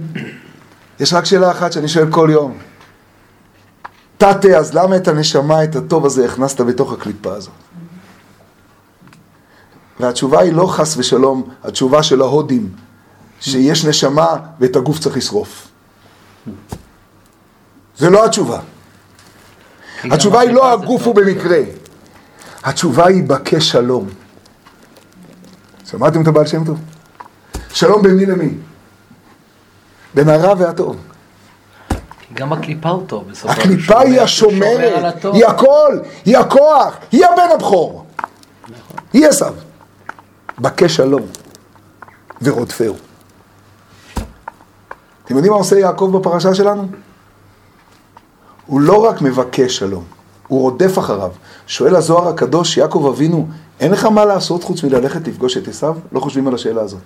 יש 1.01 1.13
רק 1.13 1.25
שאלה 1.25 1.51
אחת 1.51 1.73
שאני 1.73 1.89
שואל 1.89 2.11
כל 2.11 2.29
יום. 2.33 2.59
תתה, 4.17 4.59
אז 4.59 4.75
למה 4.75 4.97
את 4.97 5.09
הנשמה, 5.09 5.65
את 5.65 5.77
הטוב 5.77 6.07
הזה, 6.07 6.27
הכנסת 6.27 6.61
בתוך 6.61 6.93
הקליפה 6.93 7.35
הזאת? 7.35 7.53
והתשובה 10.01 10.41
היא 10.41 10.53
לא 10.53 10.67
חס 10.67 10.97
ושלום, 10.97 11.49
התשובה 11.65 12.03
של 12.03 12.21
ההודים, 12.21 12.69
שיש 13.41 13.85
נשמה 13.85 14.37
ואת 14.61 14.77
הגוף 14.77 14.99
צריך 14.99 15.17
לשרוף. 15.17 15.69
זה 17.97 18.11
לא 18.11 18.25
התשובה. 18.25 18.61
התשובה 20.05 20.41
היא 20.41 20.51
לא 20.51 20.73
הגוף 20.73 21.07
הוא 21.07 21.15
במקרה. 21.15 21.59
התשובה 22.65 23.07
היא 23.07 23.25
בקש 23.25 23.71
שלום. 23.71 24.09
שמעתם 25.91 26.23
את 26.23 26.27
הבעל 26.29 26.47
שם 26.47 26.65
טוב? 26.65 26.79
שלום 27.69 28.03
בין 28.03 28.17
מי 28.17 28.27
למי? 28.27 28.55
בין 30.15 30.29
הרע 30.29 30.55
והטוב. 30.59 30.97
גם 32.35 32.53
הקליפה 32.53 32.89
הוא 32.89 33.07
טוב 33.07 33.29
בסופו 33.31 33.55
של 33.55 33.61
הקליפה 33.61 33.93
דבר. 33.93 34.01
היא 34.01 34.27
שומר 34.27 34.67
על 34.67 35.07
השומרת. 35.07 35.35
היא 35.35 35.47
הכל, 35.47 35.99
היא 36.25 36.39
הכוח, 36.39 36.97
היא 37.13 37.25
הבן 37.27 37.49
הבכור. 37.55 38.07
היא 39.13 39.29
עשיו. 39.29 39.55
בקש 40.59 40.97
שלום 40.97 41.23
ורודפהו. 42.43 42.95
אתם 45.25 45.35
יודעים 45.37 45.53
מה 45.53 45.59
עושה 45.59 45.79
יעקב 45.79 46.11
בפרשה 46.19 46.55
שלנו? 46.55 46.89
הוא 48.67 48.81
לא 48.81 49.05
רק 49.05 49.23
מבקש 49.23 49.77
שלום, 49.77 50.05
הוא 50.49 50.61
רודף 50.61 50.99
אחריו. 50.99 51.31
שואל 51.73 51.97
הזוהר 51.97 52.29
הקדוש, 52.29 52.77
יעקב 52.77 53.07
אבינו, 53.07 53.47
אין 53.81 53.93
לך 53.93 54.05
מה 54.05 54.25
לעשות 54.25 54.65
חוץ 54.65 54.83
מללכת 54.83 55.29
לפגוש 55.29 55.57
את 55.57 55.69
עשיו? 55.69 55.97
לא 56.13 56.21
חושבים 56.21 56.49
על 56.49 56.55
השאלה 56.55 56.81
הזאת. 56.81 57.01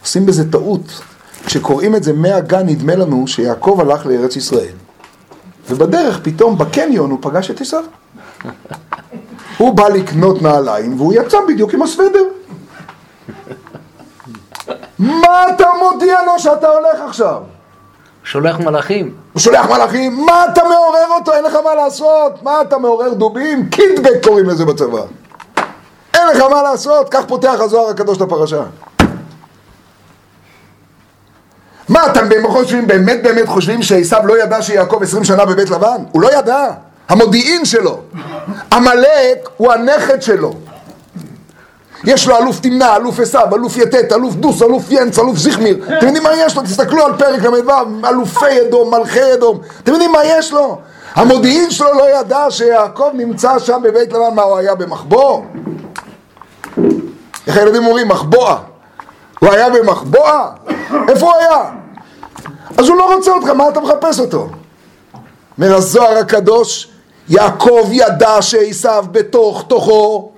עושים 0.00 0.26
בזה 0.26 0.52
טעות. 0.52 1.00
כשקוראים 1.46 1.96
את 1.96 2.02
זה 2.02 2.12
מהגן 2.12 2.66
נדמה 2.66 2.94
לנו 2.94 3.26
שיעקב 3.26 3.78
הלך 3.80 4.06
לארץ 4.06 4.36
ישראל. 4.36 4.74
ובדרך 5.68 6.20
פתאום 6.22 6.58
בקניון 6.58 7.10
הוא 7.10 7.18
פגש 7.22 7.50
את 7.50 7.60
עשיו. 7.60 7.84
הוא 9.58 9.74
בא 9.74 9.88
לקנות 9.88 10.42
נעליים 10.42 11.00
והוא 11.00 11.12
יצא 11.12 11.38
בדיוק 11.48 11.74
עם 11.74 11.82
הסוודר. 11.82 12.24
מה 14.98 15.48
אתה 15.54 15.66
מודיע 15.82 16.16
לו 16.26 16.38
שאתה 16.38 16.68
הולך 16.68 17.00
עכשיו? 17.08 17.42
שולח 18.24 18.58
מלאכים. 18.58 19.14
הוא 19.32 19.40
שולח 19.40 19.66
מלאכים, 19.66 20.26
מה 20.26 20.44
אתה 20.52 20.62
מעורר 20.64 21.18
אותו? 21.18 21.32
אין 21.32 21.44
לך 21.44 21.54
מה 21.64 21.74
לעשות. 21.74 22.42
מה 22.42 22.60
אתה 22.60 22.78
מעורר 22.78 23.14
דובים? 23.14 23.68
קיטבק 23.68 24.24
קוראים 24.24 24.48
לזה 24.48 24.64
בצבא. 24.64 25.02
אין 26.14 26.28
לך 26.28 26.42
מה 26.50 26.62
לעשות, 26.62 27.08
כך 27.10 27.20
פותח 27.26 27.54
הזוהר 27.60 27.90
הקדוש 27.90 28.16
את 28.16 28.22
הפרשה. 28.22 28.62
מה, 31.88 32.06
אתם 32.06 32.28
באמת 32.28 32.50
חושבים, 32.50 32.86
באמת 32.86 33.22
באמת 33.22 33.48
חושבים 33.48 33.82
שעשיו 33.82 34.26
לא 34.26 34.42
ידע 34.42 34.62
שיעקב 34.62 35.02
עשרים 35.02 35.24
שנה 35.24 35.44
בבית 35.44 35.70
לבן? 35.70 36.02
הוא 36.12 36.22
לא 36.22 36.38
ידע. 36.38 36.66
המודיעין 37.08 37.64
שלו. 37.64 38.00
עמלק 38.72 39.48
הוא 39.56 39.72
הנכד 39.72 40.22
שלו. 40.22 40.54
יש 42.04 42.28
לו 42.28 42.36
אלוף 42.36 42.60
תמנע, 42.60 42.96
אלוף 42.96 43.20
עשיו, 43.20 43.46
אלוף 43.54 43.76
יתת, 43.76 44.12
אלוף 44.12 44.34
דוס, 44.34 44.62
אלוף 44.62 44.82
ינץ, 44.90 45.18
אלוף 45.18 45.38
זיכמיר. 45.38 45.84
אתם 45.98 46.06
יודעים 46.06 46.22
מה 46.22 46.30
יש 46.34 46.56
לו? 46.56 46.62
תסתכלו 46.62 47.04
על 47.04 47.12
פרק 47.18 47.42
ל"ו, 47.42 48.06
אלופי 48.08 48.60
אדום, 48.68 48.94
מלכי 48.94 49.34
אדום. 49.34 49.58
אתם 49.82 49.92
יודעים 49.92 50.12
מה 50.12 50.24
יש 50.24 50.52
לו? 50.52 50.78
המודיעין 51.14 51.70
שלו 51.70 51.94
לא 51.94 52.20
ידע 52.20 52.46
שיעקב 52.50 53.10
נמצא 53.14 53.58
שם 53.58 53.80
בבית 53.82 54.12
לבן, 54.12 54.34
מה 54.34 54.42
הוא 54.42 54.58
היה 54.58 54.74
במחבוא? 54.74 55.42
איך 57.46 57.56
הילדים 57.56 57.86
אומרים? 57.86 58.08
מחבואה. 58.08 58.56
הוא 59.40 59.52
היה 59.52 59.70
במחבואה? 59.70 60.48
איפה 61.08 61.26
הוא 61.26 61.34
היה? 61.36 61.70
אז 62.78 62.88
הוא 62.88 62.96
לא 62.96 63.14
רוצה 63.14 63.30
אותך, 63.30 63.48
מה 63.48 63.68
אתה 63.68 63.80
מחפש 63.80 64.20
אותו? 64.20 64.48
אומר 65.58 65.74
הזוהר 65.74 66.18
הקדוש, 66.18 66.90
יעקב 67.28 67.88
ידע 67.92 68.42
שעשיו 68.42 69.04
בתוך 69.12 69.64
תוכו 69.68 70.30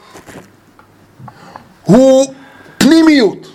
הוא 1.85 2.35
פנימיות. 2.79 3.47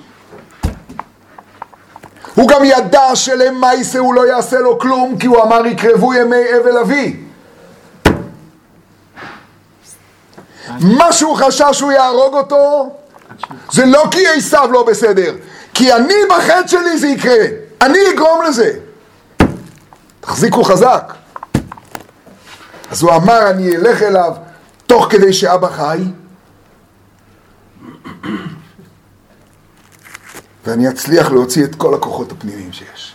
הוא 2.35 2.47
גם 2.47 2.65
ידע 2.65 3.15
שלמעשה 3.15 3.99
הוא 3.99 4.13
לא 4.13 4.27
יעשה 4.27 4.59
לו 4.59 4.79
כלום, 4.79 5.17
כי 5.19 5.27
הוא 5.27 5.43
אמר 5.43 5.65
יקרבו 5.65 6.13
ימי 6.13 6.45
אבל 6.61 6.77
אבי. 6.77 7.19
מה 10.79 11.13
שהוא 11.13 11.35
חשש 11.35 11.63
שהוא 11.71 11.91
יהרוג 11.91 12.33
אותו, 12.33 12.89
זה 13.71 13.85
לא 13.85 14.03
כי 14.11 14.27
עשיו 14.27 14.69
לא 14.71 14.83
בסדר, 14.83 15.35
כי 15.73 15.93
אני 15.93 16.13
בחטא 16.29 16.67
שלי 16.67 16.97
זה 16.97 17.07
יקרה, 17.07 17.45
אני 17.81 17.99
אגרום 18.13 18.43
לזה. 18.43 18.71
תחזיקו 20.19 20.63
חזק. 20.63 21.13
אז 22.91 23.01
הוא 23.01 23.11
אמר 23.11 23.49
אני 23.49 23.75
אלך 23.75 24.03
אליו 24.03 24.33
תוך 24.87 25.07
כדי 25.09 25.33
שאבא 25.33 25.69
חי, 25.69 25.99
ואני 30.65 30.89
אצליח 30.89 31.31
להוציא 31.31 31.63
את 31.65 31.75
כל 31.75 31.93
הכוחות 31.93 32.31
הפנימיים 32.31 32.73
שיש. 32.73 33.13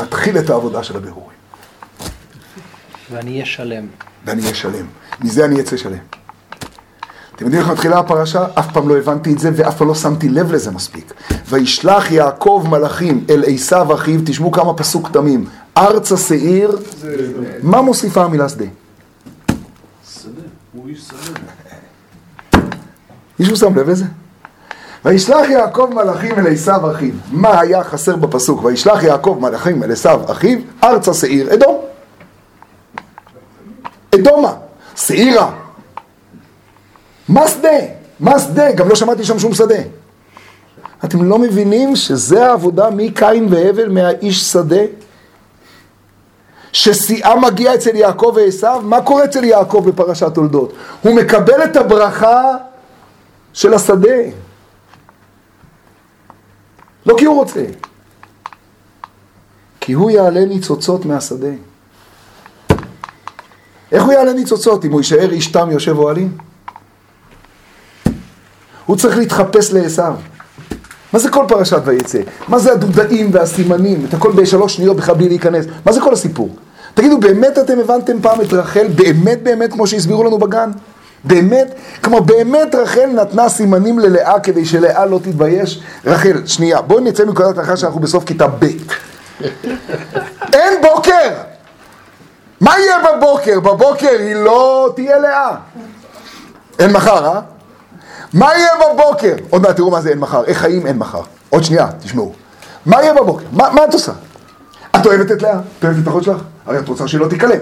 נתחיל 0.00 0.38
את 0.38 0.50
העבודה 0.50 0.82
של 0.82 0.96
הבירורים, 0.96 1.38
ואני 3.10 3.32
אהיה 3.32 3.46
שלם. 3.46 3.86
ואני 4.24 4.42
אהיה 4.42 4.54
שלם. 4.54 4.86
מזה 5.20 5.44
אני 5.44 5.60
אצא 5.60 5.76
שלם. 5.76 5.98
אתם 7.36 7.44
יודעים 7.44 7.62
איך 7.62 7.70
מתחילה 7.70 7.98
הפרשה? 7.98 8.46
אף 8.58 8.72
פעם 8.72 8.88
לא 8.88 8.98
הבנתי 8.98 9.32
את 9.32 9.38
זה 9.38 9.50
ואף 9.54 9.76
פעם 9.78 9.88
לא 9.88 9.94
שמתי 9.94 10.28
לב 10.28 10.52
לזה 10.52 10.70
מספיק. 10.70 11.14
וישלח 11.48 12.10
יעקב 12.10 12.66
מלאכים 12.70 13.24
אל 13.30 13.44
עשיו 13.46 13.94
אחיו, 13.94 14.20
תשמעו 14.26 14.52
כמה 14.52 14.74
פסוק 14.74 15.08
תמים. 15.12 15.44
ארצה 15.76 16.16
שעיר, 16.16 16.78
מה 17.62 17.82
מוסיפה 17.82 18.24
המילה 18.24 18.48
שדה? 18.48 18.64
שדה, 20.14 20.30
הוא 20.72 20.88
איש 20.88 21.00
שדה. 21.00 21.40
מישהו 23.42 23.56
שם 23.56 23.78
לב 23.78 23.90
לזה? 23.90 24.04
וישלח 25.04 25.50
יעקב 25.50 25.90
מלאכים 25.94 26.38
אל 26.38 26.52
עשיו 26.52 26.90
אחיו. 26.90 27.14
מה 27.30 27.60
היה 27.60 27.84
חסר 27.84 28.16
בפסוק? 28.16 28.64
וישלח 28.64 29.02
יעקב 29.02 29.38
מלאכים 29.40 29.82
אל 29.82 29.92
עשיו 29.92 30.20
אחיו, 30.26 30.58
ארצה 30.84 31.14
שעיר, 31.14 31.54
אדום. 31.54 31.80
אדומה, 34.14 34.54
שעירה. 34.96 35.52
מה 37.28 37.48
שדה? 37.48 37.68
מה 38.20 38.38
שדה? 38.38 38.72
גם 38.72 38.88
לא 38.88 38.94
שמעתי 38.94 39.24
שם 39.24 39.38
שום 39.38 39.54
שדה. 39.54 39.82
אתם 41.04 41.22
לא 41.28 41.38
מבינים 41.38 41.96
שזה 41.96 42.46
העבודה 42.46 42.90
מקין 42.90 43.46
והבל, 43.50 43.88
מהאיש 43.88 44.40
שדה? 44.40 44.82
ששיאה 46.72 47.36
מגיעה 47.36 47.74
אצל 47.74 47.96
יעקב 47.96 48.32
ועשיו? 48.36 48.82
מה 48.84 49.00
קורה 49.00 49.24
אצל 49.24 49.44
יעקב 49.44 49.84
בפרשת 49.88 50.34
תולדות? 50.34 50.72
הוא 51.02 51.14
מקבל 51.14 51.64
את 51.64 51.76
הברכה 51.76 52.42
של 53.52 53.74
השדה. 53.74 54.16
לא 57.06 57.14
כי 57.18 57.24
הוא 57.24 57.36
רוצה, 57.36 57.64
כי 59.80 59.92
הוא 59.92 60.10
יעלה 60.10 60.44
ניצוצות 60.44 61.04
מהשדה. 61.04 61.52
איך 63.92 64.02
הוא 64.02 64.12
יעלה 64.12 64.32
ניצוצות 64.32 64.84
אם 64.84 64.92
הוא 64.92 65.00
יישאר 65.00 65.30
איש 65.32 65.46
תם 65.46 65.70
יושב 65.70 65.98
אוהלים? 65.98 66.36
הוא 68.86 68.96
צריך 68.96 69.16
להתחפש 69.16 69.72
לעשיו. 69.72 70.14
מה 71.12 71.18
זה 71.18 71.30
כל 71.30 71.44
פרשת 71.48 71.82
ויצא? 71.84 72.20
מה 72.48 72.58
זה 72.58 72.72
הדודאים 72.72 73.30
והסימנים? 73.32 74.06
את 74.08 74.14
הכל 74.14 74.32
בשלוש 74.32 74.76
שניות 74.76 74.96
בכלל 74.96 75.14
בלי 75.14 75.28
להיכנס. 75.28 75.66
מה 75.86 75.92
זה 75.92 76.00
כל 76.00 76.12
הסיפור? 76.12 76.56
תגידו, 76.94 77.20
באמת 77.20 77.58
אתם 77.58 77.78
הבנתם 77.78 78.22
פעם 78.22 78.40
את 78.40 78.52
רחל? 78.52 78.86
באמת 78.94 79.42
באמת 79.42 79.72
כמו 79.72 79.86
שהסבירו 79.86 80.24
לנו 80.24 80.38
בגן? 80.38 80.70
באמת? 81.24 81.74
כלומר, 82.04 82.20
באמת 82.20 82.74
רחל 82.74 83.06
נתנה 83.06 83.48
סימנים 83.48 83.98
ללאה 83.98 84.40
כדי 84.40 84.64
שלאה 84.64 85.06
לא 85.06 85.20
תתבייש? 85.22 85.82
רחל, 86.04 86.46
שנייה, 86.46 86.80
בואי 86.80 87.04
נצא 87.04 87.24
מנקודת 87.24 87.58
הנחה 87.58 87.76
שאנחנו 87.76 88.00
בסוף 88.00 88.24
כיתה 88.24 88.46
ב'. 88.46 88.64
אין 90.54 90.82
בוקר! 90.82 91.30
מה 92.60 92.78
יהיה 92.78 92.96
בבוקר? 92.98 93.60
בבוקר 93.60 94.16
היא 94.18 94.34
לא 94.34 94.92
תהיה 94.96 95.18
לאה. 95.18 95.56
אין 96.78 96.92
מחר, 96.92 97.26
אה? 97.26 97.40
מה 98.32 98.54
יהיה 98.54 98.70
בבוקר? 98.80 99.34
עוד 99.50 99.62
מעט 99.62 99.76
תראו 99.76 99.90
מה 99.90 100.00
זה 100.00 100.10
אין 100.10 100.18
מחר. 100.18 100.44
איך 100.44 100.58
חיים 100.58 100.86
אין 100.86 100.98
מחר. 100.98 101.20
עוד 101.50 101.64
שנייה, 101.64 101.86
תשמעו. 102.00 102.32
מה 102.86 103.02
יהיה 103.02 103.14
בבוקר? 103.14 103.44
מה, 103.52 103.70
מה 103.70 103.84
את 103.84 103.94
עושה? 103.94 104.12
את 104.96 105.06
אוהבת 105.06 105.32
את 105.32 105.42
לאה? 105.42 105.58
את 105.78 105.84
אוהבת 105.84 106.02
את 106.02 106.08
אחות 106.08 106.22
שלך? 106.22 106.42
הרי 106.66 106.78
את 106.78 106.88
רוצה 106.88 107.08
שהיא 107.08 107.20
לא 107.20 107.28
תיכלם. 107.28 107.58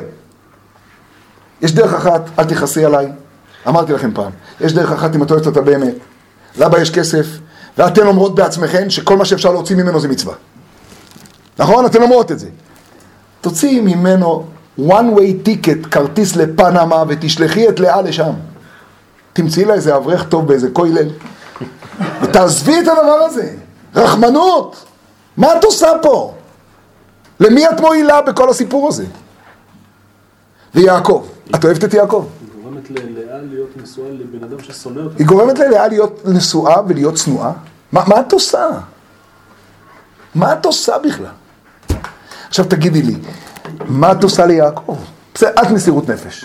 יש 1.63 1.75
דרך 1.75 1.95
אחת, 1.95 2.21
אל 2.39 2.45
תכעסי 2.45 2.85
עליי. 2.85 3.13
אמרתי 3.69 3.93
לכם 3.93 4.11
פעם, 4.15 4.31
יש 4.61 4.73
דרך 4.73 4.93
אחת 4.93 5.15
אם 5.15 5.23
את 5.23 5.31
אוהבת 5.31 5.47
אותה 5.47 5.61
באמת. 5.61 5.95
לאבא 6.59 6.79
יש 6.79 6.91
כסף, 6.91 7.27
ואתן 7.79 8.07
אומרות 8.07 8.35
בעצמכן 8.35 8.91
שכל 8.91 9.17
מה 9.17 9.25
שאפשר 9.25 9.53
להוציא 9.53 9.77
ממנו 9.77 10.01
זה 10.01 10.09
מצווה. 10.09 10.35
נכון? 11.59 11.87
אתן 11.87 12.03
אומרות 12.03 12.33
את 12.33 12.39
זה. 12.39 12.49
תוציאי 13.41 13.81
ממנו 13.81 14.47
one 14.79 15.17
way 15.17 15.49
ticket, 15.49 15.89
כרטיס 15.91 16.37
לפנמה, 16.37 17.05
ותשלחי 17.09 17.69
את 17.69 17.81
לאה 17.81 18.03
לשם. 18.03 18.33
תמצאי 19.33 19.65
לה 19.65 19.75
איזה 19.75 19.97
אברך 19.97 20.29
טוב 20.29 20.47
באיזה 20.49 20.71
כולל, 20.73 21.09
ותעזבי 22.23 22.81
את 22.81 22.89
הדבר 22.89 23.19
הזה. 23.27 23.55
רחמנות. 23.95 24.85
מה 25.37 25.59
את 25.59 25.65
עושה 25.65 25.89
פה? 26.03 26.35
למי 27.41 27.69
את 27.69 27.81
מועילה 27.81 28.23
בכל 28.23 28.51
הסיפור 28.51 28.89
הזה? 28.89 29.05
ויעקב, 30.75 31.27
את 31.55 31.65
אוהבת 31.65 31.85
את 31.85 31.95
יעקב? 31.95 32.27
ללאה 32.91 33.39
להיות 33.51 33.77
נשואה 33.77 34.11
לבן 34.11 34.45
אדם 34.45 34.63
ששונא 34.63 35.01
אותה. 35.01 35.15
היא 35.19 35.27
גורמת 35.27 35.59
ללאה 35.59 35.89
להיות 35.89 36.21
נשואה 36.25 36.77
ולהיות 36.89 37.15
צנועה? 37.15 37.53
מה, 37.93 38.05
מה 38.07 38.21
את 38.21 38.33
עושה? 38.33 38.67
מה 40.35 40.53
את 40.53 40.67
עושה 40.67 40.99
בכלל? 40.99 41.27
עכשיו 42.49 42.65
תגידי 42.65 43.03
לי, 43.03 43.17
מה 43.87 44.13
את 44.13 44.23
עושה 44.23 44.47
ליעקב? 44.47 44.99
בסדר, 45.35 45.51
את 45.63 45.71
מסירות 45.71 46.09
נפש. 46.09 46.45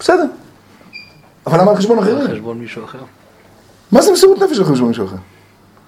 בסדר. 0.00 0.26
אבל 1.46 1.60
למה 1.60 1.70
על 1.70 1.76
חשבון 1.76 1.98
על 1.98 2.04
אחרים? 2.04 2.28
חשבון 2.30 2.58
מישהו 2.58 2.84
אחר. 2.84 2.98
מה 3.92 4.02
זה 4.02 4.12
מסירות 4.12 4.42
נפש 4.42 4.58
על 4.58 4.64
חשבון 4.64 4.88
מישהו 4.88 5.06
אחר? 5.06 5.16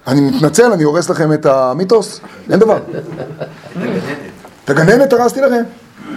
אני 0.07 0.21
מתנצל, 0.21 0.71
אני 0.71 0.83
הורס 0.83 1.09
לכם 1.09 1.33
את 1.33 1.45
המיתוס? 1.45 2.19
אין 2.49 2.59
דבר. 2.59 2.77
את 4.65 4.69
הגננת 4.69 5.13
הרסתי 5.13 5.41
לכם. 5.41 5.63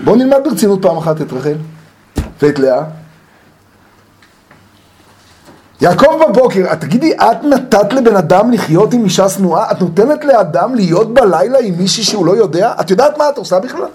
בואו 0.04 0.16
נלמד 0.16 0.38
ברצינות 0.44 0.82
פעם 0.82 0.96
אחת 0.96 1.20
את 1.20 1.32
רחל 1.32 1.56
ואת 2.42 2.58
לאה. 2.58 2.84
יעקב 5.80 6.22
בבוקר, 6.28 6.74
תגידי, 6.74 7.12
את 7.16 7.44
נתת 7.44 7.92
לבן 7.92 8.16
אדם 8.16 8.52
לחיות 8.52 8.94
עם 8.94 9.04
אישה 9.04 9.28
שנואה? 9.28 9.70
את 9.72 9.80
נותנת 9.80 10.24
לאדם 10.24 10.74
להיות 10.74 11.14
בלילה 11.14 11.58
עם 11.58 11.74
מישהי 11.78 12.02
שהוא 12.02 12.26
לא 12.26 12.36
יודע? 12.36 12.74
את 12.80 12.90
יודעת 12.90 13.18
מה 13.18 13.28
את 13.28 13.38
עושה 13.38 13.58
בכלל? 13.58 13.88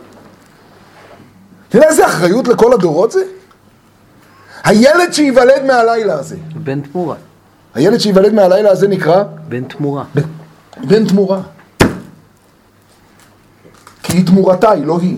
אתה 1.69 1.77
יודע 1.77 1.87
איזה 1.87 2.05
אחריות 2.05 2.47
לכל 2.47 2.73
הדורות 2.73 3.11
זה? 3.11 3.23
הילד 4.63 5.13
שייוולד 5.13 5.63
מהלילה 5.67 6.13
הזה, 6.13 6.35
בן 6.55 6.81
תמורה. 6.81 7.15
הילד 7.75 7.97
שייוולד 7.97 8.33
מהלילה 8.33 8.71
הזה 8.71 8.87
נקרא 8.87 9.23
בן 9.47 9.63
תמורה. 9.63 10.03
בן 10.77 11.07
תמורה. 11.07 11.41
כי 14.03 14.17
היא 14.17 14.25
תמורתה, 14.25 14.71
היא 14.71 14.85
לא 14.85 14.99
היא. 15.01 15.17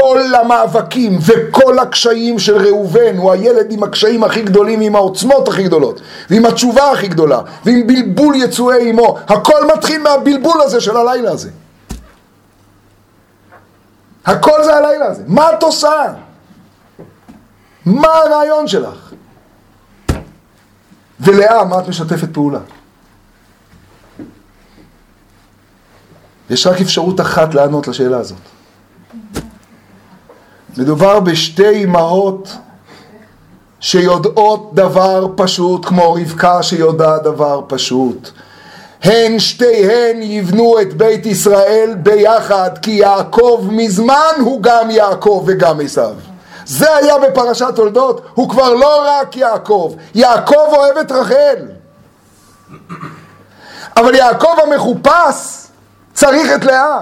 כל 0.00 0.34
המאבקים 0.40 1.18
וכל 1.20 1.78
הקשיים 1.78 2.38
של 2.38 2.56
ראובן 2.56 3.16
הוא 3.16 3.32
הילד 3.32 3.72
עם 3.72 3.82
הקשיים 3.82 4.24
הכי 4.24 4.42
גדולים, 4.42 4.80
עם 4.80 4.96
העוצמות 4.96 5.48
הכי 5.48 5.62
גדולות, 5.62 6.00
ועם 6.30 6.46
התשובה 6.46 6.90
הכי 6.90 7.08
גדולה, 7.08 7.40
ועם 7.64 7.86
בלבול 7.86 8.34
יצואי 8.36 8.90
אמו. 8.90 9.18
הכל 9.28 9.66
מתחיל 9.76 10.02
מהבלבול 10.02 10.62
הזה 10.62 10.80
של 10.80 10.96
הלילה 10.96 11.30
הזה. 11.30 11.50
הכל 14.24 14.64
זה 14.64 14.76
הלילה 14.76 15.06
הזה. 15.06 15.22
מה 15.26 15.52
את 15.52 15.62
עושה? 15.62 16.04
מה 17.86 18.08
הרעיון 18.08 18.68
שלך? 18.68 19.12
ולאה, 21.20 21.64
מה 21.64 21.78
את 21.78 21.88
משתפת 21.88 22.28
פעולה? 22.32 22.60
יש 26.50 26.66
רק 26.66 26.80
אפשרות 26.80 27.20
אחת 27.20 27.54
לענות 27.54 27.88
לשאלה 27.88 28.18
הזאת. 28.18 28.38
מדובר 30.78 31.20
בשתי 31.20 31.84
אמהות 31.84 32.48
שיודעות 33.80 34.74
דבר 34.74 35.26
פשוט 35.36 35.84
כמו 35.84 36.12
רבקה 36.12 36.62
שיודעת 36.62 37.22
דבר 37.22 37.60
פשוט. 37.66 38.30
הן 39.02 39.38
שתיהן 39.38 40.22
יבנו 40.22 40.80
את 40.80 40.94
בית 40.94 41.26
ישראל 41.26 41.94
ביחד 42.02 42.70
כי 42.82 42.90
יעקב 42.90 43.68
מזמן 43.70 44.32
הוא 44.40 44.62
גם 44.62 44.90
יעקב 44.90 45.44
וגם 45.46 45.80
עשיו. 45.80 46.14
זה 46.66 46.96
היה 46.96 47.18
בפרשת 47.18 47.72
תולדות, 47.74 48.20
הוא 48.34 48.50
כבר 48.50 48.74
לא 48.74 49.04
רק 49.06 49.36
יעקב, 49.36 49.94
יעקב 50.14 50.66
אוהב 50.72 50.96
את 50.96 51.12
רחל. 51.12 51.56
אבל 53.96 54.14
יעקב 54.14 54.54
המחופש 54.62 55.66
צריך 56.14 56.54
את 56.54 56.64
לאה. 56.64 57.00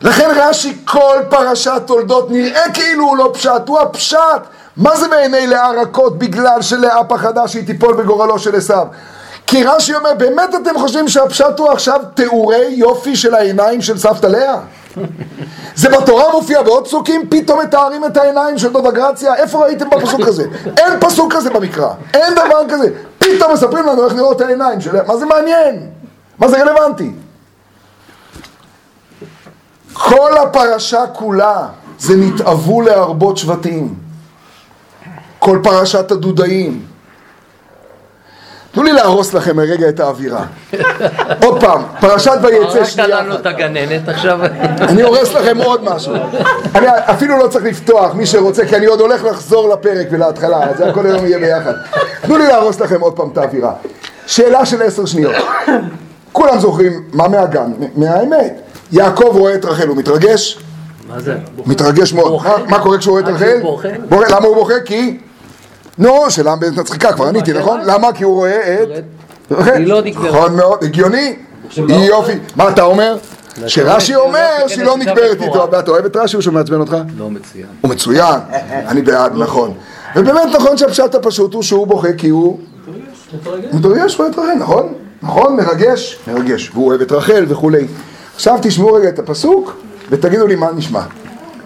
לכן 0.00 0.28
רש"י 0.36 0.76
כל 0.84 1.16
פרשת 1.28 1.82
תולדות 1.86 2.30
נראה 2.30 2.70
כאילו 2.74 3.04
הוא 3.04 3.16
לא 3.16 3.30
פשט, 3.34 3.68
הוא 3.68 3.80
הפשט. 3.80 4.18
מה 4.76 4.96
זה 4.96 5.08
בעיני 5.08 5.46
לאה 5.46 5.70
רכות 5.70 6.18
בגלל 6.18 6.62
שלאה 6.62 7.04
פחדה 7.04 7.48
שהיא 7.48 7.66
תיפול 7.66 7.94
בגורלו 7.94 8.38
של 8.38 8.56
עשיו? 8.56 8.86
כי 9.46 9.64
רש"י 9.64 9.94
אומר, 9.94 10.14
באמת 10.14 10.54
אתם 10.54 10.78
חושבים 10.78 11.08
שהפשט 11.08 11.58
הוא 11.58 11.70
עכשיו 11.70 12.00
תיאורי 12.14 12.66
יופי 12.68 13.16
של 13.16 13.34
העיניים 13.34 13.82
של 13.82 13.98
סבתא 13.98 14.26
לאה? 14.26 14.58
זה 15.76 15.88
בתורה 15.88 16.32
מופיע 16.32 16.62
בעוד 16.62 16.84
פסוקים, 16.84 17.28
פתאום 17.28 17.60
מתארים 17.60 18.04
את 18.04 18.16
העיניים 18.16 18.58
של 18.58 18.72
דודה 18.72 18.90
גרציה, 18.90 19.34
איפה 19.34 19.64
ראיתם 19.64 19.90
בפסוק 19.90 20.20
הזה? 20.20 20.44
אין 20.78 21.00
פסוק 21.00 21.32
כזה 21.32 21.50
במקרא, 21.50 21.88
אין 22.14 22.34
דבר 22.34 22.68
כזה. 22.68 22.88
פתאום 23.18 23.52
מספרים 23.52 23.86
לנו 23.86 24.04
איך 24.04 24.14
נראות 24.14 24.40
העיניים 24.40 24.80
של... 24.80 25.02
מה 25.06 25.16
זה 25.16 25.26
מעניין? 25.26 25.86
מה 26.38 26.48
זה 26.48 26.62
רלוונטי? 26.62 27.10
כל 29.98 30.38
הפרשה 30.42 31.06
כולה 31.12 31.66
זה 31.98 32.16
נתאבו 32.16 32.80
להרבות 32.80 33.36
שבטים. 33.36 33.94
כל 35.38 35.60
פרשת 35.62 36.10
הדודאים. 36.10 36.82
תנו 38.72 38.82
לי 38.82 38.92
להרוס 38.92 39.34
לכם 39.34 39.60
לרגע 39.60 39.88
את 39.88 40.00
האווירה. 40.00 40.44
עוד 41.42 41.60
פעם, 41.60 41.82
פרשת 42.00 42.38
ויצא 42.42 42.56
הרגת 42.56 42.86
שנייה 42.86 43.08
לנו 43.08 43.32
אחת. 43.32 43.40
את 43.40 43.46
הגננת 43.46 44.08
עכשיו. 44.08 44.38
אני 44.80 45.02
הורס 45.02 45.32
לכם 45.32 45.56
עוד 45.58 45.84
משהו. 45.84 46.14
אני 46.74 46.86
אפילו 46.88 47.38
לא 47.38 47.48
צריך 47.48 47.64
לפתוח, 47.64 48.14
מי 48.14 48.26
שרוצה, 48.26 48.66
כי 48.66 48.76
אני 48.76 48.86
עוד 48.86 49.00
הולך 49.00 49.24
לחזור 49.24 49.68
לפרק 49.68 50.06
ולהתחלה, 50.10 50.64
אז 50.64 50.76
זה 50.76 50.88
הכל 50.88 51.06
היום 51.06 51.26
יהיה 51.26 51.38
ביחד. 51.38 51.72
תנו 52.22 52.38
לי 52.38 52.46
להרוס 52.46 52.80
לכם 52.80 53.00
עוד 53.00 53.16
פעם 53.16 53.28
את 53.32 53.38
האווירה. 53.38 53.72
שאלה 54.26 54.66
של 54.66 54.82
עשר 54.82 55.04
שניות. 55.04 55.34
כולם 56.32 56.60
זוכרים, 56.60 57.02
מה 57.12 57.28
מהגן? 57.28 57.72
מהאמת. 57.94 58.65
יעקב 58.92 59.22
רואה 59.32 59.54
את 59.54 59.64
רחל, 59.64 59.88
הוא 59.88 59.96
מתרגש? 59.96 60.58
מה 61.08 61.20
זה? 61.20 61.36
מתרגש 61.66 62.12
מאוד. 62.12 62.42
מה- 62.68 62.78
קורה 62.78 62.98
כשהוא 62.98 63.12
רואה 63.12 63.22
את 63.22 63.28
עד 63.28 63.34
רחל? 63.34 63.58
בוכה? 64.08 64.28
למה 64.28 64.46
הוא 64.46 64.54
בוכה? 64.56 64.80
כי... 64.84 65.18
נו, 65.98 66.30
שאלה 66.30 66.56
באמת 66.56 66.78
מצחיקה, 66.78 67.12
כבר 67.12 67.26
עניתי, 67.28 67.52
נכון? 67.52 67.80
למה? 67.84 68.12
כי 68.12 68.24
הוא 68.24 68.34
רואה 68.34 68.82
את... 68.82 68.88
היא 69.50 69.86
לא 69.86 70.02
נקברת. 70.02 70.34
נכון 70.34 70.56
מאוד, 70.56 70.84
הגיוני. 70.84 71.36
יופי. 71.88 72.32
מה 72.56 72.68
אתה 72.68 72.82
אומר? 72.82 73.16
שרש"י 73.66 74.14
אומר 74.14 74.68
שהיא 74.68 74.84
לא 74.84 74.96
נקברת 74.98 75.42
איתו. 75.42 75.64
אתה 75.78 75.90
אוהב 75.90 76.04
את 76.04 76.16
רש"י 76.16 76.36
או 76.36 76.42
שהוא 76.42 76.54
מעצבן 76.54 76.80
אותך? 76.80 76.96
לא 77.18 77.30
מצוין. 77.30 77.66
הוא 77.80 77.90
מצוין, 77.90 78.40
אני 78.88 79.02
בעד, 79.02 79.32
נכון. 79.36 79.74
ובאמת 80.16 80.54
נכון 80.54 80.76
שהפשט 80.76 81.14
הפשוט 81.14 81.54
הוא 81.54 81.62
שהוא 81.62 81.86
בוכה 81.86 82.12
כי 82.12 82.28
הוא 82.28 82.58
מתרגש, 83.72 84.18
רואה 84.18 84.30
את 84.30 84.38
רחל, 84.38 84.54
נכון? 84.58 84.92
נכון, 85.22 85.56
מרגש, 85.56 86.18
מרגש, 86.28 86.70
והוא 86.74 86.86
אוהב 86.88 87.00
את 87.00 87.12
רחל 87.12 87.44
וכולי. 87.48 87.86
עכשיו 88.36 88.58
תשמעו 88.62 88.92
רגע 88.92 89.08
את 89.08 89.18
הפסוק 89.18 89.76
ותגידו 90.10 90.46
לי 90.46 90.54
מה 90.54 90.72
נשמע. 90.76 91.02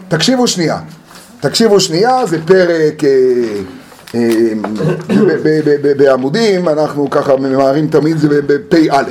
תקשיבו 0.08 0.46
שנייה, 0.46 0.78
תקשיבו 1.40 1.80
שנייה, 1.80 2.26
זה 2.26 2.38
פרק 2.46 3.04
אה, 3.04 3.10
אה, 4.14 5.94
בעמודים, 5.96 6.68
אנחנו 6.68 7.10
ככה 7.10 7.36
ממהרים 7.36 7.88
תמיד, 7.88 8.18
זה 8.18 8.42
בפ"א. 8.46 9.02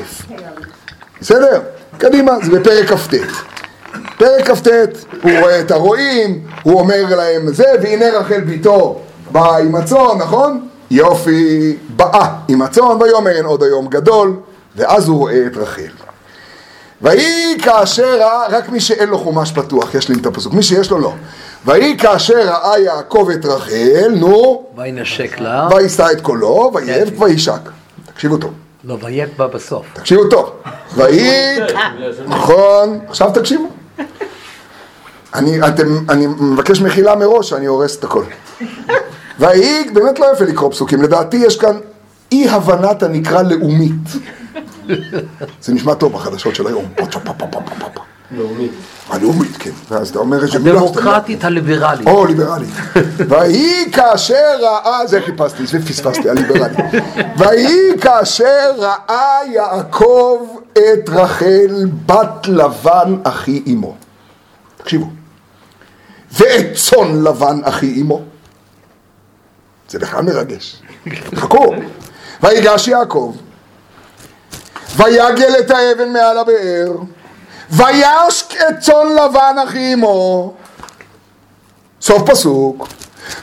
בסדר? 1.22 1.62
קדימה, 1.98 2.34
זה 2.44 2.60
בפרק 2.60 2.92
כ"ט. 2.92 3.14
פרק 4.18 4.52
כ"ט, 4.52 4.68
הוא 5.24 5.32
רואה 5.40 5.60
את 5.60 5.72
הרועים, 5.72 6.40
הוא 6.64 6.80
אומר 6.80 7.16
להם 7.16 7.54
זה, 7.54 7.66
והנה 7.82 8.06
רחל 8.10 8.42
ביתו 8.42 9.02
באה 9.32 9.58
עם 9.58 9.76
הצאן, 9.76 10.18
נכון? 10.20 10.68
יופי, 10.92 11.78
באה 11.96 12.36
עם 12.48 12.62
הצאן, 12.62 13.02
ויאמר 13.02 13.32
אין 13.32 13.46
עוד 13.46 13.64
היום 13.64 13.88
גדול, 13.88 14.34
ואז 14.76 15.08
הוא 15.08 15.18
רואה 15.18 15.46
את 15.48 15.58
רחל. 15.58 15.99
ויהי 17.02 17.60
כאשר 17.62 18.20
ראה, 18.20 18.48
רק 18.50 18.70
מי 18.70 18.80
שאין 18.80 19.10
לו 19.10 19.18
חומש 19.18 19.52
פתוח, 19.52 19.96
יש 19.96 20.10
לי 20.10 20.16
את 20.22 20.26
הפסוק, 20.26 20.54
מי 20.54 20.64
שיש 20.64 20.92
לו 20.92 21.00
לא. 21.00 21.14
ויהי 21.66 21.98
כאשר 21.98 22.40
ראה 22.40 22.80
יעקב 22.80 23.30
את 23.34 23.46
רחל, 23.46 24.12
נו, 24.16 24.64
וינשק 24.78 25.40
לה. 25.40 25.68
ויישא 25.72 26.08
את 26.12 26.22
קולו, 26.22 26.72
ויאב 26.74 27.22
וישק. 27.22 27.62
תקשיבו 28.06 28.38
טוב. 28.38 28.54
לא, 28.84 28.98
ויק 29.02 29.30
בה 29.38 29.48
בסוף. 29.48 29.86
תקשיבו 29.94 30.28
טוב. 30.28 30.52
ויהי, 30.96 31.60
נכון, 32.28 33.00
עכשיו 33.08 33.32
תקשיבו. 33.34 33.68
אני, 35.34 35.68
אתם, 35.68 35.88
אני 36.10 36.28
מבקש 36.28 36.82
מחילה 36.82 37.16
מראש 37.16 37.50
שאני 37.50 37.66
הורס 37.66 38.00
את 38.00 38.04
הכל. 38.04 38.24
ויהי, 39.40 39.90
באמת 39.94 40.20
לא 40.20 40.26
יפה 40.34 40.46
לקרוא 40.46 40.72
פסוקים, 40.72 41.02
לדעתי 41.02 41.38
יש 41.38 41.58
כאן 41.58 41.78
אי 42.32 42.50
הבנת 42.50 43.04
הנקרא 43.04 43.42
לאומית. 43.42 44.08
זה 45.62 45.74
נשמע 45.74 45.94
טוב 45.94 46.14
בחדשות 46.14 46.56
של 46.56 46.68
היום. 46.68 46.86
לאומית. 48.32 48.72
הלאומית, 49.10 49.58
כן. 49.60 49.72
ואז 49.90 50.10
אתה 50.10 50.20
אומר 50.20 50.44
איזה 50.44 50.60
מילה... 50.60 50.80
הדמוקרטית 50.80 51.44
הליברלית. 51.44 52.08
או 52.08 52.26
ליברלית. 52.26 52.70
ויהי 53.30 53.92
כאשר 53.92 54.58
ראה, 54.62 55.08
זה 55.08 55.22
חיפשתי, 55.22 55.68
זה 55.68 55.80
פספסתי, 55.80 56.30
הליברלית. 56.30 56.78
ויהי 57.38 58.00
כאשר 58.02 58.72
ראה 58.78 59.40
יעקב 59.54 60.38
את 60.72 61.10
רחל 61.10 61.86
בת 62.06 62.48
לבן 62.48 63.16
אחי 63.24 63.64
אמו. 63.68 63.96
תקשיבו. 64.78 65.10
ואת 66.32 66.66
צאן 66.76 67.24
לבן 67.24 67.60
אחי 67.64 68.02
אמו. 68.02 68.22
זה 69.90 70.00
בכלל 70.00 70.22
מרגש. 70.22 70.82
חכו. 71.36 71.74
ויגש 72.44 72.88
יעקב, 72.88 73.36
ויגל 74.98 75.56
את 75.60 75.72
האבן 75.72 76.14
מעל 76.14 76.38
הבאר, 76.38 76.92
וישק 77.70 78.54
את 78.56 78.80
צאן 78.80 79.08
לבן 79.16 79.56
אחי 79.64 79.94
אמו. 79.94 80.54
סוף 82.02 82.30
פסוק, 82.30 82.88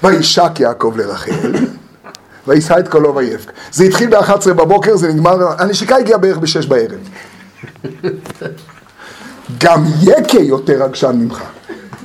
וישק 0.03 0.61
יעקב 0.61 0.95
לרחל, 0.97 1.53
ויישא 2.47 2.79
את 2.79 2.89
קולו 2.89 3.15
ויבק. 3.15 3.53
זה 3.73 3.85
התחיל 3.85 4.11
ב-11 4.11 4.49
בבוקר, 4.49 4.97
זה 4.97 5.09
נגמר, 5.09 5.63
הנשיקה 5.63 5.97
הגיעה 5.97 6.19
בערך 6.19 6.39
ב-6 6.39 6.69
בערב. 6.69 7.09
גם 9.59 9.85
יקה 10.03 10.39
יותר 10.39 10.83
רגשן 10.83 11.13
ממך. 11.17 11.43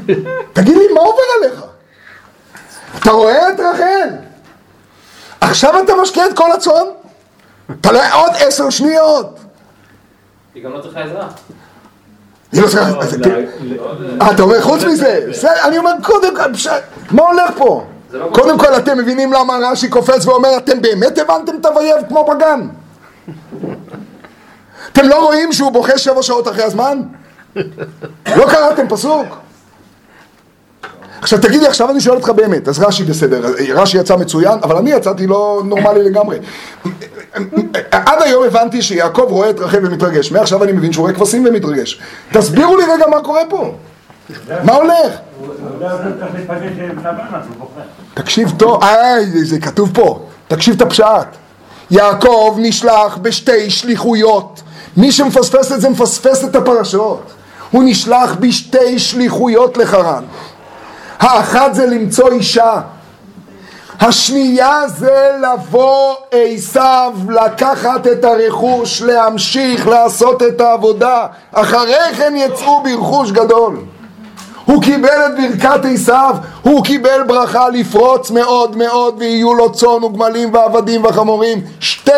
תגיד 0.54 0.78
לי, 0.78 0.84
מה 0.94 1.02
עובר 1.02 1.22
עליך? 1.38 1.64
אתה 3.00 3.12
רואה 3.12 3.50
את 3.50 3.60
רחל? 3.60 4.10
עכשיו 5.42 5.84
אתה 5.84 5.94
משקיע 6.02 6.26
את 6.28 6.38
כל 6.38 6.52
הצאן? 6.52 6.86
אתה 7.82 7.92
לא... 7.92 8.00
עוד 8.14 8.32
עשר 8.40 8.70
שניות. 8.70 9.40
היא 10.56 10.64
גם 10.64 10.72
לא 10.74 10.82
צריכה 10.82 11.00
עזרה. 11.00 11.28
היא 12.52 12.62
לא 12.62 12.68
צריכה... 12.68 12.90
אה, 14.22 14.32
אתה 14.32 14.44
אומר 14.44 14.62
חוץ 14.62 14.84
מזה? 14.84 15.26
בסדר, 15.30 15.52
אני 15.64 15.78
אומר 15.78 15.92
קודם 16.04 16.36
כל, 16.36 16.70
מה 17.12 17.24
הולך 17.24 17.52
פה? 17.58 17.86
קודם 18.34 18.60
כל 18.60 18.76
אתם 18.78 18.98
מבינים 18.98 19.34
למה 19.34 19.58
רש"י 19.72 19.90
קופץ 19.90 20.26
ואומר 20.26 20.58
אתם 20.58 20.82
באמת 20.82 21.18
הבנתם 21.18 21.56
את 21.62 21.66
הויב 21.66 21.98
כמו 22.08 22.26
בגן? 22.26 22.68
אתם 24.92 25.08
לא 25.08 25.26
רואים 25.26 25.54
שהוא 25.54 25.72
בוכה 25.72 25.98
שבע 25.98 26.24
שעות 26.24 26.48
אחרי 26.48 26.64
הזמן? 26.64 27.02
לא 28.36 28.46
קראתם 28.50 28.88
פסוק? 28.90 29.28
עכשיו 31.22 31.40
תגיד 31.40 31.62
לי, 31.62 31.68
עכשיו 31.68 31.90
אני 31.90 32.02
שואל 32.02 32.18
אותך 32.18 32.30
באמת, 32.30 32.68
אז 32.68 32.80
רש"י 32.80 33.04
בסדר, 33.04 33.54
רש"י 33.74 33.98
יצא 33.98 34.16
מצוין, 34.16 34.60
אבל 34.64 34.78
אני 34.78 34.92
יצאתי 34.92 35.28
לא 35.28 35.62
נורמלי 35.66 36.04
לגמרי. 36.04 36.38
עד 37.92 38.22
היום 38.22 38.44
הבנתי 38.44 38.82
שיעקב 38.82 39.26
רואה 39.30 39.50
את 39.50 39.60
רחל 39.60 39.80
ומתרגש, 39.86 40.32
מעכשיו 40.32 40.64
אני 40.64 40.72
מבין 40.72 40.94
שהוא 40.94 41.04
רואה 41.04 41.14
כבשים 41.14 41.46
ומתרגש. 41.46 42.02
תסבירו 42.32 42.78
לי 42.78 42.84
רגע 42.84 43.08
מה 43.08 43.22
קורה 43.22 43.42
פה. 43.50 43.74
מה 44.64 44.74
הולך? 44.74 45.14
תקשיב 48.14 48.54
טוב, 48.58 48.84
איי, 48.84 49.26
זה 49.26 49.60
כתוב 49.60 49.92
פה, 49.94 50.20
תקשיב 50.48 50.76
את 50.76 50.82
הפשט. 50.82 51.28
יעקב 51.92 52.58
נשלח 52.62 53.18
בשתי 53.22 53.70
שליחויות. 53.70 54.62
מי 54.98 55.12
שמפספס 55.12 55.72
את 55.72 55.82
זה 55.82 55.90
מפספס 55.90 56.44
את 56.44 56.56
הפרשות. 56.56 57.32
הוא 57.72 57.84
נשלח 57.86 58.36
בשתי 58.40 59.00
שליחויות 59.00 59.78
לחרן. 59.78 60.24
האחת 61.22 61.74
זה 61.74 61.86
למצוא 61.86 62.30
אישה. 62.30 62.82
השנייה 64.00 64.82
זה 64.88 65.32
לבוא 65.42 66.16
עשיו, 66.32 67.14
לקחת 67.30 68.08
את 68.08 68.26
הרכוש, 68.26 69.02
להמשיך 69.02 69.88
לעשות 69.88 70.44
את 70.44 70.62
העבודה. 70.62 71.28
אחרי 71.52 72.14
כן 72.18 72.34
יצאו 72.38 72.84
ברכוש 72.84 73.32
גדול. 73.32 73.78
הוא 74.66 74.84
קיבל 74.84 75.26
את 75.26 75.32
ברכת 75.38 75.86
עשיו, 75.94 76.36
הוא 76.62 76.84
קיבל 76.84 77.24
ברכה 77.28 77.70
לפרוץ 77.70 78.32
מאוד 78.32 78.78
מאוד 78.78 79.16
ויהיו 79.18 79.54
לו 79.54 79.72
צאן 79.72 80.04
וגמלים 80.04 80.54
ועבדים 80.54 81.06
וחמורים. 81.06 81.62
שתי 81.80 82.12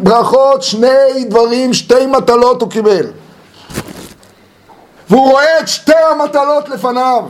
ברכות, 0.00 0.62
שני 0.62 1.24
דברים, 1.28 1.74
שתי 1.74 2.06
מטלות 2.06 2.62
הוא 2.62 2.70
קיבל. 2.70 3.06
והוא 5.10 5.30
רואה 5.30 5.60
את 5.60 5.68
שתי 5.68 5.92
המטלות 6.12 6.68
לפניו. 6.68 7.22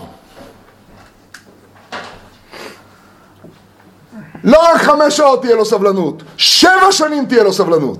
לא 4.45 4.59
רק 4.73 4.83
חמש 4.83 5.17
שעות 5.17 5.43
תהיה 5.43 5.57
לו 5.57 5.65
סבלנות, 5.65 6.23
שבע 6.37 6.93
שנים 6.93 7.27
תהיה 7.27 7.43
לו 7.43 7.53
סבלנות. 7.53 7.99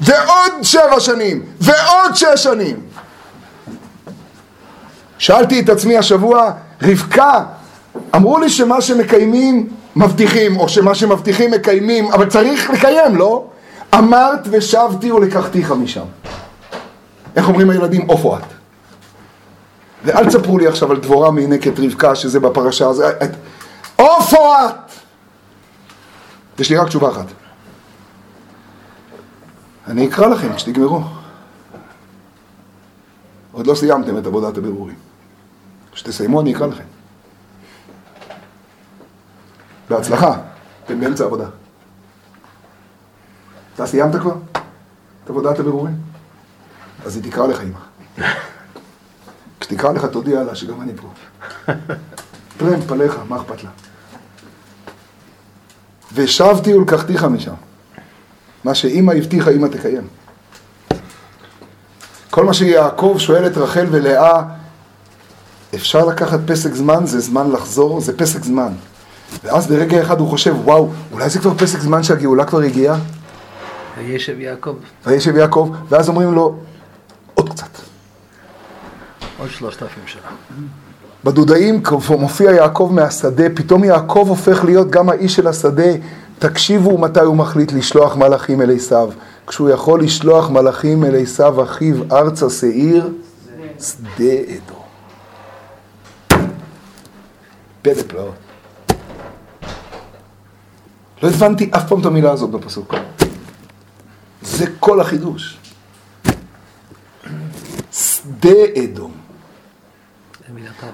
ועוד 0.00 0.52
שבע 0.62 1.00
שנים, 1.00 1.42
ועוד 1.60 2.14
שש 2.14 2.42
שנים. 2.42 2.76
שאלתי 5.18 5.60
את 5.60 5.68
עצמי 5.68 5.96
השבוע, 5.96 6.50
רבקה, 6.82 7.44
אמרו 8.16 8.38
לי 8.38 8.50
שמה 8.50 8.80
שמקיימים 8.80 9.68
מבטיחים, 9.96 10.56
או 10.56 10.68
שמה 10.68 10.94
שמבטיחים 10.94 11.50
מקיימים, 11.50 12.12
אבל 12.12 12.30
צריך 12.30 12.70
לקיים, 12.70 13.16
לא? 13.16 13.44
אמרת 13.94 14.40
ושבתי 14.50 15.12
ולקחתיך 15.12 15.70
משם. 15.70 16.04
איך 17.36 17.48
אומרים 17.48 17.70
הילדים? 17.70 18.06
עופו 18.06 18.36
את. 18.36 18.42
ואל 20.04 20.26
תספרו 20.26 20.58
לי 20.58 20.66
עכשיו 20.66 20.90
על 20.90 20.96
דבורה 20.96 21.30
מינקת 21.30 21.78
רבקה, 21.78 22.14
שזה 22.14 22.40
בפרשה 22.40 22.88
הזו. 22.88 23.04
עופו 24.06 24.54
את! 24.54 24.92
יש 26.58 26.70
לי 26.70 26.76
רק 26.76 26.88
תשובה 26.88 27.10
אחת. 27.10 27.26
אני 29.86 30.08
אקרא 30.08 30.26
לכם 30.26 30.54
כשתגמרו. 30.54 31.00
עוד 33.52 33.66
לא 33.66 33.74
סיימתם 33.74 34.18
את 34.18 34.26
עבודת 34.26 34.58
הבירורים. 34.58 34.96
כשתסיימו 35.92 36.40
אני 36.40 36.54
אקרא 36.54 36.66
לכם. 36.66 36.84
בהצלחה, 39.88 40.38
אתם 40.84 41.00
באמצע 41.00 41.24
עבודה. 41.24 41.46
אתה 43.74 43.86
סיימת 43.86 44.16
כבר 44.16 44.34
את 45.24 45.30
עבודת 45.30 45.58
הבירורים? 45.58 45.96
אז 47.06 47.16
היא 47.16 47.30
תקרא 47.30 47.46
לך 47.46 47.60
אמא. 47.60 47.78
כשתקרא 49.60 49.92
לך 49.92 50.04
תודיע 50.04 50.42
לה 50.42 50.54
שגם 50.54 50.80
אני 50.80 50.92
פה. 50.96 51.08
טרמפ 52.58 52.86
פליך, 52.86 53.18
מה 53.28 53.36
אכפת 53.36 53.64
לה? 53.64 53.70
ושבתי 56.14 56.74
ולקחתיך 56.74 57.24
משם. 57.24 57.54
מה 58.64 58.74
שאימא 58.74 59.12
הבטיחה, 59.12 59.50
אימא 59.50 59.66
תקיים. 59.66 60.08
כל 62.30 62.44
מה 62.44 62.54
שיעקב 62.54 63.16
שואל 63.18 63.46
את 63.46 63.56
רחל 63.56 63.86
ולאה, 63.90 64.42
אפשר 65.74 66.06
לקחת 66.06 66.40
פסק 66.46 66.74
זמן, 66.74 67.06
זה 67.06 67.20
זמן 67.20 67.50
לחזור, 67.50 68.00
זה 68.00 68.18
פסק 68.18 68.44
זמן. 68.44 68.72
ואז 69.44 69.66
ברגע 69.66 70.02
אחד 70.02 70.20
הוא 70.20 70.28
חושב, 70.28 70.54
וואו, 70.64 70.90
אולי 71.12 71.30
זה 71.30 71.38
כבר 71.38 71.54
פסק 71.54 71.78
זמן 71.78 72.02
שהגאולה 72.02 72.44
כבר 72.44 72.60
הגיעה? 72.60 72.96
וישב 73.98 74.40
יעקב 74.40 74.76
וישב 75.06 75.36
יעקב, 75.36 75.70
ואז 75.88 76.08
אומרים 76.08 76.34
לו, 76.34 76.56
עוד 77.34 77.48
קצת. 77.48 77.68
עוד 79.38 79.50
שלושת 79.50 79.82
אלפים 79.82 80.02
שנה. 80.06 80.28
בדודאים 81.24 81.82
מופיע 82.18 82.52
יעקב 82.52 82.90
מהשדה, 82.94 83.44
פתאום 83.54 83.84
יעקב 83.84 84.24
הופך 84.28 84.64
להיות 84.64 84.90
גם 84.90 85.08
האיש 85.08 85.36
של 85.36 85.46
השדה. 85.46 85.92
תקשיבו 86.38 86.98
מתי 86.98 87.20
הוא 87.20 87.36
מחליט 87.36 87.72
לשלוח 87.72 88.16
מלאכים 88.16 88.62
אל 88.62 88.76
עשיו. 88.76 89.10
כשהוא 89.46 89.70
יכול 89.70 90.02
לשלוח 90.02 90.50
מלאכים 90.50 91.04
אל 91.04 91.22
עשיו 91.22 91.62
אחיו 91.62 91.94
ארצה 92.12 92.50
שעיר, 92.50 93.12
שדה 93.80 94.34
אדום. 94.48 94.84
פלא 97.82 98.02
פלאות. 98.06 98.34
לא 101.22 101.28
הבנתי 101.28 101.70
אף 101.76 101.88
פעם 101.88 102.00
את 102.00 102.06
המילה 102.06 102.32
הזאת 102.32 102.50
בפסוק. 102.50 102.94
זה 104.42 104.66
כל 104.80 105.00
החידוש. 105.00 105.58
שדה 107.92 108.58
אדום. 108.84 109.23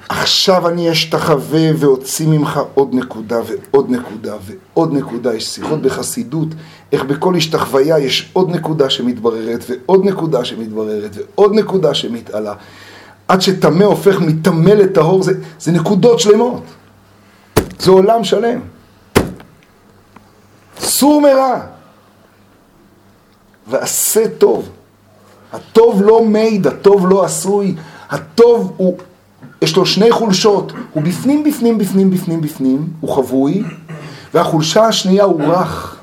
עכשיו 0.09 0.69
אני 0.69 0.93
אשתחווה 0.93 1.71
ואוציא 1.77 2.29
ממך 2.29 2.61
עוד 2.75 2.95
נקודה 2.95 3.41
ועוד 3.47 3.91
נקודה 3.91 4.37
ועוד 4.47 4.93
נקודה. 4.93 5.35
יש 5.35 5.47
שיחות 5.47 5.83
בחסידות, 5.83 6.49
איך 6.93 7.05
בכל 7.05 7.37
השתחוויה 7.37 7.99
יש 7.99 8.31
עוד 8.33 8.51
נקודה 8.51 8.91
שמתבררת 8.91 9.65
ועוד 9.69 10.05
נקודה 10.05 10.45
שמתבררת 10.45 11.17
ועוד 11.17 11.55
נקודה 11.55 11.95
שמתעלה. 11.95 12.55
עד 13.29 13.41
שטמא 13.41 13.85
הופך 13.85 14.21
מטמא 14.21 14.71
לטהור, 14.71 15.23
זה, 15.23 15.33
זה 15.59 15.73
נקודות 15.73 16.21
שלמות. 16.21 16.63
זה 17.79 17.91
עולם 17.91 18.25
שלם. 18.25 18.61
סור 20.79 21.21
מרע 21.21 21.61
ועשה 23.67 24.29
טוב. 24.39 24.69
הטוב 25.53 26.03
לא 26.03 26.25
מעיד, 26.25 26.67
הטוב 26.67 27.09
לא 27.09 27.25
עשוי, 27.25 27.75
הטוב 28.11 28.73
הוא, 28.77 28.99
יש 29.63 29.77
לו 29.77 29.87
שני 29.87 30.11
חולשות, 30.11 30.73
הוא 30.93 31.03
בפנים, 31.03 31.45
בפנים, 31.45 31.79
בפנים, 31.79 32.11
בפנים, 32.11 32.41
בפנים, 32.41 32.89
הוא 33.01 33.17
חבוי, 33.17 33.65
והחולשה 34.35 34.85
השנייה 34.85 35.25
הוא 35.25 35.43
רך. 35.43 35.97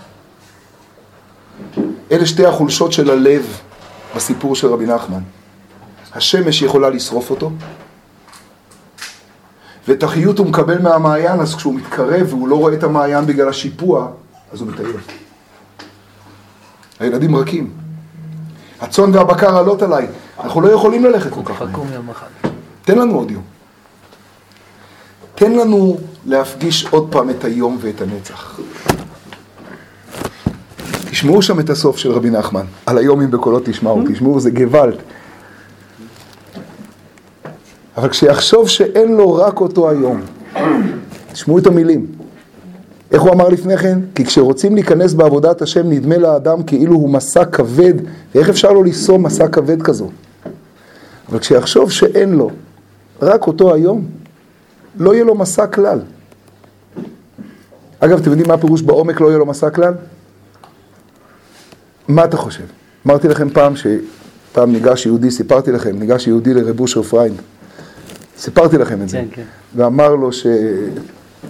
אלה 2.11 2.25
שתי 2.25 2.45
החולשות 2.45 2.93
של 2.93 3.09
הלב 3.09 3.59
בסיפור 4.15 4.55
של 4.55 4.67
רבי 4.67 4.85
נחמן. 4.85 5.21
השמש 6.15 6.61
יכולה 6.61 6.89
לשרוף 6.89 7.29
אותו, 7.29 7.51
ואת 9.87 10.03
החיות 10.03 10.39
הוא 10.39 10.47
מקבל 10.47 10.81
מהמעיין, 10.81 11.39
אז 11.39 11.55
כשהוא 11.55 11.73
מתקרב 11.75 12.27
והוא 12.29 12.47
לא 12.47 12.55
רואה 12.55 12.73
את 12.73 12.83
המעיין 12.83 13.25
בגלל 13.25 13.49
השיפוע, 13.49 14.07
אז 14.53 14.61
הוא 14.61 14.69
מטייל. 14.69 14.97
הילדים 16.99 17.35
רכים. 17.35 17.73
הצאן 18.81 19.15
והבקר 19.15 19.57
עלות 19.57 19.81
עליי, 19.81 20.07
אנחנו 20.39 20.61
לא 20.61 20.69
יכולים 20.69 21.03
ללכת 21.03 21.33
כל 21.33 21.41
כך 21.45 21.61
תן 22.87 22.97
לנו 22.97 23.15
עוד 23.15 23.31
יום. 23.31 23.43
תן 25.35 25.51
לנו 25.51 25.97
להפגיש 26.25 26.87
עוד 26.89 27.07
פעם 27.11 27.29
את 27.29 27.43
היום 27.43 27.77
ואת 27.81 28.01
הנצח. 28.01 28.59
תשמעו 31.09 31.41
שם 31.41 31.59
את 31.59 31.69
הסוף 31.69 31.97
של 31.97 32.11
רבי 32.11 32.29
נחמן, 32.29 32.65
על 32.85 32.97
היום 32.97 33.21
אם 33.21 33.31
בקולות 33.31 33.65
תשמעו, 33.65 34.03
תשמעו, 34.13 34.39
זה 34.39 34.51
גוואלד. 34.51 34.95
אבל 37.97 38.09
כשיחשוב 38.09 38.69
שאין 38.69 39.15
לו 39.15 39.33
רק 39.33 39.59
אותו 39.59 39.89
היום, 39.89 40.21
תשמעו 41.31 41.57
את 41.57 41.67
המילים, 41.67 42.05
איך 43.11 43.21
הוא 43.21 43.33
אמר 43.33 43.49
לפני 43.49 43.77
כן? 43.77 43.99
כי 44.15 44.25
כשרוצים 44.25 44.75
להיכנס 44.75 45.13
בעבודת 45.13 45.61
השם 45.61 45.89
נדמה 45.89 46.17
לאדם 46.17 46.63
כאילו 46.63 46.95
הוא 46.95 47.09
מסע 47.09 47.45
כבד, 47.45 47.93
ואיך 48.35 48.49
אפשר 48.49 48.71
לו 48.71 48.83
לישוא 48.83 49.17
מסע 49.17 49.47
כבד 49.47 49.81
כזו? 49.81 50.09
אבל 51.29 51.39
כשיחשוב 51.39 51.91
שאין 51.91 52.33
לו, 52.33 52.51
רק 53.21 53.47
אותו 53.47 53.73
היום, 53.73 54.05
לא 54.97 55.13
יהיה 55.13 55.23
לו 55.23 55.35
מסע 55.35 55.67
כלל. 55.67 55.99
אגב, 57.99 58.19
אתם 58.19 58.29
יודעים 58.29 58.47
מה 58.47 58.53
הפירוש 58.53 58.81
בעומק 58.81 59.21
לא 59.21 59.27
יהיה 59.27 59.37
לו 59.37 59.45
מסע 59.45 59.69
כלל? 59.69 59.93
מה 62.07 62.25
אתה 62.25 62.37
חושב? 62.37 62.63
אמרתי 63.07 63.27
לכם 63.27 63.49
פעם 63.49 63.73
שפעם 63.75 64.71
ניגש 64.71 65.05
יהודי, 65.05 65.31
סיפרתי 65.31 65.71
לכם, 65.71 65.99
ניגש 65.99 66.27
יהודי 66.27 66.53
לרב 66.53 66.79
אושר 66.79 67.03
פריינד. 67.03 67.41
סיפרתי 68.37 68.77
לכם 68.77 69.01
את 69.01 69.09
זה. 69.09 69.17
כן, 69.17 69.25
כן. 69.31 69.43
ואמר 69.75 70.15
לו 70.15 70.31
ש... 70.31 70.47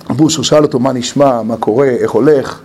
רב 0.10 0.22
אושר 0.22 0.42
שאל 0.42 0.64
אותו 0.64 0.80
מה 0.80 0.94
נשמע, 0.94 1.42
מה 1.42 1.58
קורה, 1.58 1.88
איך 1.88 2.12
הולך. 2.12 2.62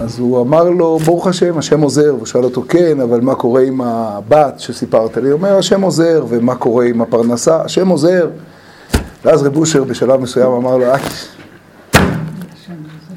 אז 0.00 0.18
הוא 0.18 0.40
אמר 0.42 0.70
לו, 0.70 0.98
ברוך 0.98 1.26
השם, 1.26 1.58
השם 1.58 1.80
עוזר. 1.80 2.14
והוא 2.14 2.26
שאל 2.26 2.44
אותו, 2.44 2.64
כן, 2.68 3.00
אבל 3.00 3.20
מה 3.20 3.34
קורה 3.34 3.62
עם 3.62 3.80
הבת 3.80 4.60
שסיפרת 4.60 5.16
לי? 5.16 5.28
הוא 5.30 5.32
אומר, 5.38 5.58
השם 5.58 5.80
עוזר, 5.80 6.24
ומה 6.28 6.54
קורה 6.54 6.84
עם 6.84 7.02
הפרנסה? 7.02 7.62
השם 7.62 7.88
עוזר. 7.88 8.30
ואז 9.24 9.42
רב 9.42 9.56
אושר 9.56 9.84
בשלב 9.84 10.20
מסוים 10.20 10.52
אמר 10.52 10.76
לו, 10.76 10.84
"אה, 10.84 10.96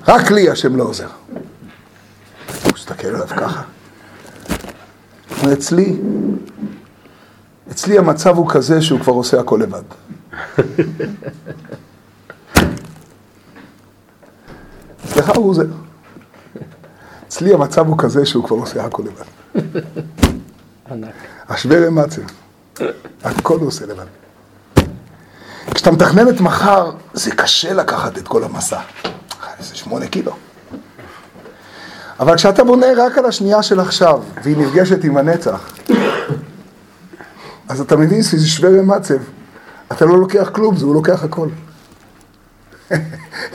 רק 0.08 0.32
לי 0.32 0.50
השם 0.50 0.76
לא 0.76 0.84
עוזר. 0.84 1.08
הוא 2.64 2.72
הסתכל 2.76 3.08
עליו 3.08 3.28
ככה. 3.28 3.62
אצלי, 5.54 5.96
אצלי 7.72 7.98
המצב 7.98 8.38
הוא 8.38 8.50
כזה 8.50 8.82
שהוא 8.82 9.00
כבר 9.00 9.14
עושה 9.14 9.40
הכל 9.40 9.60
לבד. 9.64 9.84
אצלך 15.06 15.30
הוא 15.36 15.50
עוזר. 15.50 15.66
אצלי 17.32 17.54
המצב 17.54 17.88
הוא 17.88 17.98
כזה 17.98 18.26
שהוא 18.26 18.44
כבר 18.44 18.58
עושה 18.58 18.86
הכל 18.86 19.04
לבד. 19.04 19.24
ענק. 20.92 21.14
השווה 21.50 21.88
רמצב, 21.88 22.22
הכל 23.24 23.58
הוא 23.58 23.68
עושה 23.68 23.86
לבד. 23.86 24.06
כשאתה 25.74 25.92
מתכנן 25.92 26.30
את 26.30 26.42
מחר, 26.42 26.92
זה 27.14 27.32
קשה 27.32 27.74
לקחת 27.74 28.18
את 28.18 28.28
כל 28.28 28.44
המסע. 28.44 28.80
זה 29.60 29.76
שמונה 29.76 30.08
קילו. 30.08 30.32
אבל 32.20 32.36
כשאתה 32.36 32.64
בונה 32.64 32.88
רק 32.98 33.18
על 33.18 33.26
השנייה 33.26 33.64
של 33.64 33.80
עכשיו, 33.80 34.24
והיא 34.44 34.58
נפגשת 34.58 35.04
עם 35.04 35.18
הנצח, 35.18 35.74
אז 37.70 37.82
אתה 37.82 37.96
מבין 37.98 38.24
שזה 38.24 38.48
שווה 38.48 38.80
רמצב. 38.80 39.18
אתה 39.92 40.06
לא 40.06 40.20
לוקח 40.20 40.50
כלום, 40.54 40.78
זה 40.78 40.86
הוא 40.86 40.94
לוקח 40.94 41.24
הכל. 41.24 41.48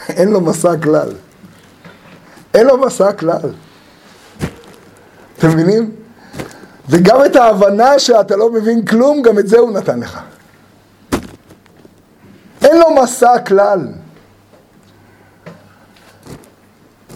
אין 0.08 0.28
לו 0.28 0.40
מסע 0.40 0.76
כלל. 0.82 1.12
אין 2.54 2.66
לו 2.66 2.78
מסע 2.78 3.12
כלל. 3.12 3.65
אתם 5.38 5.48
מבינים? 5.48 5.90
וגם 6.88 7.24
את 7.24 7.36
ההבנה 7.36 7.98
שאתה 7.98 8.36
לא 8.36 8.52
מבין 8.52 8.84
כלום, 8.84 9.22
גם 9.22 9.38
את 9.38 9.48
זה 9.48 9.58
הוא 9.58 9.70
נתן 9.70 10.00
לך. 10.00 10.20
אין 12.62 12.78
לו 12.78 13.02
מסע 13.02 13.38
כלל. 13.38 13.80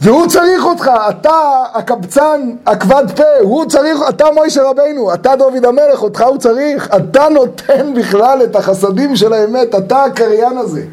והוא 0.02 0.26
צריך 0.26 0.64
אותך, 0.64 0.90
אתה 1.08 1.64
הקבצן, 1.74 2.40
הכבד 2.66 3.04
פה, 3.16 3.24
הוא 3.40 3.66
צריך, 3.66 3.98
אתה 4.08 4.24
מוישה 4.34 4.62
רבנו, 4.62 5.14
אתה 5.14 5.36
דוד 5.36 5.64
המלך, 5.64 6.02
אותך 6.02 6.20
הוא 6.20 6.38
צריך, 6.38 6.88
אתה 6.96 7.28
נותן 7.28 7.94
בכלל 7.94 8.42
את 8.44 8.56
החסדים 8.56 9.16
של 9.16 9.32
האמת, 9.32 9.74
אתה 9.74 10.04
הקריין 10.04 10.58
הזה. 10.58 10.84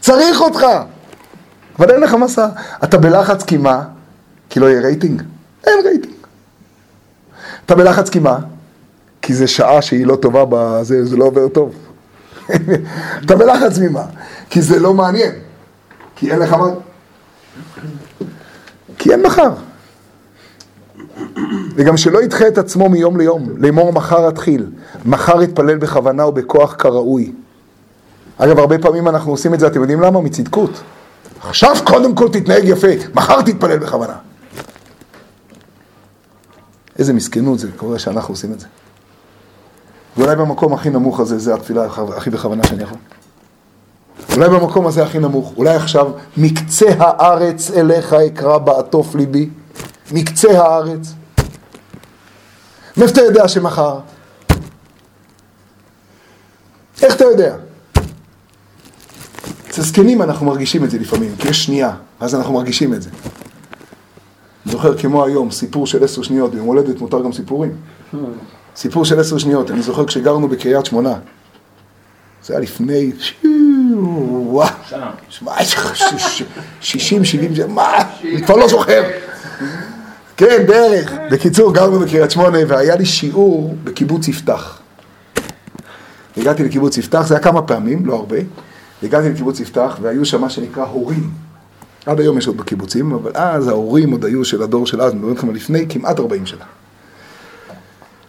צריך 0.00 0.40
אותך. 0.40 0.66
אבל 1.78 1.90
אין 1.90 2.00
לך 2.00 2.14
מסע. 2.14 2.48
אתה 2.84 2.98
בלחץ 2.98 3.42
כי 3.42 3.56
מה? 3.56 3.82
כי 4.50 4.60
לא 4.60 4.66
יהיה 4.66 4.80
רייטינג? 4.80 5.22
אין 5.66 5.78
רייטינג. 5.84 6.15
אתה 7.66 7.74
בלחץ 7.74 8.10
כי 8.10 8.18
מה? 8.18 8.38
כי 9.22 9.34
זה 9.34 9.46
שעה 9.46 9.82
שהיא 9.82 10.06
לא 10.06 10.16
טובה, 10.16 10.44
בזה, 10.48 11.04
זה 11.04 11.16
לא 11.16 11.24
עובר 11.24 11.48
טוב. 11.48 11.74
אתה 13.24 13.36
בלחץ 13.36 13.78
ממה? 13.78 14.04
כי 14.50 14.62
זה 14.62 14.78
לא 14.78 14.94
מעניין. 14.94 15.32
כי 16.16 16.32
אין 16.32 16.38
לך 16.38 16.52
מה... 16.52 16.66
כי 18.98 19.12
אין 19.12 19.22
מחר. 19.22 19.50
וגם 21.74 21.96
שלא 21.96 22.22
ידחה 22.22 22.48
את 22.48 22.58
עצמו 22.58 22.88
מיום 22.88 23.16
ליום, 23.16 23.48
לאמור 23.56 23.92
מחר 23.92 24.28
אתחיל, 24.28 24.66
מחר 25.04 25.42
יתפלל 25.42 25.78
בכוונה 25.78 26.26
ובכוח 26.26 26.74
כראוי. 26.78 27.32
אגב, 28.38 28.58
הרבה 28.58 28.78
פעמים 28.78 29.08
אנחנו 29.08 29.30
עושים 29.30 29.54
את 29.54 29.60
זה, 29.60 29.66
אתם 29.66 29.80
יודעים 29.80 30.00
למה? 30.00 30.20
מצדקות. 30.20 30.70
עכשיו 31.42 31.76
קודם 31.84 32.14
כל 32.14 32.28
תתנהג 32.28 32.64
יפה, 32.64 32.88
מחר 33.14 33.42
תתפלל 33.42 33.78
בכוונה. 33.78 34.16
איזה 36.98 37.12
מסכנות 37.12 37.58
זה 37.58 37.68
קורה 37.76 37.98
שאנחנו 37.98 38.34
עושים 38.34 38.52
את 38.52 38.60
זה. 38.60 38.66
ואולי 40.16 40.36
במקום 40.36 40.72
הכי 40.72 40.90
נמוך 40.90 41.20
הזה, 41.20 41.38
זה 41.38 41.54
התפילה 41.54 41.86
הכי 42.16 42.30
בכוונה 42.30 42.64
שאני 42.64 42.82
יכול. 42.82 42.98
אולי 44.34 44.48
במקום 44.48 44.86
הזה 44.86 45.02
הכי 45.02 45.18
נמוך, 45.18 45.52
אולי 45.56 45.74
עכשיו, 45.74 46.10
מקצה 46.36 46.86
הארץ 46.98 47.70
אליך 47.70 48.12
אקרא 48.12 48.58
בעטוף 48.58 49.14
ליבי, 49.14 49.48
מקצה 50.12 50.62
הארץ. 50.62 51.12
מאיפה 52.96 53.12
אתה 53.12 53.20
יודע 53.20 53.48
שמחר? 53.48 53.98
איך 57.02 57.16
אתה 57.16 57.24
יודע? 57.24 57.56
אצל 59.68 59.82
זקנים 59.82 60.22
אנחנו 60.22 60.46
מרגישים 60.46 60.84
את 60.84 60.90
זה 60.90 60.98
לפעמים, 60.98 61.36
כי 61.38 61.48
יש 61.48 61.64
שנייה, 61.64 61.90
אז 62.20 62.34
אנחנו 62.34 62.54
מרגישים 62.54 62.94
את 62.94 63.02
זה. 63.02 63.10
זוכר 64.66 64.98
כמו 64.98 65.24
היום, 65.24 65.50
סיפור 65.50 65.86
של 65.86 66.04
עשר 66.04 66.22
שניות, 66.22 66.54
ביום 66.54 66.66
הולדת 66.66 67.00
מותר 67.00 67.22
גם 67.22 67.32
סיפורים. 67.32 67.72
סיפור 68.76 69.04
של 69.04 69.20
עשר 69.20 69.38
שניות, 69.38 69.70
אני 69.70 69.82
זוכר 69.82 70.06
כשגרנו 70.06 70.48
בקריית 70.48 70.86
שמונה. 70.86 71.14
זה 72.44 72.54
היה 72.54 72.60
לפני, 72.60 73.12
וואו, 74.24 74.68
שמע, 75.28 75.52
שישים, 76.80 77.24
שבעים, 77.24 77.52
מה, 77.68 77.92
אני 78.24 78.42
כבר 78.42 78.56
לא 78.56 78.68
זוכר. 78.68 79.02
כן, 80.36 80.64
בערך. 80.66 81.12
בקיצור, 81.30 81.74
גרנו 81.74 81.98
בקריית 81.98 82.30
שמונה, 82.30 82.58
והיה 82.68 82.96
לי 82.96 83.06
שיעור 83.06 83.74
בקיבוץ 83.84 84.28
יפתח. 84.28 84.80
הגעתי 86.36 86.64
לקיבוץ 86.64 86.98
יפתח, 86.98 87.26
זה 87.26 87.34
היה 87.34 87.42
כמה 87.42 87.62
פעמים, 87.62 88.06
לא 88.06 88.14
הרבה. 88.14 88.36
הגעתי 89.02 89.28
לקיבוץ 89.28 89.60
יפתח, 89.60 89.98
והיו 90.02 90.24
שם 90.24 90.40
מה 90.40 90.50
שנקרא 90.50 90.84
הורים. 90.84 91.30
עד 92.06 92.20
היום 92.20 92.38
יש 92.38 92.46
עוד 92.46 92.56
בקיבוצים, 92.56 93.12
אבל 93.12 93.30
אז 93.34 93.68
ההורים 93.68 94.10
עוד 94.10 94.24
היו 94.24 94.44
של 94.44 94.62
הדור 94.62 94.86
של 94.86 95.02
אז, 95.02 95.14
מדברים 95.14 95.32
איתכם 95.32 95.54
לפני 95.54 95.86
כמעט 95.88 96.18
40 96.18 96.46
שנה. 96.46 96.64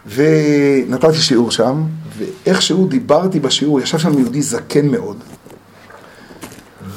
ונתתי 0.08 1.18
שיעור 1.18 1.52
שם, 1.52 1.84
ואיכשהו 2.18 2.88
דיברתי 2.88 3.40
בשיעור, 3.40 3.82
ישב 3.82 3.98
שם 3.98 4.20
יהודי 4.20 4.42
זקן 4.42 4.88
מאוד, 4.88 5.18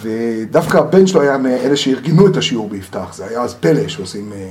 ודווקא 0.03 0.79
הבן 0.79 1.07
שלו 1.07 1.21
היה 1.21 1.39
מאלה 1.39 1.77
שארגנו 1.77 2.27
את 2.27 2.37
השיעור 2.37 2.69
ביפתח, 2.69 3.15
זה 3.15 3.27
היה 3.27 3.43
אז 3.43 3.55
פלא 3.55 3.89
שעושים... 3.89 4.33
אה, 4.33 4.51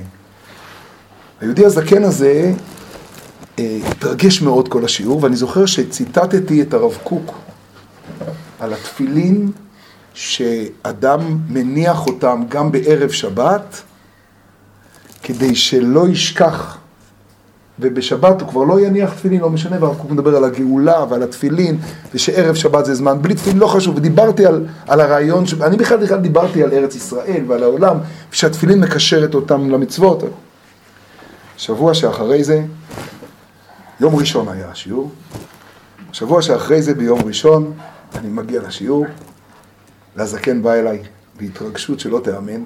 היהודי 1.41 1.65
הזקן 1.65 2.03
הזה 2.03 2.53
אה, 3.59 3.79
התרגש 3.87 4.41
מאוד 4.41 4.67
כל 4.67 4.85
השיעור, 4.85 5.23
ואני 5.23 5.35
זוכר 5.35 5.65
שציטטתי 5.65 6.61
את 6.61 6.73
הרב 6.73 6.97
קוק 7.03 7.37
על 8.59 8.73
התפילין 8.73 9.51
שאדם 10.13 11.37
מניח 11.49 12.07
אותם 12.07 12.43
גם 12.49 12.71
בערב 12.71 13.09
שבת, 13.09 13.81
כדי 15.23 15.55
שלא 15.55 16.07
ישכח. 16.07 16.77
ובשבת 17.79 18.41
הוא 18.41 18.49
כבר 18.49 18.63
לא 18.63 18.79
יניח 18.79 19.13
תפילין, 19.13 19.41
לא 19.41 19.49
משנה, 19.49 19.77
והרב 19.81 19.97
קוק 19.97 20.11
מדבר 20.11 20.35
על 20.35 20.43
הגאולה 20.43 21.05
ועל 21.09 21.23
התפילין, 21.23 21.77
ושערב 22.13 22.55
שבת 22.55 22.85
זה 22.85 22.95
זמן, 22.95 23.21
בלי 23.21 23.35
תפילין 23.35 23.59
לא 23.59 23.67
חשוב, 23.67 23.97
ודיברתי 23.97 24.45
על, 24.45 24.65
על 24.87 25.01
הרעיון, 25.01 25.45
ש... 25.45 25.53
אני 25.53 25.77
בכלל 25.77 25.97
בכלל 25.97 26.19
דיברתי 26.19 26.63
על 26.63 26.73
ארץ 26.73 26.95
ישראל 26.95 27.43
ועל 27.47 27.63
העולם, 27.63 27.97
ושהתפילין 28.31 28.79
מקשרת 28.79 29.35
אותם 29.35 29.69
למצוות. 29.69 30.23
שבוע 31.57 31.93
שאחרי 31.93 32.43
זה, 32.43 32.63
יום 33.99 34.15
ראשון 34.15 34.47
היה 34.47 34.69
השיעור, 34.71 35.11
שבוע 36.11 36.41
שאחרי 36.41 36.81
זה 36.81 36.93
ביום 36.93 37.19
ראשון, 37.25 37.73
אני 38.15 38.29
מגיע 38.29 38.61
לשיעור, 38.67 39.05
והזקן 40.19 40.61
בא 40.61 40.73
אליי 40.73 41.03
בהתרגשות 41.37 41.99
שלא 41.99 42.21
תיאמן. 42.23 42.63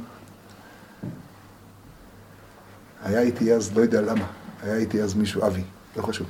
היה 3.04 3.22
איתי 3.22 3.54
אז, 3.54 3.78
לא 3.78 3.82
יודע 3.82 4.01
למה, 4.01 4.26
היה 4.64 4.76
איתי 4.76 5.01
אז 5.01 5.14
מישהו, 5.14 5.47
אבי, 5.47 5.64
לא 5.97 6.01
חשוב. 6.01 6.28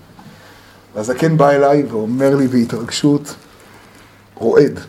והזקן 0.96 1.38
בא 1.38 1.50
אליי 1.50 1.84
ואומר 1.84 2.36
לי 2.36 2.48
בהתרגשות, 2.48 3.36
רועד, 4.36 4.80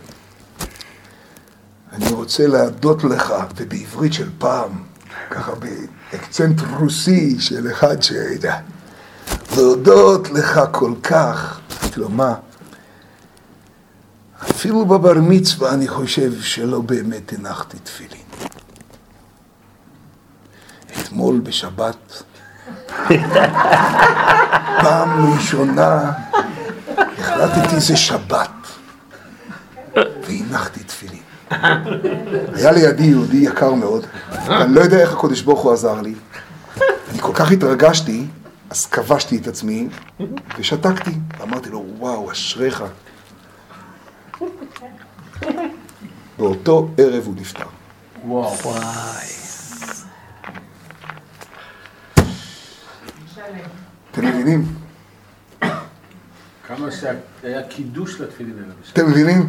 אני 1.92 2.08
רוצה 2.08 2.46
להדות 2.46 3.04
לך, 3.04 3.34
ובעברית 3.56 4.12
של 4.12 4.30
פעם, 4.38 4.70
ככה 5.30 5.52
באקצנט 5.54 6.60
רוסי 6.78 7.40
של 7.40 7.70
אחד 7.72 8.02
שידע, 8.02 8.56
להודות 9.56 10.30
לך 10.30 10.60
כל 10.72 10.92
כך. 11.02 11.60
אמרתי 11.82 12.00
לו, 12.00 12.08
מה? 12.08 12.34
אפילו 14.64 14.86
בבר 14.86 15.14
מצווה 15.14 15.74
אני 15.74 15.88
חושב 15.88 16.40
שלא 16.40 16.80
באמת 16.80 17.32
הנחתי 17.32 17.78
תפילין. 17.78 18.22
אתמול 21.00 21.40
בשבת, 21.40 22.22
פעם 24.82 25.34
ראשונה 25.34 26.12
החלטתי 27.18 27.80
זה 27.80 27.96
שבת, 27.96 28.50
והנחתי 29.96 30.84
תפילין. 30.84 31.22
היה 32.54 32.72
לידי 32.72 33.04
יהודי 33.04 33.36
יקר 33.36 33.74
מאוד, 33.74 34.06
אני 34.30 34.74
לא 34.74 34.80
יודע 34.80 35.00
איך 35.00 35.12
הקדוש 35.12 35.42
ברוך 35.42 35.60
הוא 35.60 35.72
עזר 35.72 36.00
לי. 36.00 36.14
אני 37.10 37.18
כל 37.20 37.32
כך 37.34 37.52
התרגשתי, 37.52 38.26
אז 38.70 38.86
כבשתי 38.86 39.36
את 39.36 39.46
עצמי 39.46 39.88
ושתקתי. 40.58 41.12
אמרתי 41.42 41.70
לו, 41.70 41.84
וואו, 41.98 42.32
אשריך. 42.32 42.84
באותו 46.44 46.88
ערב 46.98 47.22
הוא 47.26 47.34
נפטר. 47.36 47.64
אתם 54.10 54.26
מבינים? 54.26 54.64
כמה 56.68 56.88
שהיה 56.90 57.62
קידוש 57.62 58.20
לתפילין 58.20 58.54
האלה. 58.54 58.72
אתם 58.92 59.10
מבינים? 59.10 59.48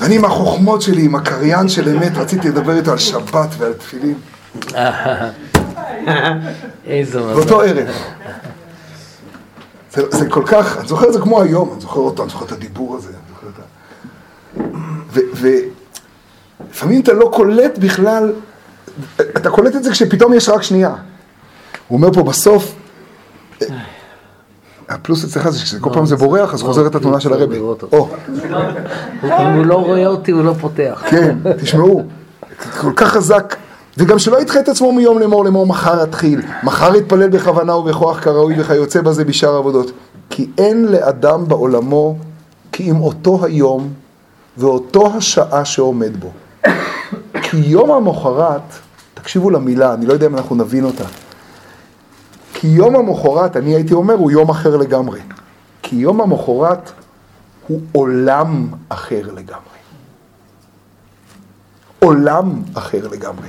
אני 0.00 0.16
עם 0.16 0.24
החוכמות 0.24 0.82
שלי, 0.82 1.04
עם 1.04 1.14
הקריין 1.14 1.68
של 1.68 1.88
אמת, 1.88 2.12
רציתי 2.16 2.48
לדבר 2.48 2.76
איתו 2.76 2.92
על 2.92 2.98
שבת 2.98 3.48
ועל 3.58 3.72
תפילין. 3.72 4.18
איזה 6.84 7.20
מזל. 7.20 7.34
באותו 7.34 7.60
ערב. 7.62 7.88
זה, 9.92 10.02
זה 10.10 10.30
כל 10.30 10.42
כך, 10.46 10.76
אני 10.78 10.88
זוכר 10.88 11.08
את 11.08 11.12
זה 11.12 11.20
כמו 11.20 11.42
היום, 11.42 11.72
אני 11.72 11.80
זוכר 11.80 12.00
אותו, 12.00 12.22
אני 12.22 12.30
זוכר 12.30 12.44
את 12.44 12.52
הדיבור 12.52 12.96
הזה, 12.96 13.08
אני 13.08 13.16
זוכר 13.34 13.46
את 13.48 13.58
ה... 13.58 13.75
ולפעמים 15.34 17.00
אתה 17.00 17.12
לא 17.12 17.30
קולט 17.34 17.78
בכלל, 17.78 18.32
אתה 19.20 19.50
קולט 19.50 19.76
את 19.76 19.84
זה 19.84 19.90
כשפתאום 19.90 20.34
יש 20.34 20.48
רק 20.48 20.62
שנייה. 20.62 20.94
הוא 21.88 21.96
אומר 21.96 22.12
פה 22.12 22.22
בסוף, 22.22 22.74
הפלוס 24.88 25.24
אצלך 25.24 25.48
זה 25.48 25.58
שכל 25.58 25.90
פעם 25.92 26.06
זה 26.06 26.16
בורח, 26.16 26.54
אז 26.54 26.62
חוזרת 26.62 26.94
התמונה 26.94 27.20
של 27.20 27.32
הרבי. 27.32 27.58
אם 27.58 29.54
הוא 29.56 29.66
לא 29.66 29.74
רואה 29.74 30.06
אותי, 30.06 30.30
הוא 30.30 30.44
לא 30.44 30.52
פותח. 30.60 31.02
כן, 31.10 31.36
תשמעו, 31.60 32.02
כל 32.80 32.92
כך 32.96 33.08
חזק, 33.08 33.56
וגם 33.96 34.18
שלא 34.18 34.40
ידחה 34.40 34.60
את 34.60 34.68
עצמו 34.68 34.92
מיום 34.92 35.18
לאמור 35.18 35.44
לאמור 35.44 35.66
מחר 35.66 36.02
אתחיל, 36.02 36.42
מחר 36.62 36.96
יתפלל 36.96 37.28
בכוונה 37.28 37.76
ובכוח 37.76 38.20
כראוי 38.20 38.60
וכיוצא 38.60 39.00
בזה 39.00 39.24
בשאר 39.24 39.54
העבודות. 39.54 39.90
כי 40.30 40.50
אין 40.58 40.84
לאדם 40.84 41.48
בעולמו 41.48 42.16
כי 42.72 42.90
אם 42.90 43.00
אותו 43.00 43.44
היום 43.44 43.88
ואותו 44.58 45.16
השעה 45.16 45.64
שעומד 45.64 46.16
בו. 46.16 46.30
כי 47.42 47.56
יום 47.56 47.90
המחרת, 47.90 48.62
תקשיבו 49.14 49.50
למילה, 49.50 49.94
אני 49.94 50.06
לא 50.06 50.12
יודע 50.12 50.26
אם 50.26 50.36
אנחנו 50.36 50.56
נבין 50.56 50.84
אותה. 50.84 51.04
כי 52.52 52.68
יום 52.68 52.96
המחרת, 52.96 53.56
אני 53.56 53.74
הייתי 53.74 53.94
אומר, 53.94 54.14
הוא 54.14 54.30
יום 54.30 54.50
אחר 54.50 54.76
לגמרי. 54.76 55.20
כי 55.82 55.96
יום 55.96 56.20
המחרת 56.20 56.90
הוא 57.66 57.80
עולם 57.92 58.68
אחר 58.88 59.22
לגמרי. 59.22 59.76
עולם 61.98 62.62
אחר 62.74 63.08
לגמרי. 63.08 63.48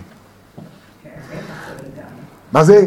מה 2.51 2.63
זה? 2.63 2.85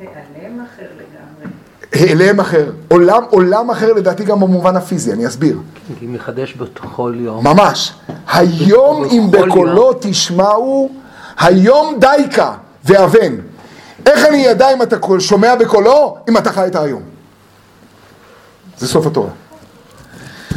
העלם 0.00 0.60
אחר 0.60 0.86
לגמרי. 0.96 1.52
העלם 1.92 2.40
אחר. 2.40 2.72
עולם, 2.88 3.22
עולם 3.30 3.70
אחר 3.70 3.92
לדעתי 3.92 4.24
גם 4.24 4.40
במובן 4.40 4.76
הפיזי, 4.76 5.12
אני 5.12 5.26
אסביר. 5.26 5.58
כי 5.98 6.06
מחדש 6.06 6.52
בכל 6.52 7.14
יום. 7.16 7.44
ממש. 7.44 7.92
היום 8.32 9.04
אם 9.04 9.30
בקולו 9.30 9.92
תשמעו, 10.00 10.90
היום 11.38 11.96
דייקה 12.00 12.52
ואבן. 12.84 13.36
איך 14.06 14.24
אני 14.24 14.50
אדע 14.50 14.72
אם 14.72 14.82
אתה 14.82 14.96
שומע 15.18 15.54
בקולו? 15.54 16.16
אם 16.28 16.36
אתה 16.36 16.52
חי 16.52 16.66
את 16.66 16.76
היום. 16.76 17.02
זה 18.78 18.88
סוף 18.88 19.06
התורה. 19.06 19.30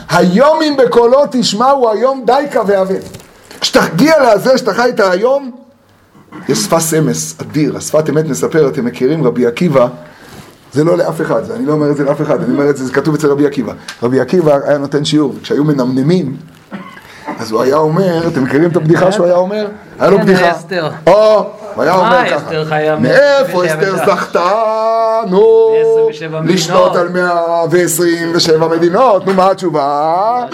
היום 0.10 0.62
אם 0.62 0.76
בקולו 0.78 1.22
תשמעו, 1.32 1.92
היום 1.92 2.24
דייקה 2.26 2.62
ואבן. 2.68 3.00
כשתגיע 3.62 4.36
לזה 4.36 4.58
שאתה 4.58 4.74
חי 4.74 4.90
את 4.90 5.00
היום, 5.00 5.52
יש 6.50 6.60
שפת 6.60 6.98
אמס 6.98 7.36
אדיר, 7.42 7.78
השפת 7.78 8.10
אמת 8.10 8.26
מספר, 8.26 8.68
אתם 8.68 8.86
מכירים, 8.86 9.24
רבי 9.24 9.46
עקיבא, 9.46 9.88
זה 10.74 10.84
לא 10.84 10.98
לאף 10.98 11.22
אחד, 11.22 11.44
זה, 11.44 11.56
אני 11.56 11.66
לא 11.66 11.74
אומר 11.74 11.92
את 11.92 11.98
זה 11.98 12.04
לאף 12.04 12.22
אחד, 12.22 12.44
אני 12.44 12.54
אומר 12.54 12.70
את 12.70 12.78
זה, 12.78 12.86
זה 12.86 12.94
כתוב 12.94 13.16
אצל 13.16 13.28
רבי 13.28 13.46
עקיבא. 13.46 13.74
רבי 14.04 14.20
עקיבא 14.20 14.58
היה 14.66 14.78
נותן 14.78 15.06
שיעור, 15.06 15.36
וכשהיו 15.38 15.64
מנמנמים, 15.64 16.38
אז 17.40 17.52
הוא 17.52 17.62
היה 17.62 17.78
אומר, 17.78 18.28
אתם 18.28 18.44
מכירים 18.44 18.70
את 18.70 18.76
הבדיחה 18.76 19.12
שהוא 19.12 19.26
היה 19.26 19.36
אומר? 19.36 19.68
היה 20.00 20.10
לו 20.10 20.18
כן, 20.18 20.24
בדיחה. 20.24 20.52
אסתר. 20.52 20.90
או, 21.08 21.46
הוא 21.76 21.84
היה 21.84 21.94
אה, 21.94 21.98
אומר 21.98 22.26
ככה. 22.26 22.38
אסתר 22.38 22.66
חיה 22.66 22.96
מאיפה 22.96 23.66
אסתר. 23.66 23.96
זכתה, 24.06 24.50
נו, 25.30 25.40
ב-27 25.40 26.28
מדינות. 26.28 26.46
לשלוט 26.46 26.96
על 26.96 27.10
127 27.10 28.68
מדינות, 28.68 29.28
נו 29.28 29.34
מה 29.34 29.52
התשובה? 29.52 30.46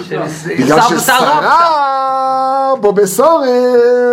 בגלל 0.59 0.81
ששרה 0.81 2.71
בו 2.81 2.91
בסורס, 2.93 3.47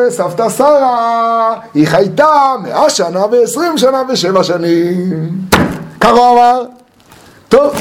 סבתא 0.08 0.48
שרה, 0.48 1.54
היא 1.74 1.86
חייתה 1.86 2.54
מאה 2.62 2.90
שנה 2.90 3.24
ועשרים 3.32 3.78
שנה 3.78 4.02
ושבע 4.08 4.44
שנים. 4.44 5.30
ככה 6.02 6.10
הוא 6.10 6.32
אמר. 6.32 6.62
טוב, 7.48 7.74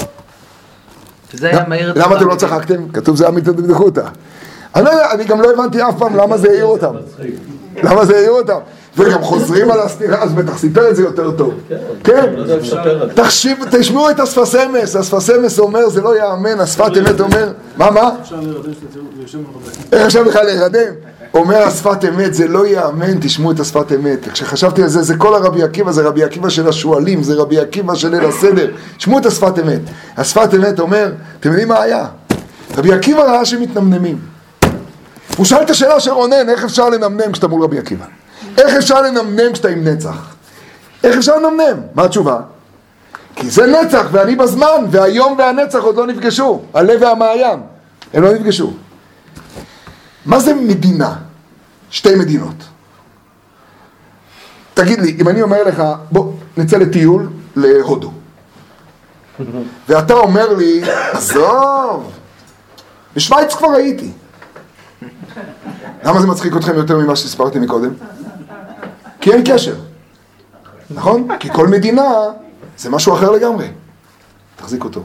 זה 1.34 1.48
היה 1.50 1.64
מהיר 1.68 1.92
את 1.92 1.98
למה 1.98 2.18
אתם 2.18 2.28
לא. 2.28 2.36
צחקתם? 2.36 2.90
כתוב 2.90 3.16
זה 3.16 3.28
אמיתא 3.28 3.52
דבדיחותא. 3.52 4.02
אני 4.76 4.86
לא 4.86 4.90
יודע, 4.90 5.12
אני 5.12 5.24
גם 5.24 5.42
לא 5.42 5.52
הבנתי 5.54 5.82
אף 5.82 5.98
פעם 5.98 6.16
למה 6.16 6.38
זה 6.38 6.50
העיר 6.50 6.66
אותם. 6.66 6.94
למה 7.84 8.06
זה 8.06 8.16
העיר 8.16 8.32
אותם. 8.32 8.60
וגם 8.98 9.22
חוזרים 9.22 9.72
על 9.72 9.80
הסתירה, 9.80 10.24
אז 10.24 10.34
בטח 10.34 10.58
סיפר 10.58 10.90
את 10.90 10.96
זה 10.96 11.04
יותר 11.04 11.32
טוב. 11.32 11.54
כן. 12.04 12.34
לא 12.36 12.42
יודע 12.42 12.58
לספר 12.58 13.04
את 13.04 13.10
זה. 13.16 13.24
תחשיב, 13.24 13.58
תשמעו 13.72 14.10
את 14.10 14.20
השפסמס, 14.20 14.96
השפסמס 14.96 15.60
אומר, 15.60 15.90
זה 15.90 16.02
לא 16.02 16.18
יאמן, 16.18 16.60
השפת 16.60 16.92
אמת 16.98 17.20
אומר, 17.20 17.52
מה, 17.78 17.92
מה? 17.92 18.12
אפשר. 18.22 18.40
איך 19.92 20.06
אפשר 20.06 20.24
בכלל 20.24 20.46
להירדם? 20.46 20.94
אומר 21.34 21.58
השפת 21.58 22.06
אמת, 22.06 22.34
זה 22.34 22.48
לא 22.48 22.68
יאמן, 22.68 23.20
תשמעו 23.22 23.52
את 23.52 23.60
השפת 23.60 23.92
אמת. 23.92 24.28
כשחשבתי 24.34 24.84
על 24.84 24.90
זה, 24.90 25.02
זה 25.02 25.16
כל 25.16 25.36
הרבי 25.36 25.64
עקיבא, 25.64 25.92
זה 25.92 26.02
רבי 26.02 26.24
עקיבא 26.24 26.50
של 26.50 26.68
השועלים, 26.68 27.24
זה 27.24 27.34
רבי 27.34 27.60
עקיבא 27.60 27.96
של 27.96 28.10
ליל 28.10 28.26
הסדר. 28.26 28.72
תשמעו 28.98 29.20
את 29.20 29.26
השפת 29.26 29.60
אמת. 29.60 29.82
השפת 30.18 30.54
אמת 30.54 30.80
אומר, 30.80 31.12
אתם 31.40 31.50
יודעים 31.50 31.68
מה 31.68 31.82
היה? 31.82 32.06
רבי 32.78 32.94
עקיבא 32.94 33.22
ראה 33.22 33.46
שמתנמנמים. 33.46 34.18
הוא 35.38 35.46
שאל 35.46 35.62
את 35.62 35.70
השאלה 35.70 36.00
של 36.00 36.12
רונן, 36.12 36.50
איך 36.50 36.64
אפשר 36.64 36.90
לנמנם 36.90 37.32
כשאתה 37.32 37.48
מול 37.48 37.64
רבי 37.64 37.80
עקיבא? 37.80 38.06
איך 38.58 38.76
אפשר 38.76 39.02
לנמנם 39.02 39.54
כשאתה 39.54 39.68
עם 39.68 39.84
נצח? 39.84 40.36
איך 41.04 41.18
אפשר 41.18 41.38
לנמנם? 41.38 41.82
מה 41.96 42.04
התשובה? 42.04 42.40
כי 43.36 43.50
זה 43.50 43.66
נצח 43.66 44.06
ואני 44.12 44.36
בזמן, 44.36 44.86
והיום 44.92 45.36
והנצח 45.38 45.80
עוד 45.80 45.96
לא 45.96 46.08
נפגשו, 46.08 46.62
הלב 46.74 47.02
והמעיין, 47.02 47.60
הם 48.14 48.24
לא 48.24 48.34
נפגשו. 48.34 48.74
מה 50.26 50.40
זה 50.40 50.54
מדינה? 50.54 51.16
שתי 51.90 52.16
מדינות. 52.16 52.56
תגיד 54.74 55.00
לי, 55.02 55.18
אם 55.22 55.28
אני 55.28 55.42
אומר 55.42 55.64
לך, 55.64 55.84
בוא 56.12 56.34
נצא 56.58 56.78
לטיול 56.78 57.30
להודו, 57.56 58.12
ואתה 59.90 60.14
אומר 60.14 60.54
לי, 60.54 60.82
עזוב, 61.12 62.12
בשוויץ 63.16 63.54
כבר 63.54 63.72
הייתי. 63.72 64.12
למה 66.04 66.22
זה 66.22 66.28
מצחיק 66.28 66.56
אתכם 66.56 66.76
יותר 66.76 66.98
ממה 66.98 67.16
שסיפרתי 67.16 67.60
מקודם? 67.60 67.94
כי 69.22 69.32
אין 69.32 69.44
קשר, 69.46 69.76
נכון? 70.90 71.28
כי 71.40 71.50
כל 71.54 71.68
מדינה 71.68 72.04
זה 72.78 72.90
משהו 72.90 73.14
אחר 73.14 73.32
לגמרי. 73.32 73.68
תחזיק 74.56 74.84
אותו. 74.84 75.04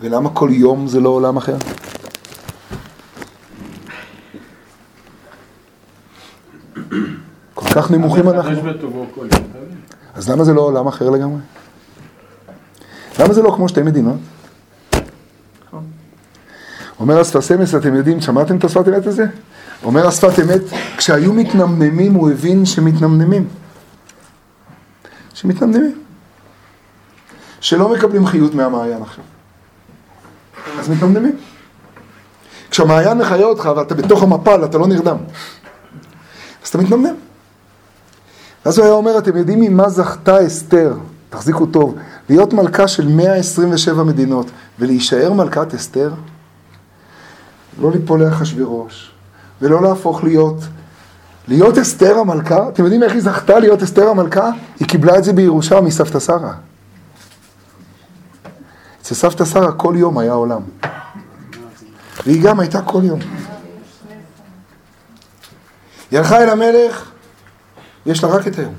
ולמה 0.00 0.30
כל 0.30 0.48
יום 0.52 0.86
זה 0.86 1.00
לא 1.00 1.08
עולם 1.08 1.36
אחר? 1.36 1.56
כל 7.54 7.68
כך 7.74 7.90
נמוכים 7.90 8.28
אנחנו. 8.28 8.70
אז 10.14 10.30
למה 10.30 10.44
זה 10.44 10.52
לא 10.52 10.60
עולם 10.60 10.86
אחר 10.86 11.10
לגמרי? 11.10 11.40
למה 13.18 13.34
זה 13.34 13.42
לא 13.42 13.50
כמו 13.50 13.68
שתי 13.68 13.82
מדינות? 13.82 14.16
אומר 17.00 17.20
השפת 17.20 17.52
אמס, 17.52 17.74
אתם 17.74 17.94
יודעים, 17.94 18.20
שמעתם 18.20 18.56
את 18.56 18.64
השפת 18.64 18.88
אמת 18.88 19.06
הזה? 19.06 19.26
אומר 19.84 20.08
השפת 20.08 20.38
אמת, 20.40 20.60
כשהיו 20.96 21.32
מתנמנמים 21.32 22.14
הוא 22.14 22.30
הבין 22.30 22.66
שמתנמנמים. 22.66 23.48
שמתנמנמים. 25.34 25.98
שלא 27.60 27.88
מקבלים 27.88 28.26
חיות 28.26 28.54
מהמעיין 28.54 29.02
עכשיו. 29.02 29.24
אז 30.78 30.88
מתנמנמים. 30.88 31.36
כשהמעיין 32.70 33.18
מחיה 33.18 33.46
אותך 33.46 33.70
ואתה 33.76 33.94
בתוך 33.94 34.22
המפל, 34.22 34.64
אתה 34.64 34.78
לא 34.78 34.86
נרדם. 34.86 35.16
אז 36.62 36.68
אתה 36.68 36.78
מתנמנם. 36.78 37.14
אז 38.64 38.78
הוא 38.78 38.84
היה 38.84 38.94
אומר, 38.94 39.18
אתם 39.18 39.36
יודעים 39.36 39.60
ממה 39.60 39.88
זכתה 39.88 40.46
אסתר, 40.46 40.96
תחזיקו 41.30 41.66
טוב, 41.66 41.98
להיות 42.28 42.52
מלכה 42.52 42.88
של 42.88 43.08
127 43.08 44.02
מדינות 44.02 44.46
ולהישאר 44.78 45.32
מלכת 45.32 45.74
אסתר? 45.74 46.10
לא 47.80 47.90
ליפול 47.92 48.24
לאחשוורוש, 48.24 49.13
ולא 49.64 49.82
להפוך 49.82 50.24
להיות, 50.24 50.56
להיות 51.48 51.78
אסתר 51.78 52.18
המלכה, 52.18 52.68
אתם 52.68 52.82
יודעים 52.82 53.02
איך 53.02 53.12
היא 53.12 53.22
זכתה 53.22 53.58
להיות 53.58 53.82
אסתר 53.82 54.08
המלכה? 54.08 54.50
היא 54.80 54.88
קיבלה 54.88 55.18
את 55.18 55.24
זה 55.24 55.32
בירושה 55.32 55.80
מסבתא 55.80 56.20
שרה. 56.20 56.54
אצל 59.02 59.14
סבתא 59.14 59.44
שרה 59.44 59.72
כל 59.72 59.94
יום 59.96 60.18
היה 60.18 60.32
עולם. 60.32 60.62
והיא 62.26 62.42
גם 62.42 62.60
הייתה 62.60 62.82
כל 62.82 63.00
יום. 63.04 63.20
היא 66.10 66.18
הלכה 66.18 66.42
אל 66.42 66.48
המלך, 66.48 67.10
יש 68.06 68.24
לה 68.24 68.30
רק 68.30 68.46
את 68.46 68.58
היום. 68.58 68.74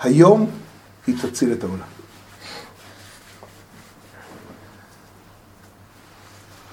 היום 0.00 0.50
היא 1.06 1.14
תציל 1.22 1.52
את 1.52 1.64
העולם. 1.64 1.97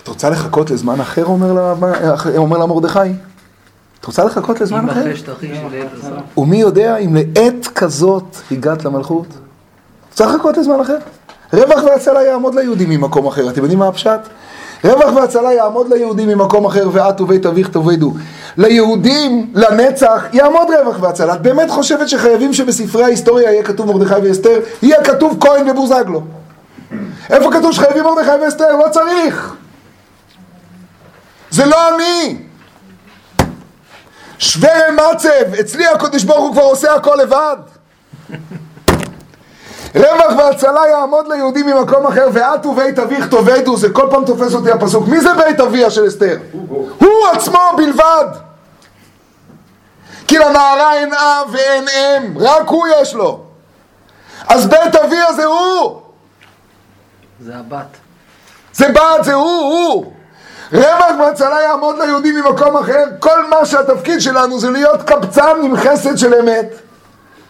את 0.06 0.10
רוצה 0.10 0.30
לחכות 0.30 0.72
לזמן 0.72 1.00
אחר, 1.00 1.26
אומר 1.26 2.58
לה, 2.58 2.66
מרדכי? 2.66 3.00
את 4.00 4.06
רוצה 4.06 4.24
לחכות 4.24 4.62
לזמן 4.62 4.90
אחר? 4.90 5.04
ומי 6.38 6.58
יודע 6.58 6.98
אם 6.98 7.16
לעת 7.16 7.68
כזאת 7.76 8.38
הגעת 8.52 8.86
למלכות? 8.86 9.28
צריך 10.14 10.30
לחכות 10.30 10.58
לזמן 10.58 10.80
אחר. 10.80 10.98
רווח 11.54 11.84
והצלה 11.84 12.24
יעמוד 12.24 12.56
ליהודים 12.56 12.90
ממקום 12.90 13.28
אחר. 13.28 13.50
אתם 13.50 13.62
יודעים 13.62 13.80
מה 13.80 13.88
הפשט? 13.88 14.20
רווח 14.84 15.16
והצלה 15.16 15.54
יעמוד 15.54 15.94
ליהודים 15.94 16.30
ממקום 16.30 16.66
אחר, 16.66 16.90
ואת 16.92 17.22
ובית 17.22 17.46
אביך 17.46 17.70
תאבדו. 17.70 18.14
ליהודים, 18.58 19.52
לנצח, 19.54 20.26
יעמוד 20.34 20.68
רווח 20.80 20.98
והצלה. 21.02 21.34
את 21.34 21.42
באמת 21.42 21.70
חושבת 21.70 22.10
שחייבים 22.10 22.54
שבספרי 22.54 23.04
ההיסטוריה 23.04 23.52
יהיה 23.52 23.64
כתוב 23.64 23.92
מרדכי 23.92 24.20
ואסתר? 24.24 24.60
יהיה 24.82 25.04
כתוב 25.04 25.38
כהן 25.40 25.70
ובוזגלו. 25.70 26.22
איפה 27.30 27.52
כתוב 27.52 27.72
שחייבים 27.72 28.04
מרדכי 28.04 28.32
ואסתר? 28.46 28.76
לא 28.76 28.86
צריך. 28.92 29.56
זה 31.56 31.66
לא 31.66 31.96
אני. 31.96 32.38
שווה 34.40 34.92
מצב, 34.92 35.54
אצלי 35.60 35.88
הקדוש 35.88 36.24
ברוך 36.24 36.40
הוא 36.40 36.54
כבר 36.54 36.62
עושה 36.62 36.94
הכל 36.94 37.16
לבד. 37.22 37.58
רווח 39.96 40.38
והצלה 40.38 40.82
יעמוד 40.88 41.28
ליהודים 41.28 41.66
ממקום 41.66 42.08
אחר, 42.08 42.28
ואת 42.34 42.66
ובית 42.66 43.00
אביך 43.00 43.28
תאבדו, 43.28 43.78
זה 43.78 43.90
כל 43.90 44.08
פעם 44.12 44.26
תופס 44.26 44.54
אותי 44.54 44.72
הפסוק. 44.72 45.08
מי 45.08 45.22
זה 45.22 45.30
בית 45.34 45.60
אביה 45.60 45.90
של 45.92 46.08
אסתר? 46.08 46.38
הוא 46.98 47.28
עצמו 47.34 47.60
בלבד. 47.78 48.28
כי 50.28 50.38
לנערה 50.38 50.94
אין 50.94 51.14
אב 51.14 51.50
ואין 51.52 51.86
אם, 51.88 52.38
רק 52.38 52.68
הוא 52.68 52.88
יש 53.02 53.14
לו. 53.14 53.44
אז 54.48 54.68
בית 54.68 54.96
אביה 54.96 55.34
זה 55.34 55.46
הוא, 55.46 56.02
זה 57.40 57.56
הבת. 57.56 57.98
זה 58.74 58.88
בת, 58.88 59.24
זה 59.24 59.34
הוא, 59.34 59.62
הוא. 59.62 60.15
רווח 60.72 61.20
והצלה 61.20 61.62
יעמוד 61.62 61.96
ליהודים 62.02 62.36
ממקום 62.36 62.78
אחר, 62.78 63.04
כל 63.20 63.46
מה 63.50 63.66
שהתפקיד 63.66 64.22
שלנו 64.22 64.60
זה 64.60 64.70
להיות 64.70 65.02
קבצן 65.02 65.58
עם 65.64 65.78
חסד 65.78 66.18
של 66.18 66.34
אמת 66.34 66.74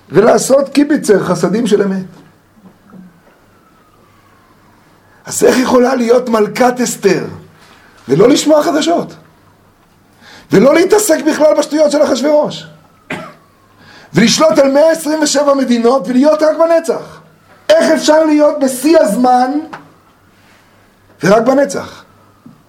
ולעשות 0.10 0.70
קיביצר, 0.70 1.24
חסדים 1.24 1.68
של 1.68 1.82
אמת. 1.82 2.06
אז 5.26 5.44
איך 5.44 5.58
יכולה 5.58 5.96
להיות 5.96 6.30
מלכת 6.30 6.74
אסתר 6.84 7.26
ולא 8.10 8.30
לשמוע 8.30 8.64
חדשות? 8.64 9.14
ולא 10.52 10.74
להתעסק 10.74 11.18
בכלל 11.28 11.58
בשטויות 11.58 11.92
של 11.92 12.04
אחשוורוש? 12.04 12.66
ולשלוט 14.14 14.60
על 14.60 14.72
127 14.72 15.54
מדינות 15.54 16.08
ולהיות 16.08 16.42
רק 16.42 16.58
בנצח? 16.58 17.22
איך 17.70 17.92
אפשר 17.92 18.24
להיות 18.24 18.60
בשיא 18.60 19.00
הזמן 19.00 19.52
ורק 21.24 21.44
בנצח? 21.44 22.05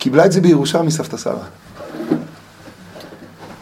קיבלה 0.06 0.24
את 0.24 0.32
זה 0.32 0.40
בירושה 0.40 0.82
מסבתא 0.82 1.16
שרה. 1.16 1.44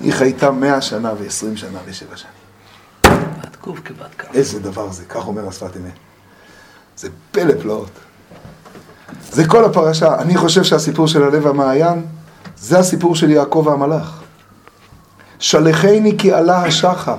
היא 0.00 0.12
חייתה 0.12 0.50
100 0.50 0.80
שנה 0.80 1.12
ו-20 1.12 1.56
שנה 1.56 1.78
ושבע 1.86 2.16
שנים. 2.16 3.18
בת 3.42 3.56
קוף 3.56 3.78
כבת 3.84 4.14
קף. 4.16 4.28
איזה 4.34 4.60
דבר 4.60 4.92
זה, 4.92 5.04
כך 5.04 5.26
אומר 5.26 5.48
השפת 5.48 5.76
אמת. 5.76 5.92
זה 6.96 7.08
פלא 7.32 7.54
פלאות. 7.62 7.90
זה 9.30 9.48
כל 9.48 9.64
הפרשה. 9.64 10.18
אני 10.18 10.36
חושב 10.36 10.64
שהסיפור 10.64 11.08
של 11.08 11.22
הלב 11.22 11.46
המעיין, 11.46 12.06
זה 12.56 12.78
הסיפור 12.78 13.16
של 13.16 13.30
יעקב 13.30 13.64
והמלאך. 13.66 14.22
שלחני 15.38 16.14
כי 16.18 16.32
עלה 16.32 16.64
השחר. 16.64 17.16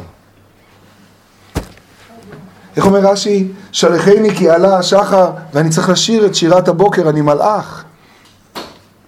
איך 2.76 2.86
אומר 2.86 3.00
רש"י? 3.00 3.52
שלחני 3.72 4.36
כי 4.36 4.50
עלה 4.50 4.78
השחר, 4.78 5.32
ואני 5.54 5.70
צריך 5.70 5.90
לשיר 5.90 6.26
את 6.26 6.36
שירת 6.36 6.68
הבוקר, 6.68 7.10
אני 7.10 7.22
מלאך. 7.22 7.85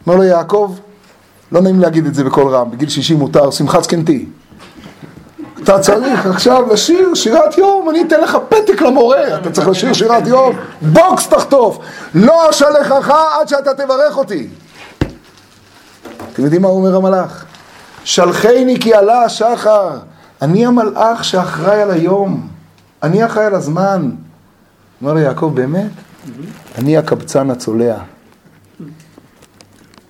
אומר 0.07 0.17
לו 0.17 0.23
יעקב, 0.23 0.75
לא 1.51 1.61
נעים 1.61 1.79
להגיד 1.79 2.05
את 2.05 2.15
זה 2.15 2.23
בקול 2.23 2.55
רם, 2.55 2.71
בגיל 2.71 2.89
60 2.89 3.17
מותר, 3.17 3.51
שמחת 3.51 3.84
זקנתי. 3.84 4.25
אתה 5.63 5.79
צריך 5.79 6.25
עכשיו 6.25 6.73
לשיר 6.73 7.13
שירת 7.15 7.57
יום, 7.57 7.89
אני 7.89 8.01
אתן 8.01 8.21
לך 8.21 8.38
פתק 8.49 8.81
למורה, 8.81 9.38
אתה 9.38 9.51
צריך 9.51 9.67
לשיר 9.67 9.93
שירת 9.93 10.27
יום, 10.27 10.55
בוקס 10.81 11.27
תחטוף, 11.27 11.79
לא 12.13 12.49
אשלחך 12.49 13.09
עד 13.39 13.47
שאתה 13.47 13.73
תברך 13.73 14.17
אותי. 14.17 14.47
אתם 16.34 16.43
יודעים 16.43 16.61
מה 16.61 16.67
אומר 16.67 16.95
המלאך? 16.95 17.45
שלחני 18.03 18.77
כי 18.79 18.93
עלה 18.93 19.23
השחר, 19.23 19.89
אני 20.41 20.65
המלאך 20.65 21.23
שאחראי 21.23 21.81
על 21.81 21.91
היום, 21.91 22.47
אני 23.03 23.25
אחראי 23.25 23.45
על 23.45 23.55
הזמן. 23.55 24.11
אומר 25.01 25.13
לו 25.13 25.19
יעקב, 25.19 25.51
באמת? 25.55 25.91
אני 26.77 26.97
הקבצן 26.97 27.49
הצולע, 27.49 27.97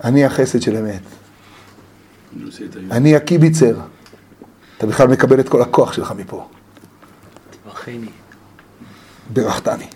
אני 0.04 0.26
החסד 0.26 0.62
של 0.62 0.78
אמת, 0.78 1.02
אני 2.92 3.16
הקיביצר. 3.16 3.76
אתה 4.78 4.88
בכלל 4.88 5.08
מקבל 5.08 5.40
את 5.40 5.50
כל 5.50 5.62
הכוח 5.62 5.94
שלך 5.94 6.14
מפה. 6.18 6.48
תברכני. 7.64 8.10
ברכתני. 9.34 9.88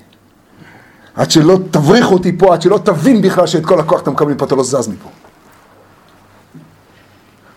עד 1.15 1.31
שלא 1.31 1.59
תבריח 1.71 2.11
אותי 2.11 2.37
פה, 2.37 2.53
עד 2.53 2.61
שלא 2.61 2.79
תבין 2.83 3.21
בכלל 3.21 3.47
שאת 3.47 3.65
כל 3.65 3.79
הכוח 3.79 4.01
אתה 4.01 4.11
מקבל 4.11 4.31
מפה, 4.31 4.45
אתה 4.45 4.55
לא 4.55 4.63
זז 4.63 4.87
מפה. 4.87 5.09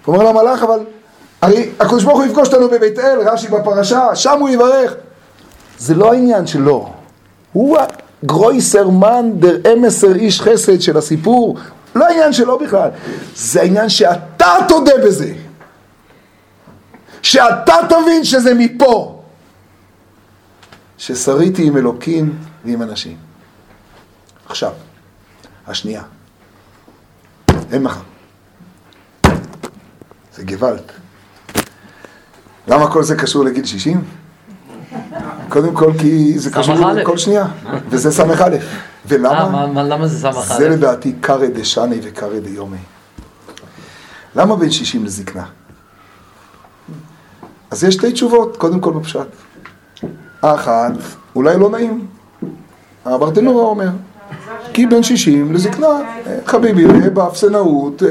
הוא 0.04 0.16
אומר 0.16 0.30
למלאך, 0.30 0.62
אבל 0.62 0.78
הרי 1.40 1.70
הקדוש 1.80 2.04
ברוך 2.04 2.18
הוא 2.18 2.26
יפגוש 2.26 2.48
אותנו 2.48 2.68
בבית 2.68 2.98
אל, 2.98 3.18
רש"י 3.28 3.48
בפרשה, 3.48 4.14
שם 4.14 4.38
הוא 4.40 4.48
יברך. 4.48 4.94
זה 5.78 5.94
לא 5.94 6.12
העניין 6.12 6.46
שלו. 6.46 6.92
הוא 7.52 7.78
הגרויסר 8.22 8.88
מן 8.88 9.30
דר 9.34 9.56
אמסר 9.72 10.14
איש 10.14 10.40
חסד 10.40 10.80
של 10.80 10.96
הסיפור. 10.96 11.58
לא 11.94 12.06
העניין 12.06 12.32
שלו 12.32 12.58
בכלל. 12.58 12.90
זה 13.34 13.60
העניין 13.60 13.88
שאתה 13.88 14.48
תודה 14.68 14.92
בזה. 15.06 15.34
שאתה 17.22 17.74
תבין 17.88 18.24
שזה 18.24 18.54
מפה. 18.54 19.22
ששריתי 20.98 21.66
עם 21.66 21.76
אלוקים 21.76 22.38
ועם 22.64 22.82
אנשים. 22.82 23.16
עכשיו, 24.46 24.72
השנייה. 25.66 26.02
אין 27.72 27.82
מחר. 27.82 28.00
זה 30.34 30.44
גוואלד. 30.44 30.92
למה 32.68 32.90
כל 32.90 33.02
זה 33.02 33.16
קשור 33.16 33.44
לגיל 33.44 33.64
60? 33.64 34.04
קודם 35.48 35.74
כל 35.74 35.92
כי 35.98 36.38
זה 36.38 36.50
קשור 36.50 36.76
סמ"א. 36.76 36.92
לכל 36.92 37.18
שנייה, 37.18 37.46
וזה 37.88 38.12
ס"א. 38.12 38.56
אה, 39.04 39.18
ולמה? 39.18 39.48
מה- 39.50 39.66
מה- 39.66 39.82
למה 39.82 40.06
זה 40.06 40.18
סמ"ך 40.18 40.56
זה 40.58 40.66
א'? 40.66 40.68
לדעתי 40.68 41.12
קרא 41.20 41.46
דשני 41.46 42.00
וקרא 42.02 42.38
דיומי. 42.38 42.76
למה 44.36 44.56
בין 44.56 44.70
60 44.70 45.04
לזקנה? 45.04 45.44
אז 47.70 47.84
יש 47.84 47.94
שתי 47.94 48.12
תשובות, 48.12 48.56
קודם 48.56 48.80
כל 48.80 48.92
בפשט. 48.92 49.26
האחת, 50.42 50.92
אולי 51.36 51.58
לא 51.58 51.70
נעים. 51.70 52.06
הברטנורה 53.04 53.64
אומר, 53.64 53.88
כי 54.72 54.86
בין 54.86 55.02
60 55.02 55.52
לזקנה, 55.52 55.86
אה, 55.86 56.38
חביבי, 56.46 56.84
אה, 56.86 57.10
באפסנאות, 57.10 58.02
אה, 58.02 58.08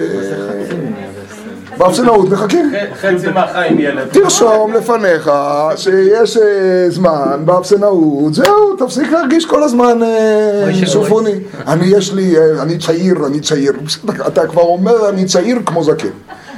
באפסנאות 1.78 2.30
מחכים. 2.30 2.72
חצי 3.02 3.28
מהחיים 3.34 3.80
ילד. 3.80 4.08
תרשום 4.12 4.74
לפניך 4.74 5.32
שיש 5.76 6.38
אה, 6.38 6.90
זמן 6.90 7.42
באפסנאות, 7.46 8.34
זהו, 8.34 8.76
תפסיק 8.78 9.12
להרגיש 9.12 9.46
כל 9.46 9.64
הזמן 9.64 10.04
אה, 10.04 10.72
שופוני. 10.86 11.36
אני 11.68 11.86
יש 11.86 12.14
לי, 12.14 12.38
אה, 12.38 12.62
אני 12.62 12.78
צעיר, 12.78 13.26
אני 13.28 13.40
צעיר. 13.40 13.74
אתה 14.28 14.48
כבר 14.48 14.62
אומר 14.62 15.10
אני 15.10 15.26
צעיר 15.26 15.58
כמו 15.66 15.84
זקן. 15.84 16.08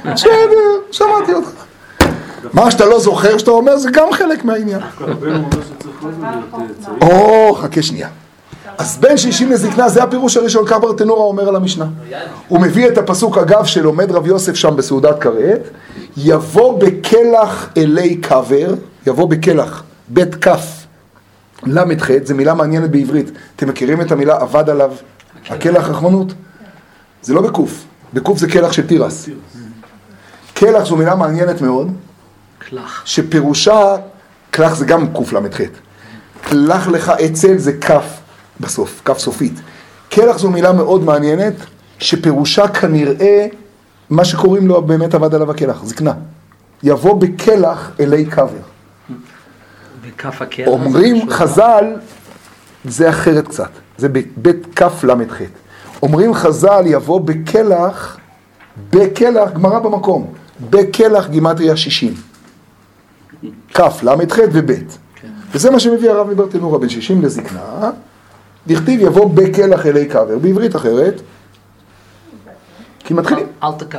בסדר, 0.04 0.30
שמעתי 0.90 1.32
אותך. 1.32 1.48
מה 2.52 2.70
שאתה 2.70 2.84
לא 2.84 3.00
זוכר 3.00 3.38
שאתה 3.38 3.50
אומר 3.50 3.76
זה 3.76 3.90
גם 3.92 4.08
חלק 4.12 4.44
מהעניין. 4.44 4.80
או, 7.02 7.54
חכה 7.54 7.82
שנייה. 7.82 8.08
אז 8.78 8.98
בין 8.98 9.16
60 9.16 9.52
לזקנה 9.52 9.88
זה 9.88 10.02
הפירוש 10.02 10.36
הראשון, 10.36 10.66
כך 10.66 10.76
ברטנורה 10.80 11.24
אומר 11.24 11.48
על 11.48 11.56
המשנה. 11.56 11.86
הוא 12.48 12.60
מביא 12.60 12.88
את 12.88 12.98
הפסוק 12.98 13.38
אגב 13.38 13.64
שלומד 13.64 14.10
רב 14.10 14.26
יוסף 14.26 14.54
שם 14.54 14.76
בסעודת 14.76 15.20
כרת, 15.20 15.60
יבוא 16.16 16.80
בקלח 16.80 17.68
אלי 17.76 18.16
קבר, 18.16 18.74
יבוא 19.06 19.28
בקלח, 19.28 19.82
בית 20.08 20.34
כף, 20.34 20.86
ל"ח, 21.66 22.10
זו 22.24 22.34
מילה 22.34 22.54
מעניינת 22.54 22.90
בעברית. 22.90 23.30
אתם 23.56 23.68
מכירים 23.68 24.00
את 24.00 24.12
המילה 24.12 24.42
אבד 24.42 24.70
עליו 24.70 24.92
הקלח 25.50 25.88
רחמנות? 25.88 26.32
זה 27.22 27.34
לא 27.34 27.42
בקוף, 27.42 27.84
וקוף 28.14 28.38
זה 28.38 28.48
קלח 28.48 28.72
של 28.72 28.86
תירס. 28.86 29.28
קלח 30.54 30.84
זו 30.84 30.96
מילה 30.96 31.14
מעניינת 31.14 31.60
מאוד. 31.60 31.92
שפירושה, 33.04 33.96
קלח 34.50 34.74
זה 34.74 34.84
גם 34.84 35.06
קל"ח. 35.12 35.60
קלח 36.40 36.88
לך 36.88 37.08
אצל 37.08 37.58
זה 37.58 37.72
כף 37.72 38.04
בסוף, 38.60 39.02
כף 39.04 39.18
סופית. 39.18 39.60
קלח 40.10 40.38
זו 40.38 40.50
מילה 40.50 40.72
מאוד 40.72 41.04
מעניינת, 41.04 41.54
שפירושה 41.98 42.68
כנראה 42.68 43.46
מה 44.10 44.24
שקוראים 44.24 44.66
לו 44.66 44.82
באמת 44.82 45.14
עבד 45.14 45.34
עליו 45.34 45.50
הקלח, 45.50 45.84
זקנה. 45.84 46.12
יבוא 46.82 47.20
בקלח 47.20 47.90
אלי 48.00 48.24
קבר. 48.24 48.48
בכף 50.02 50.42
הקרח. 50.42 50.68
אומרים 50.68 51.30
חז"ל, 51.30 51.84
זה 52.84 53.10
אחרת 53.10 53.48
קצת, 53.48 53.70
זה 53.98 54.08
בבית 54.08 54.78
כל"ח. 54.78 55.40
אומרים 56.02 56.34
חז"ל 56.34 56.82
יבוא 56.86 57.20
בקלח, 57.20 58.16
בקלח, 58.90 59.50
גמרא 59.50 59.78
במקום, 59.78 60.32
בקלח 60.70 61.26
גימטריה 61.26 61.76
60. 61.76 62.14
כ', 63.74 63.80
ל"ח 64.02 64.38
וב'. 64.52 64.70
וזה 65.52 65.70
מה 65.70 65.80
שמביא 65.80 66.10
הרב 66.10 66.30
מברטנורה, 66.30 66.78
בין 66.78 66.88
60 66.88 67.22
לזקנה, 67.22 67.90
דכתיב 68.66 69.00
יבוא 69.00 69.30
בקלח 69.34 69.86
אלי 69.86 70.06
קבר, 70.06 70.38
בעברית 70.38 70.76
אחרת, 70.76 71.20
כי 73.04 73.14
מתחילים, 73.14 73.46
אל 73.64 73.72
תקקר. 73.78 73.98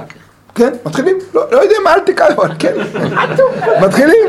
כן, 0.56 0.69
מתחילים, 0.85 1.18
לא, 1.34 1.41
לא 1.52 1.57
יודע 1.57 1.76
מה 1.84 1.94
אל 1.94 1.99
תקרא, 1.99 2.27
אבל 2.35 2.49
כן, 2.60 2.73
מתחילים. 3.81 4.27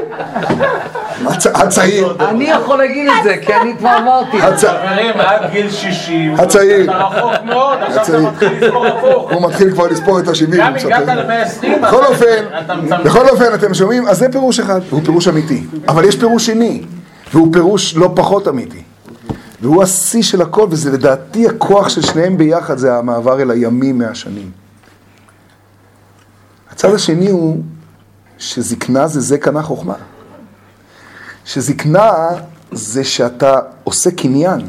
הצ- 1.26 1.50
הצעיר, 1.62 2.16
אני 2.20 2.44
יכול 2.44 2.78
להגיד 2.78 3.08
את 3.08 3.24
זה, 3.24 3.36
כי 3.46 3.54
אני 3.54 3.76
כבר 3.78 3.96
אמרתי. 3.98 4.40
חברים, 4.40 5.14
עד 5.20 5.50
גיל 5.52 5.70
60. 5.70 6.34
הצעיר. 6.34 6.84
אתה 6.90 6.98
רחוק 6.98 7.32
מאוד, 7.44 7.78
עכשיו 7.82 8.04
אתה. 8.04 8.18
מתחיל 8.30 8.48
לספור 8.64 8.86
הפוך. 8.86 9.32
הוא 9.32 9.42
מתחיל 9.48 9.70
כבר 9.72 9.86
לספור 9.86 10.18
את 10.20 10.28
השבעים. 10.28 10.62
גם 10.62 10.72
הוא 10.76 10.92
הגעת 10.94 11.02
מספר. 11.02 11.68
ל-120, 11.72 11.86
בכל 11.86 12.04
אופן, 12.04 12.24
אתה 12.64 12.74
מצמצם. 12.74 13.04
בכל 13.04 13.28
אופן 13.28 13.54
אתם 13.54 13.74
שומעים? 13.74 14.06
אז 14.08 14.18
זה 14.18 14.28
פירוש 14.32 14.60
אחד, 14.60 14.80
והוא 14.88 15.02
פירוש 15.04 15.28
אמיתי. 15.28 15.64
אבל 15.88 16.04
יש 16.04 16.16
פירוש 16.16 16.46
שני, 16.46 16.82
והוא 17.32 17.52
פירוש 17.52 17.96
לא 17.96 18.10
פחות 18.16 18.48
אמיתי. 18.48 18.82
והוא 19.60 19.82
השיא 19.82 20.22
של 20.22 20.42
הכל, 20.42 20.66
וזה 20.70 20.92
לדעתי 20.92 21.48
הכוח 21.48 21.88
של 21.88 22.02
שניהם 22.02 22.36
ביחד, 22.36 22.78
זה 22.78 22.94
המעבר 22.94 23.42
אל 23.42 23.50
הימים 23.50 23.98
מהשנים. 23.98 24.50
הצד 26.70 26.94
השני 26.94 27.30
הוא 27.30 27.62
שזקנה 28.38 29.06
זה 29.06 29.20
זה 29.20 29.38
קנה 29.38 29.62
חוכמה. 29.62 29.94
שזקנה 31.44 32.12
זה 32.72 33.04
שאתה 33.04 33.58
עושה 33.84 34.10
קניין. 34.10 34.60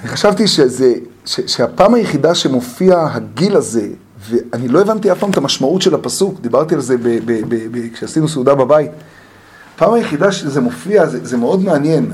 אני 0.00 0.08
חשבתי 0.08 0.46
שזה, 0.46 0.94
ש, 1.24 1.40
שהפעם 1.46 1.94
היחידה 1.94 2.34
שמופיע 2.34 3.06
הגיל 3.12 3.56
הזה, 3.56 3.88
ואני 4.28 4.68
לא 4.68 4.80
הבנתי 4.80 5.12
אף 5.12 5.18
פעם 5.18 5.30
את 5.30 5.36
המשמעות 5.36 5.82
של 5.82 5.94
הפסוק, 5.94 6.40
דיברתי 6.40 6.74
על 6.74 6.80
זה 6.80 6.96
ב, 6.96 7.02
ב, 7.02 7.32
ב, 7.48 7.78
ב, 7.78 7.92
כשעשינו 7.94 8.28
סעודה 8.28 8.54
בבית. 8.54 8.90
הפעם 9.74 9.92
היחידה 9.92 10.32
שזה 10.32 10.60
מופיע, 10.60 11.06
זה, 11.06 11.26
זה 11.26 11.36
מאוד 11.36 11.62
מעניין. 11.64 12.12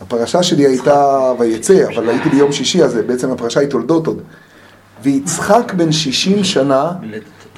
הפרשה 0.00 0.42
שלי 0.42 0.66
הייתה 0.66 1.32
ויצא, 1.38 1.86
אבל 1.94 2.08
הייתי 2.08 2.28
ביום 2.28 2.52
שישי, 2.52 2.82
אז 2.82 2.98
בעצם 3.06 3.30
הפרשה 3.30 3.60
היא 3.60 3.68
תולדות 3.68 4.06
עוד. 4.06 4.22
ויצחק 5.02 5.72
בן 5.76 5.92
60 5.92 6.44
שנה 6.44 6.92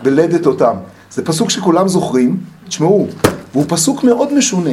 בלדת 0.02 0.46
אותם. 0.46 0.74
זה 1.10 1.24
פסוק 1.24 1.50
שכולם 1.50 1.88
זוכרים, 1.88 2.36
תשמעו, 2.68 3.06
והוא 3.52 3.64
פסוק 3.68 4.04
מאוד 4.04 4.34
משונה. 4.34 4.70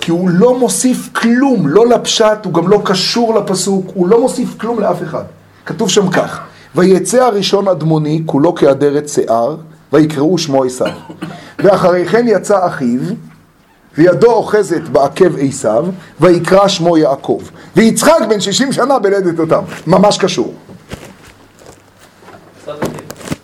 כי 0.00 0.10
הוא 0.10 0.30
לא 0.30 0.58
מוסיף 0.58 1.08
כלום, 1.12 1.68
לא 1.68 1.86
לפשט, 1.86 2.44
הוא 2.44 2.52
גם 2.52 2.68
לא 2.68 2.82
קשור 2.84 3.34
לפסוק, 3.34 3.86
הוא 3.94 4.08
לא 4.08 4.20
מוסיף 4.20 4.58
כלום 4.58 4.80
לאף 4.80 5.02
אחד. 5.02 5.24
כתוב 5.66 5.90
שם 5.90 6.10
כך, 6.10 6.40
ויצא 6.74 7.24
הראשון 7.24 7.68
אדמוני, 7.68 8.22
כולו 8.26 8.54
כאדרת 8.54 9.08
שיער, 9.08 9.56
ויקראו 9.92 10.38
שמו 10.38 10.64
עשיו. 10.64 10.92
ואחרי 11.58 12.06
כן 12.06 12.24
יצא 12.28 12.66
אחיו, 12.66 13.00
וידו 13.98 14.32
אוחזת 14.32 14.82
בעקב 14.82 15.38
עשיו, 15.38 15.86
ויקרא 16.20 16.68
שמו 16.68 16.98
יעקב. 16.98 17.40
ויצחק 17.76 18.20
בן 18.28 18.40
60 18.40 18.72
שנה 18.72 18.98
בלדת 18.98 19.38
אותם. 19.38 19.62
ממש 19.86 20.18
קשור. 20.18 20.54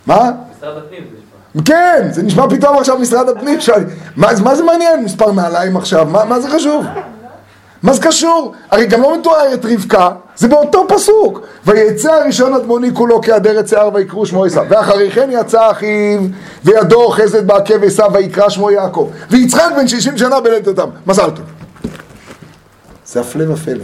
מה? 0.07 0.31
משרד 0.57 0.77
הפנים 0.77 1.03
זה 1.03 1.17
נשמע. 1.53 1.63
כן, 1.65 2.07
זה 2.11 2.23
נשמע 2.23 2.49
פתאום 2.49 2.77
עכשיו 2.77 2.99
משרד 2.99 3.29
הפנים, 3.29 3.61
שואל, 3.61 3.83
מה, 4.15 4.27
מה 4.43 4.55
זה 4.55 4.63
מעניין 4.63 5.03
מספר 5.03 5.31
נעליים 5.31 5.77
עכשיו? 5.77 6.05
מה, 6.05 6.25
מה 6.25 6.39
זה 6.39 6.49
חשוב? 6.49 6.85
מה 7.83 7.93
זה 7.93 8.01
קשור? 8.01 8.53
הרי 8.71 8.85
גם 8.85 9.01
לא 9.01 9.17
מתוארת 9.17 9.65
רבקה, 9.65 10.09
זה 10.41 10.47
באותו 10.47 10.85
פסוק. 10.87 11.41
ויצא 11.65 12.13
הראשון 12.13 12.53
אדמוני 12.53 12.89
כולו 12.93 13.21
כאדרת 13.21 13.67
שיער 13.67 13.89
ויקראו 13.93 14.25
שמו 14.25 14.45
עשיו. 14.45 14.65
ואחרי 14.69 15.11
כן 15.11 15.29
יצא 15.33 15.71
אחיו, 15.71 16.21
וידו 16.63 17.03
אוחזת 17.03 17.43
בעקב 17.43 17.83
עשיו 17.83 18.09
ויקרא 18.13 18.49
שמו 18.49 18.71
יעקב. 18.71 19.11
ויצחק 19.29 19.71
בן 19.77 19.87
60 19.87 20.17
שנה 20.17 20.41
בלדת 20.41 20.67
אותם. 20.67 20.89
מזל 21.07 21.29
טוב. 21.29 21.45
זה 23.05 23.21
הפלא 23.21 23.53
ופלא. 23.53 23.83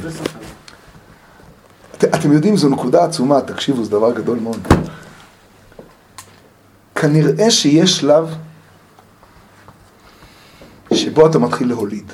את, 1.97 2.03
אתם 2.03 2.31
יודעים, 2.31 2.57
זו 2.57 2.69
נקודה 2.69 3.03
עצומה, 3.03 3.41
תקשיבו, 3.41 3.84
זה 3.84 3.91
דבר 3.91 4.13
גדול 4.13 4.39
מאוד. 4.39 4.67
כנראה 6.95 7.51
שיש 7.51 7.97
שלב 7.97 8.35
שבו 10.93 11.27
אתה 11.27 11.39
מתחיל 11.39 11.67
להוליד. 11.67 12.11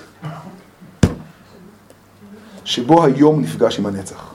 שבו 2.65 3.05
היום 3.05 3.41
נפגש 3.41 3.79
עם 3.79 3.85
הנצח. 3.85 4.32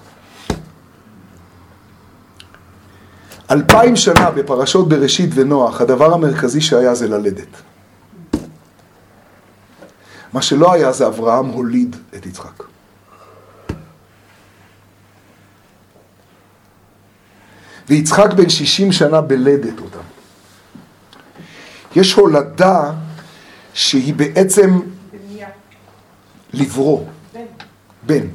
אלפיים 3.51 3.97
שנה 3.97 4.31
בפרשות 4.31 4.89
בראשית 4.89 5.31
ונוח, 5.35 5.81
הדבר 5.81 6.15
המרכזי 6.15 6.61
שהיה 6.61 6.95
זה 6.95 7.09
ללדת. 7.09 7.49
מה 10.33 10.43
שלא 10.43 10.73
היה 10.73 10.93
זה 10.93 11.07
אברהם 11.07 11.47
הוליד 11.47 11.97
את 12.17 12.27
יצחק. 12.27 12.63
ויצחק 17.89 18.33
בן 18.33 18.49
שישים 18.49 18.93
שנה 18.93 19.21
בלדת 19.21 19.81
אותם. 19.81 19.99
יש 21.97 22.13
הולדה 22.13 22.93
שהיא 23.75 24.15
בעצם 24.15 24.81
לברוא. 26.53 27.05
בן. 28.07 28.27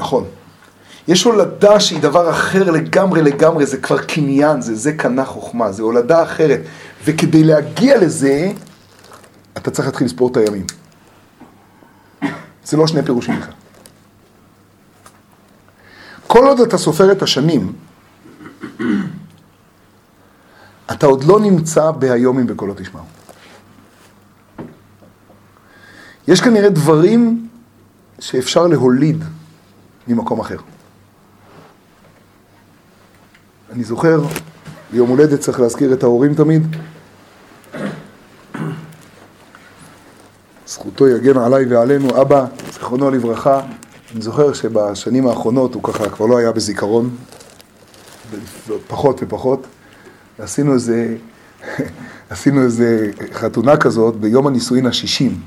נכון. 0.00 0.24
יש 1.08 1.24
הולדה 1.24 1.80
שהיא 1.80 2.00
דבר 2.00 2.30
אחר 2.30 2.70
לגמרי 2.70 3.22
לגמרי, 3.22 3.66
זה 3.66 3.76
כבר 3.76 4.02
קניין, 4.02 4.60
זה 4.60 4.74
זה 4.74 4.92
קנה 4.92 5.24
חוכמה, 5.24 5.72
זה 5.72 5.82
הולדה 5.82 6.22
אחרת. 6.22 6.60
וכדי 7.04 7.44
להגיע 7.44 8.00
לזה, 8.00 8.52
אתה 9.56 9.70
צריך 9.70 9.88
להתחיל 9.88 10.06
לספור 10.06 10.30
את 10.30 10.36
הימים. 10.36 10.66
זה 12.64 12.76
לא 12.76 12.86
שני 12.86 13.02
פירושים 13.02 13.40
בכלל. 13.40 13.52
כל 16.26 16.46
עוד 16.46 16.60
אתה 16.60 16.78
סופר 16.78 17.12
את 17.12 17.22
השנים, 17.22 17.72
אתה 20.92 21.06
עוד 21.06 21.24
לא 21.24 21.40
נמצא 21.40 21.90
בהיומים 21.90 22.46
בקולו 22.46 22.74
תשמעו. 22.76 23.04
יש 26.28 26.40
כנראה 26.40 26.68
דברים 26.68 27.48
שאפשר 28.18 28.66
להוליד 28.66 29.24
ממקום 30.08 30.40
אחר. 30.40 30.56
אני 33.72 33.84
זוכר, 33.84 34.20
ביום 34.92 35.08
הולדת 35.08 35.40
צריך 35.40 35.60
להזכיר 35.60 35.92
את 35.92 36.02
ההורים 36.02 36.34
תמיד. 36.34 36.76
זכותו 40.66 41.08
יגן 41.08 41.38
עליי 41.38 41.64
ועלינו, 41.66 42.22
אבא, 42.22 42.46
זיכרונו 42.72 43.10
לברכה. 43.10 43.60
אני 44.14 44.22
זוכר 44.22 44.52
שבשנים 44.52 45.26
האחרונות 45.26 45.74
הוא 45.74 45.82
ככה 45.82 46.10
כבר 46.10 46.26
לא 46.26 46.38
היה 46.38 46.52
בזיכרון, 46.52 47.16
פחות 48.86 49.20
ופחות. 49.22 49.66
עשינו 50.38 50.74
איזה, 50.74 51.16
עשינו 52.30 52.62
איזה 52.62 53.10
חתונה 53.32 53.76
כזאת 53.76 54.16
ביום 54.16 54.46
הנישואין 54.46 54.86
השישים 54.86 55.40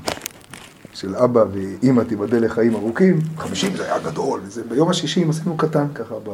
של 0.94 1.16
אבא 1.16 1.44
ואימא 1.52 2.02
תיבדל 2.02 2.44
לחיים 2.44 2.74
ארוכים, 2.74 3.20
חמישים 3.38 3.76
זה 3.76 3.84
היה 3.84 3.98
גדול, 3.98 4.40
וזה, 4.44 4.62
ביום 4.68 4.88
השישים 4.88 5.30
עשינו 5.30 5.56
קטן 5.56 5.86
ככה, 5.94 6.14
ב... 6.24 6.30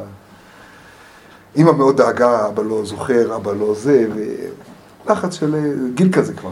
אימא 1.56 1.72
מאוד 1.72 1.96
דאגה, 1.96 2.46
אבא 2.48 2.62
לא 2.62 2.84
זוכר, 2.84 3.36
אבא 3.36 3.52
לא 3.52 3.74
זה, 3.74 4.06
ולחץ 5.06 5.34
של 5.34 5.54
גיל 5.94 6.12
כזה 6.12 6.32
כבר. 6.32 6.50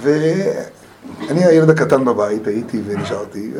ואני 0.00 1.44
הילד 1.44 1.70
הקטן 1.70 2.04
בבית, 2.04 2.46
הייתי 2.46 2.82
ונשארתי, 2.86 3.52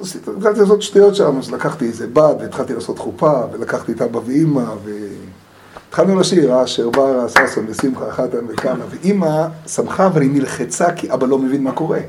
אז 0.00 0.16
התחלתי 0.36 0.60
לעשות 0.60 0.82
שטויות 0.82 1.14
שם, 1.14 1.38
אז 1.38 1.52
לקחתי 1.52 1.84
איזה 1.84 2.06
בד 2.06 2.34
והתחלתי 2.40 2.74
לעשות 2.74 2.98
חופה, 2.98 3.40
ולקחתי 3.52 3.92
את 3.92 4.02
אבא 4.02 4.20
ואימא, 4.26 4.64
והתחלנו 4.84 6.20
לשיר, 6.20 6.64
אשר 6.64 6.90
בא 6.90 7.28
ששון 7.28 7.66
ושמחה 7.68 8.10
חתן 8.10 8.44
וקנה, 8.48 8.84
ואימא 8.90 9.46
שמחה 9.66 10.06
אבל 10.06 10.22
היא 10.22 10.30
נלחצה 10.30 10.92
כי 10.92 11.12
אבא 11.12 11.26
לא 11.26 11.38
מבין 11.38 11.62
מה 11.62 11.72
קורה. 11.72 12.00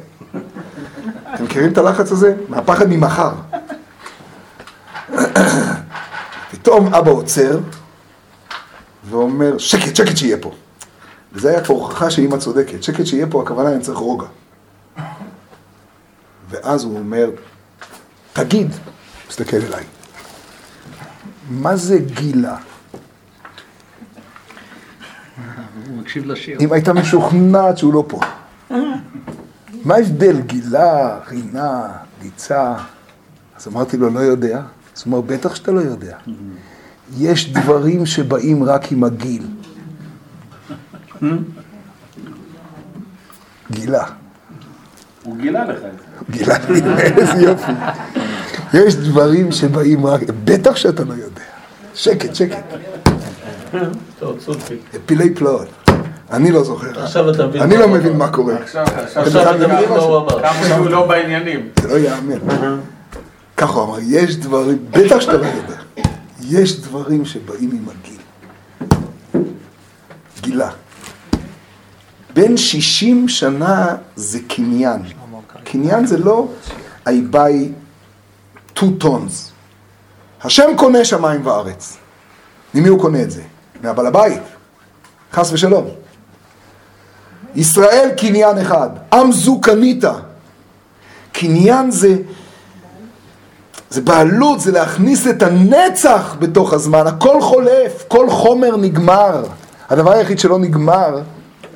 אתם 1.33 1.43
מכירים 1.43 1.71
את 1.71 1.77
הלחץ 1.77 2.11
הזה? 2.11 2.35
מהפחד 2.49 2.89
ממחר. 2.89 3.31
פתאום 6.55 6.93
אבא 6.93 7.11
עוצר 7.11 7.59
ואומר, 9.09 9.57
שקט, 9.57 9.95
שקט 9.95 10.17
שיהיה 10.17 10.37
פה. 10.41 10.51
וזה 11.33 11.49
היה 11.49 11.63
פה 11.63 11.73
הוכחה 11.73 12.09
שאימא 12.09 12.37
צודקת. 12.37 12.83
שקט 12.83 13.05
שיהיה 13.05 13.27
פה, 13.29 13.41
הכוונה 13.41 13.71
אני 13.71 13.81
צריך 13.81 13.97
רוגע. 13.97 14.27
ואז 16.49 16.83
הוא 16.83 16.99
אומר, 16.99 17.29
תגיד, 18.33 18.71
מסתכל 19.29 19.57
אליי, 19.57 19.83
מה 21.49 21.75
זה 21.75 21.97
גילה? 21.97 22.57
הוא 25.87 25.97
מקשיב 25.97 26.25
לשיר. 26.25 26.59
אם 26.59 26.73
הייתה 26.73 26.93
משוכנעת 26.93 27.77
שהוא 27.77 27.93
לא 27.93 28.03
פה. 28.07 28.19
מה 29.85 29.95
ההבדל? 29.95 30.41
גילה, 30.41 31.19
רינה, 31.27 31.87
גיצה? 32.21 32.75
אז 33.57 33.67
אמרתי 33.67 33.97
לו, 33.97 34.09
לא 34.09 34.19
יודע. 34.19 34.61
אז 34.95 35.03
הוא 35.05 35.13
אומר, 35.13 35.21
בטח 35.21 35.55
שאתה 35.55 35.71
לא 35.71 35.79
יודע. 35.79 36.17
יש 37.17 37.53
דברים 37.53 38.05
שבאים 38.05 38.63
רק 38.63 38.91
עם 38.91 39.03
הגיל. 39.03 39.43
גילה. 43.71 44.03
הוא 45.23 45.37
גילה 45.37 45.65
לך 45.65 45.77
את 45.77 45.81
זה. 45.81 45.87
גילה 46.29 46.57
לי, 46.69 46.81
איזה 47.01 47.41
יופי. 47.41 47.71
יש 48.73 48.95
דברים 48.95 49.51
שבאים 49.51 50.05
רק, 50.05 50.21
בטח 50.43 50.75
שאתה 50.75 51.03
לא 51.03 51.13
יודע. 51.13 51.41
שקט, 51.93 52.35
שקט. 52.35 52.63
טוב, 54.19 54.39
צודקי. 54.39 54.75
פילי 55.05 55.33
פלאות. 55.35 55.67
אני 56.31 56.51
לא 56.51 56.63
זוכר. 56.63 57.03
עכשיו 57.03 57.29
אתה 57.29 57.47
מבין 57.47 57.61
אני 57.61 57.77
לא 57.77 57.87
מבין 57.87 58.13
אמר. 58.15 58.25
מה 58.25 58.31
קורה. 58.31 58.55
עכשיו, 58.55 58.85
אתה 59.41 59.53
מבין 59.57 59.69
מה? 59.69 59.97
הוא 59.97 60.17
אמר. 60.17 60.41
כמה 60.41 60.67
שהוא 60.67 60.89
לא 60.89 61.07
בעניינים. 61.07 61.69
זה 61.81 61.87
לא 61.87 61.93
ייאמן. 61.93 62.37
ככה 63.57 63.79
הוא 63.79 63.83
אמר, 63.83 63.97
יש 64.01 64.35
דברים, 64.35 64.85
בטח 64.91 65.19
שאתה 65.19 65.37
לא 65.37 65.45
יודע, 65.45 65.77
יש 66.41 66.79
דברים 66.79 67.25
שבאים 67.25 67.71
עם 67.71 67.85
הגיל. 67.89 68.15
גילה. 70.41 70.71
בין 72.33 72.57
60 72.57 73.29
שנה 73.29 73.95
זה 74.15 74.39
קניין. 74.47 75.01
קניין 75.63 76.05
זה 76.05 76.17
לא 76.17 76.47
I 77.07 77.11
buy 77.31 77.69
two 78.79 79.03
tons. 79.03 79.51
השם 80.43 80.67
קונה 80.77 81.05
שמיים 81.05 81.45
וארץ. 81.47 81.97
ממי 82.73 82.87
הוא 82.87 83.01
קונה 83.01 83.21
את 83.21 83.31
זה? 83.31 83.41
מהבעל 83.81 84.05
הבית. 84.05 84.41
חס 85.33 85.53
ושלום. 85.53 85.85
ישראל 87.55 88.09
קניין 88.17 88.57
אחד, 88.57 88.89
עם 89.13 89.31
זו 89.31 89.61
קנית. 89.61 90.03
קניין 91.31 91.91
זה, 91.91 92.17
זה 93.95 94.01
בעלות, 94.01 94.59
זה 94.59 94.71
להכניס 94.71 95.27
את 95.27 95.41
הנצח 95.43 96.35
בתוך 96.39 96.73
הזמן, 96.73 97.07
הכל 97.07 97.41
חולף, 97.41 98.03
כל 98.07 98.29
חומר 98.29 98.77
נגמר. 98.77 99.43
הדבר 99.89 100.11
היחיד 100.11 100.39
שלא 100.39 100.59
נגמר 100.59 101.21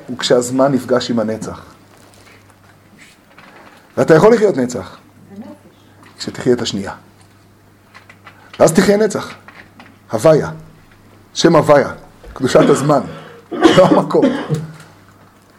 הוא 0.06 0.18
כשהזמן 0.18 0.72
נפגש 0.72 1.10
עם 1.10 1.18
הנצח. 1.18 1.60
ואתה 3.96 4.14
יכול 4.14 4.34
לחיות 4.34 4.56
נצח, 4.56 4.96
כשתחיה 6.18 6.52
את 6.52 6.62
השנייה. 6.62 6.92
ואז 8.58 8.72
תחיה 8.72 8.96
נצח. 8.96 9.34
הוויה, 10.12 10.50
שם 11.34 11.56
הוויה, 11.56 11.92
קדושת 12.32 12.68
הזמן, 12.68 13.00
לא 13.52 13.86
המקום. 13.86 14.26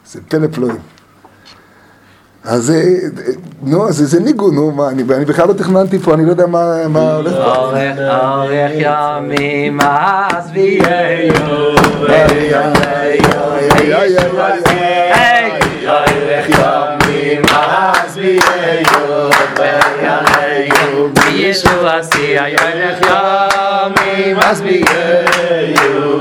זה 0.06 0.20
פלא 0.28 0.48
פלואים. 0.48 0.80
אז 2.46 2.64
זה, 2.64 2.84
נו, 3.64 3.92
זה, 3.92 4.06
זה 4.06 4.20
ניגון, 4.20 4.56
נו, 4.56 4.72
מה, 4.72 4.90
אני, 4.90 5.04
אני 5.16 5.26
בכלל 5.26 5.48
לא 5.48 5.54
תכננתי 5.54 6.00
פה, 6.00 6.14
אני 6.14 6.26
לא 6.26 6.30
יודע 6.30 6.46
מה, 6.46 6.88
מה 6.88 7.16
הולך. 7.16 7.34
אורך 7.34 7.98
אורך 8.00 8.72
ימים 8.76 9.82
אז 9.82 10.50
ויהיו 10.54 11.34
אורך 12.00 12.32
ימים 16.50 17.42
אז 17.54 18.18
ויהיו 18.18 19.02
וישוע 21.26 21.98
עשי 21.98 22.38
אורך 22.40 23.00
ימים 23.02 24.40
אז 24.40 24.62
ויהיו 24.62 26.20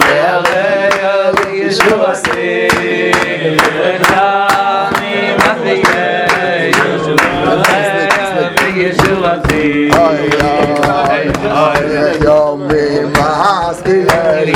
וישוע 1.47 2.11
עשי 2.11 2.69
אורך 3.79 4.20
יום 12.25 12.69
ממאסקילני 12.69 14.53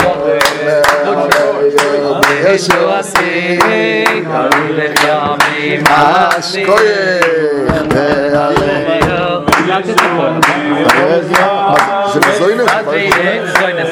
ישו 2.47 2.91
עשי 2.91 3.59
הולך 4.27 5.05
ימים 5.05 5.83
אשכוייך 6.39 7.25
ועלינו 7.91 9.45
זה 12.13 12.21
בזוינס? 12.21 12.71
בזוינס. 12.87 13.91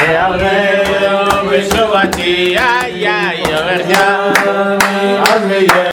ועלינו 0.00 1.50
בשובתי, 1.50 2.56
איי 2.58 3.08
איי, 3.08 3.42
הולך 3.54 3.86
ימים 3.90 5.68